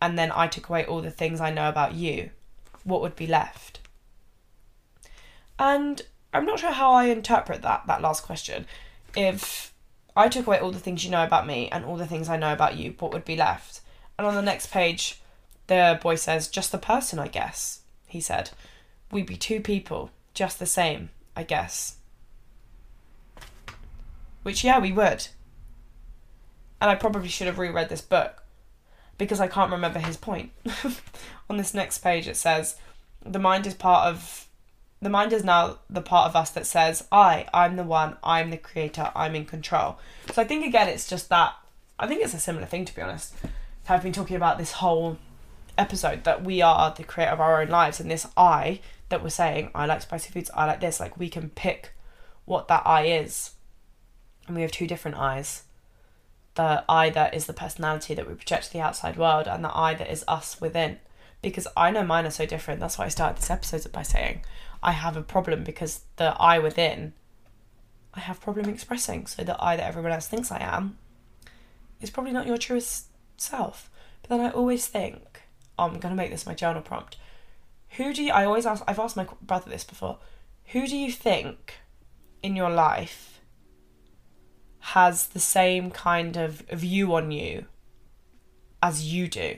and 0.00 0.18
then 0.18 0.32
I 0.34 0.46
took 0.46 0.68
away 0.68 0.84
all 0.86 1.02
the 1.02 1.10
things 1.10 1.40
I 1.40 1.50
know 1.50 1.68
about 1.68 1.94
you, 1.94 2.30
what 2.84 3.02
would 3.02 3.16
be 3.16 3.26
left? 3.26 3.80
And 5.58 6.00
I'm 6.32 6.46
not 6.46 6.58
sure 6.58 6.72
how 6.72 6.92
I 6.92 7.04
interpret 7.06 7.60
that 7.62 7.86
that 7.86 8.00
last 8.00 8.22
question. 8.22 8.66
If 9.14 9.74
I 10.16 10.28
took 10.28 10.46
away 10.46 10.58
all 10.58 10.70
the 10.70 10.78
things 10.78 11.04
you 11.04 11.10
know 11.10 11.24
about 11.24 11.46
me 11.46 11.68
and 11.70 11.84
all 11.84 11.96
the 11.96 12.06
things 12.06 12.28
I 12.28 12.38
know 12.38 12.52
about 12.52 12.76
you, 12.76 12.94
what 12.98 13.12
would 13.12 13.24
be 13.24 13.36
left? 13.36 13.80
And 14.18 14.26
on 14.26 14.34
the 14.34 14.42
next 14.42 14.70
page, 14.70 15.20
the 15.66 15.98
boy 16.02 16.14
says, 16.14 16.48
"Just 16.48 16.72
the 16.72 16.78
person, 16.78 17.18
I 17.18 17.28
guess." 17.28 17.80
He 18.06 18.20
said, 18.20 18.50
"We'd 19.10 19.26
be 19.26 19.36
two 19.36 19.60
people, 19.60 20.10
just 20.32 20.58
the 20.58 20.66
same, 20.66 21.10
I 21.36 21.42
guess." 21.42 21.96
Which 24.42 24.64
yeah, 24.64 24.78
we 24.78 24.92
would. 24.92 25.28
And 26.80 26.90
I 26.90 26.94
probably 26.94 27.28
should 27.28 27.46
have 27.46 27.58
reread 27.58 27.88
this 27.88 28.00
book 28.00 28.42
because 29.18 29.40
I 29.40 29.48
can't 29.48 29.70
remember 29.70 29.98
his 29.98 30.16
point. 30.16 30.52
on 31.50 31.56
this 31.56 31.74
next 31.74 31.98
page 31.98 32.26
it 32.28 32.36
says, 32.36 32.76
"The 33.24 33.38
mind 33.38 33.66
is 33.66 33.74
part 33.74 34.08
of 34.08 34.48
the 35.02 35.10
mind 35.10 35.32
is 35.32 35.44
now 35.44 35.78
the 35.88 36.02
part 36.02 36.28
of 36.28 36.36
us 36.36 36.50
that 36.50 36.66
says, 36.66 37.06
I, 37.10 37.46
I'm 37.54 37.76
the 37.76 37.84
one, 37.84 38.16
I'm 38.22 38.50
the 38.50 38.58
creator, 38.58 39.10
I'm 39.14 39.34
in 39.34 39.46
control. 39.46 39.98
So 40.32 40.42
I 40.42 40.44
think 40.44 40.66
again, 40.66 40.88
it's 40.88 41.08
just 41.08 41.30
that, 41.30 41.54
I 41.98 42.06
think 42.06 42.22
it's 42.22 42.34
a 42.34 42.38
similar 42.38 42.66
thing 42.66 42.84
to 42.84 42.94
be 42.94 43.00
honest. 43.02 43.34
I've 43.88 44.02
been 44.02 44.12
talking 44.12 44.36
about 44.36 44.58
this 44.58 44.72
whole 44.72 45.18
episode 45.76 46.24
that 46.24 46.44
we 46.44 46.62
are 46.62 46.94
the 46.94 47.02
creator 47.02 47.32
of 47.32 47.40
our 47.40 47.60
own 47.60 47.68
lives 47.68 47.98
and 47.98 48.10
this 48.10 48.26
I 48.36 48.80
that 49.08 49.22
we're 49.22 49.30
saying, 49.30 49.70
I 49.74 49.86
like 49.86 50.02
spicy 50.02 50.30
foods, 50.30 50.50
I 50.54 50.66
like 50.66 50.80
this, 50.80 51.00
like 51.00 51.18
we 51.18 51.28
can 51.28 51.48
pick 51.50 51.92
what 52.44 52.68
that 52.68 52.82
I 52.86 53.06
is. 53.06 53.52
And 54.50 54.56
we 54.56 54.62
have 54.62 54.72
two 54.72 54.88
different 54.88 55.16
eyes. 55.16 55.62
The 56.56 56.84
I 56.88 57.08
that 57.10 57.34
is 57.34 57.46
the 57.46 57.52
personality 57.52 58.14
that 58.14 58.26
we 58.26 58.34
project 58.34 58.64
to 58.64 58.72
the 58.72 58.80
outside 58.80 59.16
world 59.16 59.46
and 59.46 59.62
the 59.62 59.70
I 59.72 59.94
that 59.94 60.10
is 60.10 60.24
us 60.26 60.60
within. 60.60 60.98
Because 61.40 61.68
I 61.76 61.92
know 61.92 62.02
mine 62.02 62.26
are 62.26 62.32
so 62.32 62.46
different. 62.46 62.80
That's 62.80 62.98
why 62.98 63.04
I 63.04 63.10
started 63.10 63.38
this 63.38 63.48
episode 63.48 63.92
by 63.92 64.02
saying 64.02 64.44
I 64.82 64.90
have 64.90 65.16
a 65.16 65.22
problem 65.22 65.62
because 65.62 66.00
the 66.16 66.34
I 66.36 66.58
within, 66.58 67.12
I 68.12 68.18
have 68.18 68.40
problem 68.40 68.68
expressing. 68.68 69.28
So 69.28 69.44
the 69.44 69.56
I 69.62 69.76
that 69.76 69.86
everyone 69.86 70.10
else 70.10 70.26
thinks 70.26 70.50
I 70.50 70.58
am 70.58 70.98
is 72.00 72.10
probably 72.10 72.32
not 72.32 72.48
your 72.48 72.58
truest 72.58 73.06
self. 73.36 73.88
But 74.20 74.30
then 74.30 74.40
I 74.40 74.50
always 74.50 74.88
think, 74.88 75.42
oh, 75.78 75.84
I'm 75.84 76.00
gonna 76.00 76.16
make 76.16 76.32
this 76.32 76.44
my 76.44 76.54
journal 76.54 76.82
prompt. 76.82 77.18
Who 77.90 78.12
do 78.12 78.24
you? 78.24 78.32
I 78.32 78.46
always 78.46 78.66
ask. 78.66 78.82
I've 78.88 78.98
asked 78.98 79.16
my 79.16 79.28
brother 79.40 79.70
this 79.70 79.84
before. 79.84 80.18
Who 80.72 80.88
do 80.88 80.96
you 80.96 81.12
think 81.12 81.74
in 82.42 82.56
your 82.56 82.70
life 82.70 83.39
has 84.80 85.28
the 85.28 85.40
same 85.40 85.90
kind 85.90 86.36
of 86.36 86.60
view 86.70 87.14
on 87.14 87.30
you 87.30 87.66
as 88.82 89.12
you 89.12 89.28
do? 89.28 89.56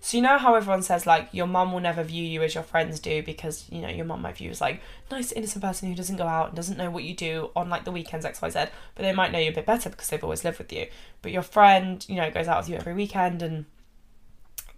So 0.00 0.16
you 0.16 0.22
know 0.22 0.38
how 0.38 0.54
everyone 0.54 0.82
says 0.82 1.06
like 1.06 1.28
your 1.32 1.46
mum 1.46 1.72
will 1.72 1.80
never 1.80 2.02
view 2.02 2.24
you 2.24 2.42
as 2.42 2.54
your 2.54 2.62
friends 2.62 3.00
do 3.00 3.22
because 3.22 3.66
you 3.70 3.80
know 3.80 3.88
your 3.88 4.04
mum 4.04 4.22
might 4.22 4.36
view 4.36 4.46
you 4.46 4.50
as 4.50 4.60
like 4.60 4.82
nice 5.10 5.32
innocent 5.32 5.64
person 5.64 5.88
who 5.88 5.94
doesn't 5.94 6.16
go 6.16 6.26
out 6.26 6.48
and 6.48 6.56
doesn't 6.56 6.76
know 6.76 6.90
what 6.90 7.04
you 7.04 7.14
do 7.14 7.50
on 7.56 7.68
like 7.68 7.84
the 7.84 7.90
weekends 7.90 8.24
X 8.24 8.40
Y 8.42 8.50
Z, 8.50 8.66
but 8.94 9.02
they 9.02 9.12
might 9.12 9.32
know 9.32 9.38
you 9.38 9.50
a 9.50 9.54
bit 9.54 9.66
better 9.66 9.90
because 9.90 10.08
they've 10.08 10.22
always 10.22 10.44
lived 10.44 10.58
with 10.58 10.72
you. 10.72 10.86
But 11.22 11.32
your 11.32 11.42
friend, 11.42 12.04
you 12.08 12.16
know, 12.16 12.30
goes 12.30 12.48
out 12.48 12.58
with 12.58 12.68
you 12.68 12.76
every 12.76 12.94
weekend 12.94 13.42
and 13.42 13.66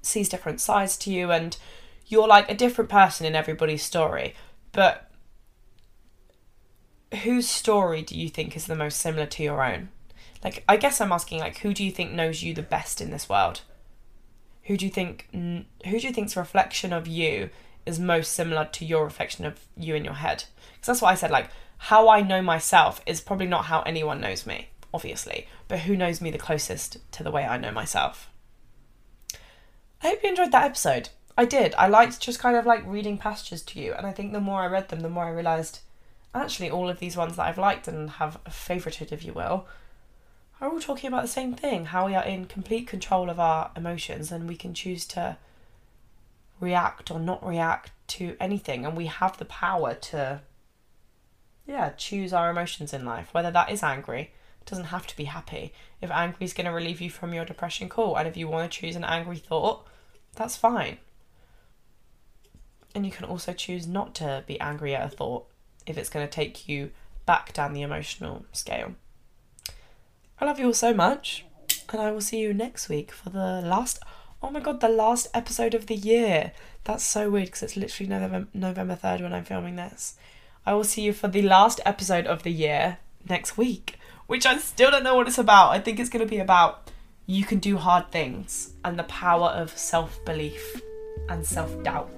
sees 0.02 0.28
different 0.28 0.60
sides 0.60 0.96
to 0.98 1.12
you, 1.12 1.30
and 1.30 1.56
you're 2.06 2.28
like 2.28 2.50
a 2.50 2.54
different 2.54 2.90
person 2.90 3.26
in 3.26 3.34
everybody's 3.34 3.82
story. 3.82 4.34
But 4.72 5.10
whose 7.14 7.48
story 7.48 8.02
do 8.02 8.18
you 8.18 8.28
think 8.28 8.56
is 8.56 8.66
the 8.66 8.74
most 8.74 8.98
similar 8.98 9.26
to 9.26 9.42
your 9.42 9.64
own? 9.64 9.88
Like, 10.42 10.64
I 10.68 10.76
guess 10.76 11.00
I'm 11.00 11.12
asking, 11.12 11.40
like, 11.40 11.58
who 11.58 11.72
do 11.72 11.84
you 11.84 11.92
think 11.92 12.12
knows 12.12 12.42
you 12.42 12.52
the 12.52 12.62
best 12.62 13.00
in 13.00 13.10
this 13.10 13.28
world? 13.28 13.62
who 14.64 14.76
do 14.76 14.84
you 14.84 14.90
think 14.90 15.28
who 15.32 15.64
do 15.98 16.06
you 16.06 16.12
think's 16.12 16.36
reflection 16.36 16.92
of 16.92 17.06
you 17.06 17.50
is 17.84 17.98
most 17.98 18.32
similar 18.32 18.64
to 18.64 18.84
your 18.84 19.04
reflection 19.04 19.44
of 19.44 19.60
you 19.76 19.94
in 19.94 20.04
your 20.04 20.14
head 20.14 20.44
because 20.74 20.86
that's 20.86 21.02
what 21.02 21.10
i 21.10 21.14
said 21.14 21.30
like 21.30 21.48
how 21.78 22.08
i 22.08 22.20
know 22.20 22.40
myself 22.40 23.00
is 23.06 23.20
probably 23.20 23.46
not 23.46 23.66
how 23.66 23.82
anyone 23.82 24.20
knows 24.20 24.46
me 24.46 24.68
obviously 24.94 25.46
but 25.68 25.80
who 25.80 25.96
knows 25.96 26.20
me 26.20 26.30
the 26.30 26.38
closest 26.38 26.98
to 27.12 27.22
the 27.22 27.30
way 27.30 27.44
i 27.44 27.58
know 27.58 27.72
myself 27.72 28.30
i 30.02 30.08
hope 30.08 30.22
you 30.22 30.30
enjoyed 30.30 30.52
that 30.52 30.64
episode 30.64 31.08
i 31.36 31.44
did 31.44 31.74
i 31.76 31.88
liked 31.88 32.20
just 32.20 32.38
kind 32.38 32.56
of 32.56 32.66
like 32.66 32.86
reading 32.86 33.18
passages 33.18 33.62
to 33.62 33.80
you 33.80 33.92
and 33.94 34.06
i 34.06 34.12
think 34.12 34.32
the 34.32 34.40
more 34.40 34.62
i 34.62 34.66
read 34.66 34.88
them 34.88 35.00
the 35.00 35.08
more 35.08 35.24
i 35.24 35.30
realized 35.30 35.80
actually 36.34 36.70
all 36.70 36.88
of 36.88 36.98
these 36.98 37.16
ones 37.16 37.36
that 37.36 37.46
i've 37.46 37.58
liked 37.58 37.86
and 37.88 38.10
have 38.10 38.42
favorited 38.44 39.12
if 39.12 39.24
you 39.24 39.32
will 39.32 39.66
are 40.60 40.70
all 40.70 40.80
talking 40.80 41.08
about 41.08 41.22
the 41.22 41.28
same 41.28 41.54
thing 41.54 41.86
how 41.86 42.06
we 42.06 42.14
are 42.14 42.24
in 42.24 42.44
complete 42.44 42.86
control 42.86 43.28
of 43.28 43.40
our 43.40 43.70
emotions 43.76 44.30
and 44.32 44.48
we 44.48 44.56
can 44.56 44.72
choose 44.72 45.04
to 45.04 45.36
react 46.62 47.10
or 47.10 47.18
not 47.18 47.44
react 47.46 47.90
to 48.06 48.36
anything. 48.40 48.86
And 48.86 48.96
we 48.96 49.06
have 49.06 49.36
the 49.36 49.44
power 49.44 49.94
to 49.94 50.40
yeah 51.66 51.90
choose 51.90 52.32
our 52.32 52.48
emotions 52.48 52.94
in 52.94 53.04
life. 53.04 53.34
Whether 53.34 53.50
that 53.50 53.70
is 53.70 53.82
angry 53.82 54.32
doesn't 54.64 54.86
have 54.86 55.06
to 55.08 55.16
be 55.16 55.24
happy. 55.24 55.74
If 56.00 56.10
angry 56.10 56.44
is 56.44 56.54
going 56.54 56.66
to 56.66 56.72
relieve 56.72 57.00
you 57.00 57.10
from 57.10 57.34
your 57.34 57.44
depression 57.44 57.88
cool. 57.88 58.16
And 58.16 58.28
if 58.28 58.36
you 58.36 58.48
want 58.48 58.70
to 58.70 58.80
choose 58.80 58.96
an 58.96 59.04
angry 59.04 59.38
thought 59.38 59.86
that's 60.34 60.56
fine. 60.56 60.98
And 62.94 63.04
you 63.04 63.12
can 63.12 63.24
also 63.24 63.52
choose 63.52 63.86
not 63.86 64.14
to 64.16 64.44
be 64.46 64.60
angry 64.60 64.94
at 64.94 65.12
a 65.12 65.14
thought 65.14 65.46
if 65.86 65.96
it's 65.98 66.10
going 66.10 66.26
to 66.26 66.30
take 66.30 66.68
you 66.68 66.90
back 67.26 67.52
down 67.52 67.72
the 67.72 67.82
emotional 67.82 68.44
scale 68.52 68.94
I 70.42 70.44
love 70.44 70.58
you 70.58 70.66
all 70.66 70.74
so 70.74 70.92
much, 70.92 71.44
and 71.92 72.02
I 72.02 72.10
will 72.10 72.20
see 72.20 72.40
you 72.40 72.52
next 72.52 72.88
week 72.88 73.12
for 73.12 73.30
the 73.30 73.60
last. 73.60 74.00
Oh 74.42 74.50
my 74.50 74.58
god, 74.58 74.80
the 74.80 74.88
last 74.88 75.28
episode 75.32 75.72
of 75.72 75.86
the 75.86 75.94
year. 75.94 76.50
That's 76.82 77.04
so 77.04 77.30
weird 77.30 77.46
because 77.46 77.62
it's 77.62 77.76
literally 77.76 78.10
November 78.10 78.48
November 78.52 78.96
third 78.96 79.20
when 79.20 79.32
I'm 79.32 79.44
filming 79.44 79.76
this. 79.76 80.16
I 80.66 80.74
will 80.74 80.82
see 80.82 81.02
you 81.02 81.12
for 81.12 81.28
the 81.28 81.42
last 81.42 81.80
episode 81.86 82.26
of 82.26 82.42
the 82.42 82.50
year 82.50 82.98
next 83.28 83.56
week, 83.56 84.00
which 84.26 84.44
I 84.44 84.58
still 84.58 84.90
don't 84.90 85.04
know 85.04 85.14
what 85.14 85.28
it's 85.28 85.38
about. 85.38 85.70
I 85.70 85.78
think 85.78 86.00
it's 86.00 86.10
going 86.10 86.26
to 86.26 86.28
be 86.28 86.38
about 86.38 86.90
you 87.26 87.44
can 87.44 87.60
do 87.60 87.76
hard 87.76 88.10
things 88.10 88.72
and 88.84 88.98
the 88.98 89.04
power 89.04 89.50
of 89.50 89.78
self 89.78 90.24
belief 90.24 90.80
and 91.28 91.46
self 91.46 91.80
doubt. 91.84 92.10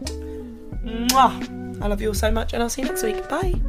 I 1.80 1.88
love 1.88 2.00
you 2.00 2.08
all 2.08 2.14
so 2.14 2.30
much, 2.30 2.52
and 2.52 2.62
I'll 2.62 2.68
see 2.68 2.82
you 2.82 2.88
next 2.88 3.02
week. 3.02 3.28
Bye. 3.28 3.60